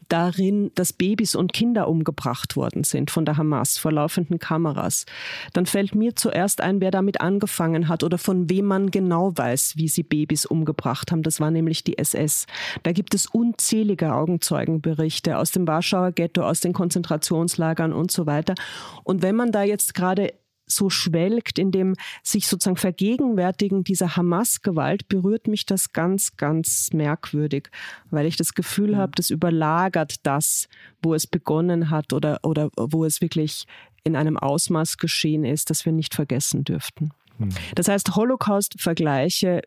darin, 0.10 0.72
dass 0.76 0.94
Babys 0.94 1.36
und 1.36 1.54
Kinder 1.54 1.88
umgebracht 1.88 2.56
worden 2.56 2.84
sind 2.84 3.12
von 3.12 3.26
der 3.26 3.38
Hamas 3.38 3.78
vor 3.78 3.92
laufenden 3.92 4.40
Kameras, 4.40 5.06
dann 5.54 5.66
fällt 5.66 5.96
mir 5.96 6.16
zuerst 6.16 6.62
ein, 6.62 6.82
wer 6.82 6.92
damit 6.92 7.22
angefangen 7.22 7.88
hat 7.88 8.04
oder 8.04 8.18
von 8.18 8.50
wem 8.50 8.66
man 8.66 8.92
genau 8.92 9.32
weiß, 9.36 9.74
wie 9.78 9.88
sie 9.88 10.04
Babys 10.04 10.46
umgebracht 10.46 11.12
haben. 11.12 11.24
Das 11.24 11.40
war 11.40 11.52
nämlich 11.52 11.84
die 11.84 11.98
SS. 11.98 12.46
Da 12.84 12.92
gibt 12.92 13.14
es 13.14 13.28
unzählige 13.28 14.14
Augenzeugenberichte 14.14 15.38
aus 15.38 15.52
dem 15.52 15.68
Warschauer 15.68 16.12
Ghetto, 16.12 16.44
aus 16.44 16.62
den 16.62 16.74
Konzentrationslagern 16.74 17.94
und 17.94 18.12
so 18.12 18.26
weiter. 18.26 18.56
Und 19.04 19.22
wenn 19.22 19.36
man 19.36 19.52
da 19.52 19.64
jetzt 19.64 19.94
gerade 19.94 20.34
so 20.66 20.90
schwelgt, 20.90 21.60
in 21.60 21.72
dem 21.72 21.96
sich 22.24 22.48
sozusagen 22.48 22.78
Vergegenwärtigen 22.78 23.84
dieser 23.84 24.16
Hamas-Gewalt, 24.16 25.08
berührt 25.08 25.48
mich 25.48 25.66
das 25.66 25.94
ganz, 25.94 26.38
ganz 26.38 26.90
merkwürdig, 26.94 27.70
weil 28.10 28.26
ich 28.26 28.38
das 28.38 28.54
Gefühl 28.54 28.94
mhm. 28.94 28.98
habe, 28.98 29.12
das 29.16 29.30
überlagert 29.30 30.26
das, 30.26 30.68
wo 31.02 31.14
es 31.14 31.28
begonnen 31.28 31.90
hat 31.90 32.14
oder, 32.14 32.40
oder 32.44 32.70
wo 32.76 33.06
es 33.06 33.22
wirklich 33.22 33.66
in 34.04 34.16
einem 34.16 34.38
Ausmaß 34.38 34.98
geschehen 34.98 35.44
ist, 35.44 35.70
das 35.70 35.86
wir 35.86 35.92
nicht 35.92 36.14
vergessen 36.16 36.64
dürften. 36.64 37.12
Mhm. 37.38 37.50
Das 37.76 37.88
heißt, 37.88 38.16
Holocaust-Vergleiche 38.16 39.62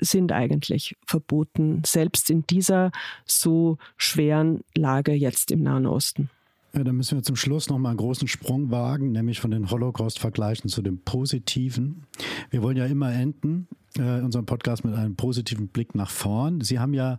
sind 0.00 0.32
eigentlich 0.32 0.96
verboten, 1.06 1.82
selbst 1.84 2.30
in 2.30 2.46
dieser 2.46 2.90
so 3.24 3.78
schweren 3.96 4.62
Lage 4.76 5.12
jetzt 5.12 5.50
im 5.50 5.62
Nahen 5.62 5.86
Osten. 5.86 6.30
Ja, 6.74 6.84
dann 6.84 6.96
müssen 6.96 7.16
wir 7.16 7.22
zum 7.22 7.36
Schluss 7.36 7.68
noch 7.68 7.78
mal 7.78 7.90
einen 7.90 7.98
großen 7.98 8.28
Sprung 8.28 8.70
wagen, 8.70 9.12
nämlich 9.12 9.40
von 9.40 9.50
den 9.50 9.70
Holocaust-Vergleichen 9.70 10.68
zu 10.68 10.82
dem 10.82 10.98
Positiven. 10.98 12.04
Wir 12.50 12.62
wollen 12.62 12.76
ja 12.76 12.86
immer 12.86 13.12
enden, 13.12 13.68
äh, 13.96 14.20
unseren 14.20 14.44
Podcast 14.44 14.84
mit 14.84 14.94
einem 14.94 15.16
positiven 15.16 15.68
Blick 15.68 15.94
nach 15.94 16.10
vorn. 16.10 16.60
Sie 16.60 16.78
haben 16.78 16.92
ja 16.92 17.18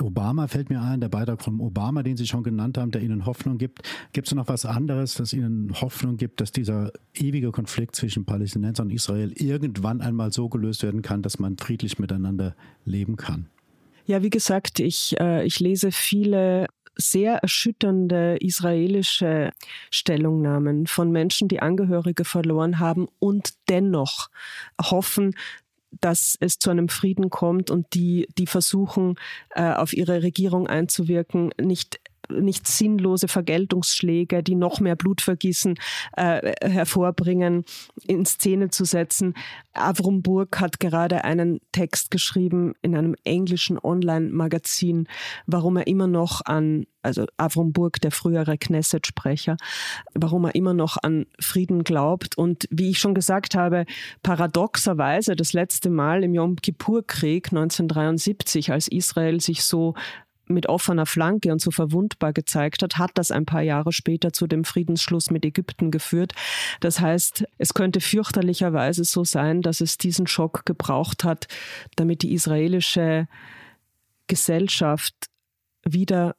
Obama 0.00 0.46
fällt 0.46 0.70
mir 0.70 0.80
ein, 0.80 1.00
der 1.00 1.08
Beitrag 1.08 1.42
von 1.42 1.60
Obama, 1.60 2.02
den 2.02 2.16
Sie 2.16 2.26
schon 2.26 2.42
genannt 2.42 2.78
haben, 2.78 2.90
der 2.90 3.02
Ihnen 3.02 3.26
Hoffnung 3.26 3.58
gibt. 3.58 3.82
Gibt 4.12 4.28
es 4.28 4.34
noch 4.34 4.48
was 4.48 4.64
anderes, 4.64 5.14
das 5.14 5.32
Ihnen 5.32 5.80
Hoffnung 5.80 6.16
gibt, 6.16 6.40
dass 6.40 6.52
dieser 6.52 6.92
ewige 7.14 7.50
Konflikt 7.50 7.96
zwischen 7.96 8.24
Palästinensern 8.24 8.88
und 8.88 8.92
Israel 8.92 9.32
irgendwann 9.32 10.00
einmal 10.00 10.32
so 10.32 10.48
gelöst 10.48 10.82
werden 10.82 11.02
kann, 11.02 11.22
dass 11.22 11.38
man 11.38 11.56
friedlich 11.56 11.98
miteinander 11.98 12.54
leben 12.84 13.16
kann? 13.16 13.46
Ja, 14.06 14.22
wie 14.22 14.30
gesagt, 14.30 14.80
ich, 14.80 15.16
äh, 15.20 15.44
ich 15.44 15.60
lese 15.60 15.92
viele 15.92 16.66
sehr 17.00 17.36
erschütternde 17.36 18.36
israelische 18.40 19.52
Stellungnahmen 19.90 20.86
von 20.86 21.10
Menschen, 21.10 21.48
die 21.48 21.60
Angehörige 21.60 22.24
verloren 22.24 22.80
haben 22.80 23.08
und 23.18 23.54
dennoch 23.68 24.28
hoffen, 24.82 25.34
dass 26.00 26.36
es 26.40 26.58
zu 26.58 26.70
einem 26.70 26.88
Frieden 26.88 27.30
kommt 27.30 27.70
und 27.70 27.94
die, 27.94 28.28
die 28.36 28.46
versuchen, 28.46 29.14
äh, 29.50 29.72
auf 29.72 29.92
ihre 29.92 30.22
Regierung 30.22 30.66
einzuwirken, 30.66 31.50
nicht 31.60 32.00
nicht 32.30 32.66
sinnlose 32.66 33.28
Vergeltungsschläge, 33.28 34.42
die 34.42 34.54
noch 34.54 34.80
mehr 34.80 34.96
Blutvergießen 34.96 35.78
äh, 36.16 36.52
hervorbringen, 36.62 37.64
in 38.06 38.26
Szene 38.26 38.70
zu 38.70 38.84
setzen. 38.84 39.34
Avrum 39.72 40.22
Burg 40.22 40.60
hat 40.60 40.80
gerade 40.80 41.24
einen 41.24 41.60
Text 41.72 42.10
geschrieben 42.10 42.74
in 42.82 42.96
einem 42.96 43.14
englischen 43.24 43.78
Online-Magazin, 43.78 45.08
warum 45.46 45.76
er 45.76 45.86
immer 45.86 46.06
noch 46.06 46.42
an 46.44 46.86
also 47.02 47.26
Avrum 47.36 47.72
Burg, 47.72 48.00
der 48.00 48.10
frühere 48.10 48.58
Knesset-Sprecher, 48.58 49.56
warum 50.14 50.44
er 50.44 50.54
immer 50.54 50.74
noch 50.74 50.96
an 51.02 51.26
Frieden 51.40 51.84
glaubt. 51.84 52.36
Und 52.36 52.66
wie 52.70 52.90
ich 52.90 52.98
schon 52.98 53.14
gesagt 53.14 53.54
habe, 53.54 53.86
paradoxerweise 54.22 55.36
das 55.36 55.52
letzte 55.52 55.90
Mal 55.90 56.22
im 56.24 56.34
Yom 56.34 56.56
Kippur-Krieg 56.56 57.48
1973, 57.48 58.72
als 58.72 58.88
Israel 58.88 59.40
sich 59.40 59.64
so 59.64 59.94
mit 60.48 60.68
offener 60.68 61.06
Flanke 61.06 61.52
und 61.52 61.60
so 61.60 61.70
verwundbar 61.70 62.32
gezeigt 62.32 62.82
hat, 62.82 62.98
hat 62.98 63.12
das 63.14 63.30
ein 63.30 63.46
paar 63.46 63.62
Jahre 63.62 63.92
später 63.92 64.32
zu 64.32 64.46
dem 64.46 64.64
Friedensschluss 64.64 65.30
mit 65.30 65.44
Ägypten 65.44 65.90
geführt. 65.90 66.32
Das 66.80 67.00
heißt, 67.00 67.44
es 67.58 67.74
könnte 67.74 68.00
fürchterlicherweise 68.00 69.04
so 69.04 69.24
sein, 69.24 69.62
dass 69.62 69.80
es 69.80 69.98
diesen 69.98 70.26
Schock 70.26 70.64
gebraucht 70.64 71.24
hat, 71.24 71.48
damit 71.96 72.22
die 72.22 72.32
israelische 72.32 73.28
Gesellschaft 74.26 75.14
wieder 75.84 76.34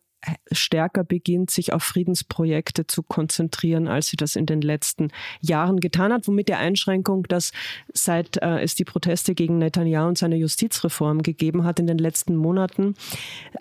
stärker 0.52 1.04
beginnt, 1.04 1.52
sich 1.52 1.74
auf 1.74 1.84
Friedensprojekte 1.84 2.88
zu 2.88 3.04
konzentrieren, 3.04 3.88
als 3.88 4.08
sie 4.08 4.18
das 4.18 4.36
in 4.36 4.46
den 4.46 4.62
letzten 4.62 5.12
Jahren 5.40 5.80
getan 5.80 6.12
hat, 6.12 6.28
womit 6.28 6.50
der 6.50 6.60
Einschränkung, 6.60 7.24
dass 7.24 7.52
seit 7.94 8.38
äh, 8.38 8.62
es 8.62 8.76
die 8.76 8.86
Proteste 8.86 9.34
gegen 9.34 9.58
Netanyahu 9.60 10.10
und 10.10 10.18
seine 10.18 10.36
Justizreform 10.36 11.22
gegeben 11.22 11.64
hat 11.64 11.80
in 11.80 11.88
den 11.88 11.98
letzten 11.98 12.36
Monaten, 12.36 12.96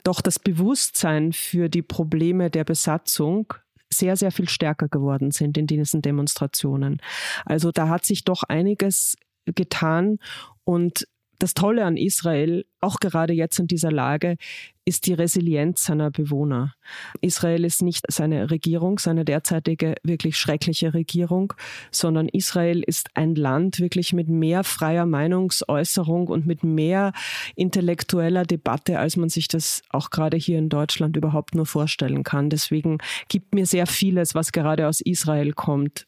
doch 0.03 0.21
das 0.21 0.39
Bewusstsein 0.39 1.33
für 1.33 1.69
die 1.69 1.83
Probleme 1.83 2.51
der 2.51 2.65
Besatzung 2.65 3.55
sehr, 3.91 4.17
sehr 4.17 4.33
viel 4.33 4.49
stärker 4.49 4.89
geworden 4.89 5.31
sind 5.31 5.57
in 5.57 5.67
diesen 5.67 6.03
Demonstrationen. 6.03 7.01
Also 7.45 7.73
da 7.73 7.89
hat 7.89 8.05
sich 8.05 8.25
doch 8.25 8.43
einiges 8.43 9.17
getan 9.47 10.19
und 10.65 11.07
das 11.39 11.55
Tolle 11.55 11.85
an 11.85 11.97
Israel, 11.97 12.65
auch 12.81 12.97
gerade 13.01 13.33
jetzt 13.33 13.59
in 13.59 13.67
dieser 13.67 13.93
Lage, 13.93 14.37
ist 14.85 15.07
die 15.07 15.13
Resilienz 15.13 15.85
seiner 15.85 16.11
Bewohner. 16.11 16.75
Israel 17.21 17.65
ist 17.65 17.83
nicht 17.83 18.05
seine 18.11 18.51
Regierung, 18.51 18.99
seine 18.99 19.25
derzeitige 19.25 19.95
wirklich 20.03 20.37
schreckliche 20.37 20.95
Regierung, 20.95 21.53
sondern 21.91 22.29
Israel 22.29 22.83
ist 22.83 23.11
ein 23.15 23.35
Land 23.35 23.81
wirklich 23.81 24.13
mit 24.13 24.29
mehr 24.29 24.65
freier 24.65 25.05
Meinungsäußerung 25.07 26.29
und 26.29 26.47
mit 26.47 26.65
mehr 26.65 27.13
intellektueller 27.55 28.45
Debatte, 28.45 28.99
als 28.99 29.17
man 29.17 29.29
sich 29.29 29.47
das 29.47 29.83
auch 29.91 30.11
gerade 30.11 30.37
hier 30.37 30.59
in 30.59 30.71
Deutschland 30.71 31.17
überhaupt 31.17 31.55
nur 31.55 31.67
vorstellen 31.67 32.25
kann. 32.25 32.49
Deswegen 32.49 32.99
gibt 33.29 33.55
mir 33.55 33.67
sehr 33.67 33.87
vieles, 33.87 34.35
was 34.35 34.53
gerade 34.53 34.89
aus 34.89 35.01
Israel 35.01 35.53
kommt, 35.53 36.07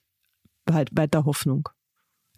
weiter 0.66 1.24
Hoffnung. 1.24 1.68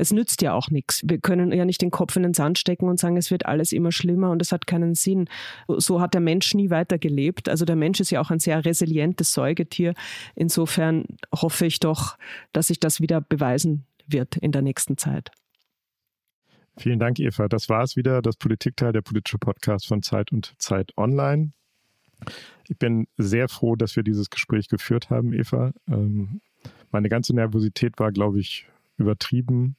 Es 0.03 0.13
nützt 0.13 0.43
ja 0.43 0.53
auch 0.53 0.69
nichts. 0.69 1.01
Wir 1.07 1.19
können 1.19 1.53
ja 1.53 1.65
nicht 1.65 1.81
den 1.81 1.93
Kopf 1.93 2.17
in 2.17 2.25
den 2.25 2.35
Sand 2.35 2.59
stecken 2.59 2.89
und 2.89 2.99
sagen, 2.99 3.17
es 3.17 3.31
wird 3.31 3.47
alles 3.47 3.71
immer 3.71 3.93
schlimmer 3.93 4.33
und 4.33 4.43
es 4.43 4.51
hat 4.51 4.67
keinen 4.67 4.97
Sinn. 4.97 5.29
So 5.69 6.01
hat 6.01 6.13
der 6.13 6.21
Mensch 6.21 6.55
nie 6.55 6.71
weitergelebt. 6.71 7.49
Also 7.49 7.65
der 7.65 7.77
Mensch 7.77 8.01
ist 8.01 8.11
ja 8.11 8.21
auch 8.21 8.33
ein 8.33 8.41
sehr 8.41 8.65
resilientes 8.65 9.33
Säugetier. 9.33 9.95
Insofern 10.35 11.05
hoffe 11.33 11.67
ich 11.67 11.79
doch, 11.79 12.19
dass 12.53 12.67
sich 12.67 12.81
das 12.81 13.01
wieder 13.01 13.21
beweisen 13.21 13.87
wird 14.09 14.37
in 14.39 14.51
der 14.51 14.63
nächsten 14.63 14.99
Zeit. 14.99 15.31
Vielen 16.77 16.99
Dank, 16.99 17.21
Eva. 17.21 17.47
Das 17.47 17.69
war 17.69 17.85
es 17.85 17.95
wieder, 17.95 18.23
das 18.23 18.37
Politikteil, 18.37 18.91
der 18.91 19.03
politische 19.03 19.39
Podcast 19.39 19.87
von 19.87 20.03
Zeit 20.03 20.33
und 20.33 20.53
Zeit 20.59 20.91
Online. 20.97 21.53
Ich 22.67 22.77
bin 22.77 23.07
sehr 23.19 23.49
froh, 23.49 23.77
dass 23.77 23.95
wir 23.95 24.03
dieses 24.03 24.31
Gespräch 24.31 24.67
geführt 24.67 25.11
haben, 25.11 25.33
Eva. 25.33 25.71
Ähm, 25.87 26.41
meine 26.91 27.09
ganze 27.09 27.37
Nervosität 27.37 28.01
war, 28.01 28.11
glaube 28.11 28.41
ich, 28.41 28.67
übertrieben. 29.03 29.77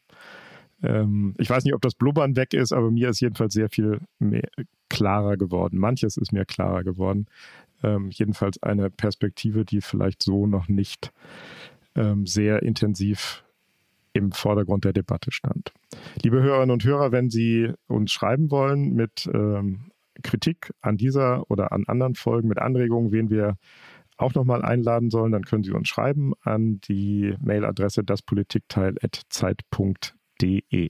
Ähm, 0.84 1.34
ich 1.38 1.50
weiß 1.50 1.64
nicht, 1.64 1.74
ob 1.74 1.82
das 1.82 1.96
Blubbern 1.96 2.36
weg 2.36 2.54
ist, 2.54 2.74
aber 2.74 2.92
mir 2.92 3.10
ist 3.10 3.22
jedenfalls 3.22 3.54
sehr 3.54 3.70
viel 3.70 4.02
mehr, 4.20 4.50
klarer 4.90 5.38
geworden. 5.38 5.80
Manches 5.80 6.18
ist 6.18 6.32
mir 6.32 6.46
klarer 6.46 6.84
geworden. 6.84 7.28
Ähm, 7.82 8.10
jedenfalls 8.12 8.62
eine 8.62 8.90
Perspektive, 8.90 9.66
die 9.66 9.82
vielleicht 9.82 10.22
so 10.22 10.46
noch 10.46 10.68
nicht 10.68 11.12
ähm, 11.96 12.26
sehr 12.26 12.64
intensiv 12.64 13.44
im 14.14 14.32
Vordergrund 14.32 14.86
der 14.86 14.94
Debatte 14.94 15.32
stand. 15.32 15.74
Liebe 16.22 16.42
Hörerinnen 16.42 16.72
und 16.72 16.86
Hörer, 16.86 17.12
wenn 17.12 17.30
Sie 17.30 17.72
uns 17.88 18.12
schreiben 18.12 18.52
wollen 18.52 18.94
mit 18.94 19.30
ähm, 19.34 19.92
Kritik 20.22 20.72
an 20.82 20.98
dieser 20.98 21.50
oder 21.50 21.72
an 21.72 21.86
anderen 21.88 22.16
Folgen, 22.16 22.48
mit 22.48 22.60
Anregungen, 22.60 23.12
wen 23.12 23.30
wir 23.30 23.58
auch 24.18 24.34
nochmal 24.34 24.64
einladen 24.64 25.10
sollen, 25.10 25.32
dann 25.32 25.44
können 25.44 25.64
Sie 25.64 25.72
uns 25.72 25.88
schreiben 25.88 26.34
an 26.42 26.82
die 26.82 27.36
Mailadresse 27.40 28.04
daspolitikteil.zeit.de. 28.04 30.90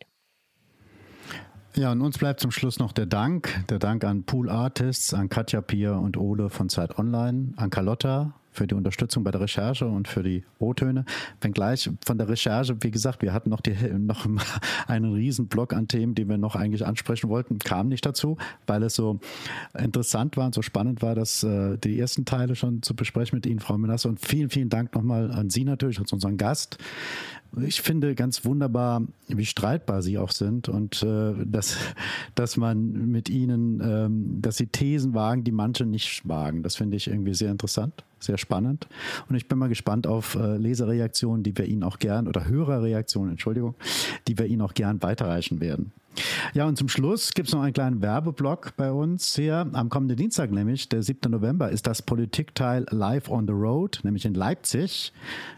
Ja, 1.76 1.92
und 1.92 2.02
uns 2.02 2.20
bleibt 2.20 2.40
zum 2.40 2.52
Schluss 2.52 2.78
noch 2.78 2.92
der 2.92 3.08
Dank. 3.08 3.66
Der 3.70 3.80
Dank 3.80 4.04
an 4.04 4.26
Pool 4.26 4.48
Artists, 4.50 5.14
an 5.14 5.30
Katja 5.30 5.62
Pier 5.62 5.96
und 5.96 6.18
Ole 6.18 6.50
von 6.50 6.70
Zeit 6.70 7.00
Online, 7.00 7.54
an 7.58 7.72
Carlotta 7.72 8.36
für 8.54 8.68
die 8.68 8.76
Unterstützung 8.76 9.24
bei 9.24 9.32
der 9.32 9.42
Recherche 9.42 9.88
und 9.88 10.08
für 10.08 10.24
die 10.24 10.44
O-Töne. 10.60 11.06
Wenngleich 11.42 11.90
von 12.06 12.18
der 12.18 12.30
Recherche, 12.30 12.78
wie 12.82 12.92
gesagt, 12.92 13.22
wir 13.22 13.34
hatten 13.34 13.50
noch, 13.50 13.62
die, 13.62 13.74
noch 13.98 14.26
einen 14.88 15.14
riesen 15.14 15.48
Block 15.48 15.74
an 15.74 15.88
Themen, 15.88 16.16
die 16.16 16.28
wir 16.28 16.38
noch 16.38 16.56
eigentlich 16.56 16.86
ansprechen 16.86 17.30
wollten, 17.30 17.60
kam 17.60 17.90
nicht 17.90 18.06
dazu, 18.06 18.38
weil 18.68 18.84
es 18.84 18.96
so 18.96 19.20
interessant 19.78 20.38
war 20.38 20.46
und 20.46 20.56
so 20.56 20.62
spannend 20.62 21.02
war, 21.02 21.16
dass 21.16 21.44
äh, 21.44 21.78
die 21.78 22.00
ersten 22.00 22.26
Teile 22.26 22.56
schon 22.56 22.82
zu 22.82 22.96
besprechen 22.96 23.38
mit 23.38 23.46
Ihnen, 23.46 23.60
Frau 23.60 23.78
Menasse. 23.78 24.08
Und 24.08 24.20
vielen, 24.20 24.50
vielen 24.50 24.70
Dank 24.70 24.96
nochmal 24.96 25.32
an 25.32 25.50
Sie 25.50 25.64
natürlich, 25.64 26.00
als 26.00 26.14
unseren 26.14 26.38
Gast. 26.38 26.78
Ich 27.62 27.82
finde 27.82 28.16
ganz 28.16 28.46
wunderbar, 28.46 29.04
wie 29.28 29.46
streitbar 29.46 30.02
sie 30.02 30.18
auch 30.18 30.32
sind 30.32 30.70
und 30.70 31.04
äh, 31.04 31.34
dass, 31.46 31.78
dass 32.36 32.58
man 32.58 33.12
mit 33.12 33.30
ihnen, 33.30 33.80
ähm, 33.82 34.42
dass 34.42 34.58
sie 34.58 34.68
Thesen 34.68 35.14
wagen, 35.14 35.44
die 35.44 35.52
manche 35.52 35.86
nicht 35.86 36.28
wagen. 36.28 36.64
Das 36.64 36.76
finde 36.76 36.98
ich 36.98 37.08
irgendwie 37.08 37.34
sehr 37.34 37.52
interessant 37.52 38.04
sehr 38.24 38.38
spannend. 38.38 38.88
Und 39.28 39.36
ich 39.36 39.48
bin 39.48 39.58
mal 39.58 39.68
gespannt 39.68 40.08
auf 40.08 40.36
äh, 40.36 40.56
Leserreaktionen, 40.58 41.44
die 41.44 41.58
wir 41.58 41.66
Ihnen 41.66 41.84
auch 41.84 42.00
gern, 42.00 42.28
oder 42.28 42.48
Hörerreaktionen, 42.48 43.32
Entschuldigung, 43.32 43.76
die 44.28 44.38
wir 44.38 44.46
Ihnen 44.46 44.62
auch 44.62 44.74
gern 44.74 45.04
weiterreichen 45.04 45.60
werden. 45.60 45.92
Ja, 46.54 46.66
und 46.68 46.78
zum 46.78 46.90
Schluss 46.90 47.34
gibt 47.34 47.48
es 47.48 47.54
noch 47.54 47.62
einen 47.62 47.74
kleinen 47.74 48.02
Werbeblock 48.02 48.76
bei 48.78 48.92
uns 48.92 49.36
hier. 49.36 49.68
Am 49.74 49.90
kommenden 49.90 50.18
Dienstag, 50.18 50.52
nämlich 50.52 50.90
der 50.90 51.04
7. 51.04 51.32
November, 51.32 51.70
ist 51.70 51.88
das 51.88 52.02
Politikteil 52.02 52.86
Live 52.90 53.30
on 53.30 53.48
the 53.48 53.54
Road, 53.54 54.00
nämlich 54.04 54.26
in 54.26 54.34
Leipzig. 54.34 55.14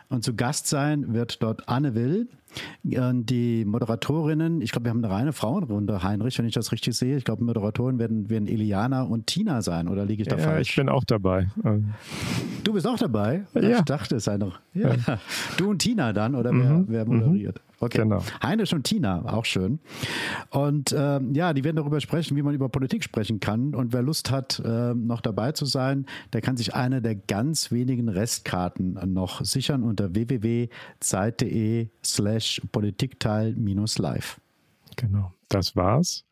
Und 0.10 0.24
zu 0.24 0.36
Gast 0.36 0.68
sein 0.68 1.14
wird 1.14 1.42
dort 1.42 1.68
Anne 1.68 1.96
Will. 1.96 2.28
Die 2.84 3.66
Moderatorinnen, 3.66 4.62
ich 4.62 4.72
glaube, 4.72 4.86
wir 4.86 4.92
haben 4.92 5.04
eine 5.04 5.14
reine 5.14 5.34
Frauenrunde, 5.34 6.04
Heinrich, 6.04 6.38
wenn 6.38 6.46
ich 6.46 6.54
das 6.54 6.72
richtig 6.72 6.96
sehe. 6.96 7.18
Ich 7.18 7.26
glaube, 7.26 7.44
Moderatoren 7.44 8.00
werden, 8.00 8.30
werden 8.30 8.48
Eliana 8.48 9.02
und 9.02 9.28
Tina 9.28 9.62
sein, 9.62 9.90
oder 9.90 10.06
liege 10.06 10.22
ich 10.22 10.30
da 10.30 10.38
ja, 10.38 10.44
falsch? 10.44 10.70
Ich 10.70 10.76
bin 10.78 10.88
auch 10.88 11.04
dabei. 11.04 11.50
Du 12.64 12.72
bist 12.72 12.88
auch 12.88 12.98
dabei? 12.98 13.44
Ja. 13.56 13.80
Ich 13.80 13.82
dachte, 13.82 14.16
es 14.16 14.24
sei 14.24 14.38
noch. 14.38 14.60
Ja. 14.74 14.96
Du 15.58 15.72
und 15.72 15.80
Tina 15.80 16.14
dann, 16.14 16.34
oder 16.34 16.52
wer, 16.54 16.70
mhm. 16.70 16.86
wer 16.88 17.06
moderiert? 17.06 17.60
Okay. 17.80 18.00
Genau. 18.00 18.24
Heinrich 18.42 18.74
und 18.74 18.84
Tina, 18.84 19.26
auch 19.26 19.46
schön. 19.46 19.80
Und 20.50 20.96
ähm, 20.98 21.34
ja, 21.34 21.54
die 21.54 21.64
werden 21.64 21.76
darüber 21.76 22.00
sprechen, 22.00 22.38
wie 22.38 22.42
man 22.42 22.56
über 22.56 22.70
Politik 22.70 23.04
sprechen 23.04 23.40
kann. 23.40 23.76
Und 23.76 23.94
wer 23.94 24.02
Lust 24.02 24.32
hat, 24.32 24.62
äh, 24.64 24.94
noch 24.94 25.22
dabei 25.22 25.52
zu 25.52 25.66
sein, 25.66 26.06
der 26.34 26.42
kann 26.42 26.58
sich 26.58 26.74
eine 26.74 27.02
der 27.02 27.16
ganz 27.16 27.72
wenigen 27.72 28.10
Restkarten 28.10 29.00
noch 29.14 29.44
sichern 29.44 29.84
unter 29.84 30.16
www.zeit.de 30.16 31.90
slash 32.04 32.62
politikteil-live. 32.72 34.40
Genau, 34.96 35.34
das 35.50 35.76
war's. 35.76 36.24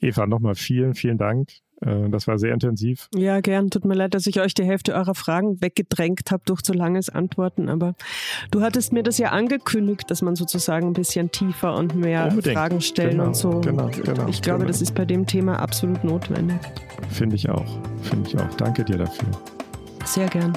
Eva, 0.00 0.26
nochmal 0.26 0.54
vielen, 0.54 0.94
vielen 0.94 1.18
Dank 1.18 1.50
das 1.80 2.26
war 2.26 2.38
sehr 2.38 2.54
intensiv. 2.54 3.08
Ja, 3.14 3.40
gern. 3.40 3.70
Tut 3.70 3.84
mir 3.84 3.94
leid, 3.94 4.14
dass 4.14 4.26
ich 4.26 4.40
euch 4.40 4.54
die 4.54 4.64
Hälfte 4.64 4.94
eurer 4.94 5.14
Fragen 5.14 5.60
weggedrängt 5.60 6.30
habe 6.30 6.42
durch 6.46 6.62
zu 6.62 6.72
langes 6.72 7.10
Antworten. 7.10 7.68
Aber 7.68 7.94
du 8.50 8.62
hattest 8.62 8.92
mir 8.92 9.02
das 9.02 9.18
ja 9.18 9.30
angekündigt, 9.30 10.10
dass 10.10 10.22
man 10.22 10.36
sozusagen 10.36 10.88
ein 10.88 10.92
bisschen 10.94 11.30
tiefer 11.30 11.76
und 11.76 11.94
mehr 11.94 12.28
Unbedingt. 12.28 12.56
Fragen 12.56 12.80
stellen 12.80 13.10
genau, 13.12 13.26
und 13.26 13.36
so. 13.36 13.60
Genau, 13.60 13.88
genau, 13.88 14.28
ich 14.28 14.40
glaube, 14.40 14.60
genau. 14.60 14.68
das 14.68 14.80
ist 14.80 14.94
bei 14.94 15.04
dem 15.04 15.26
Thema 15.26 15.58
absolut 15.58 16.02
notwendig. 16.02 16.58
Finde 17.10 17.36
ich 17.36 17.48
auch. 17.50 17.78
Finde 18.02 18.28
ich 18.28 18.38
auch. 18.38 18.54
Danke 18.56 18.84
dir 18.84 18.98
dafür. 18.98 19.28
Sehr 20.04 20.28
gern. 20.28 20.56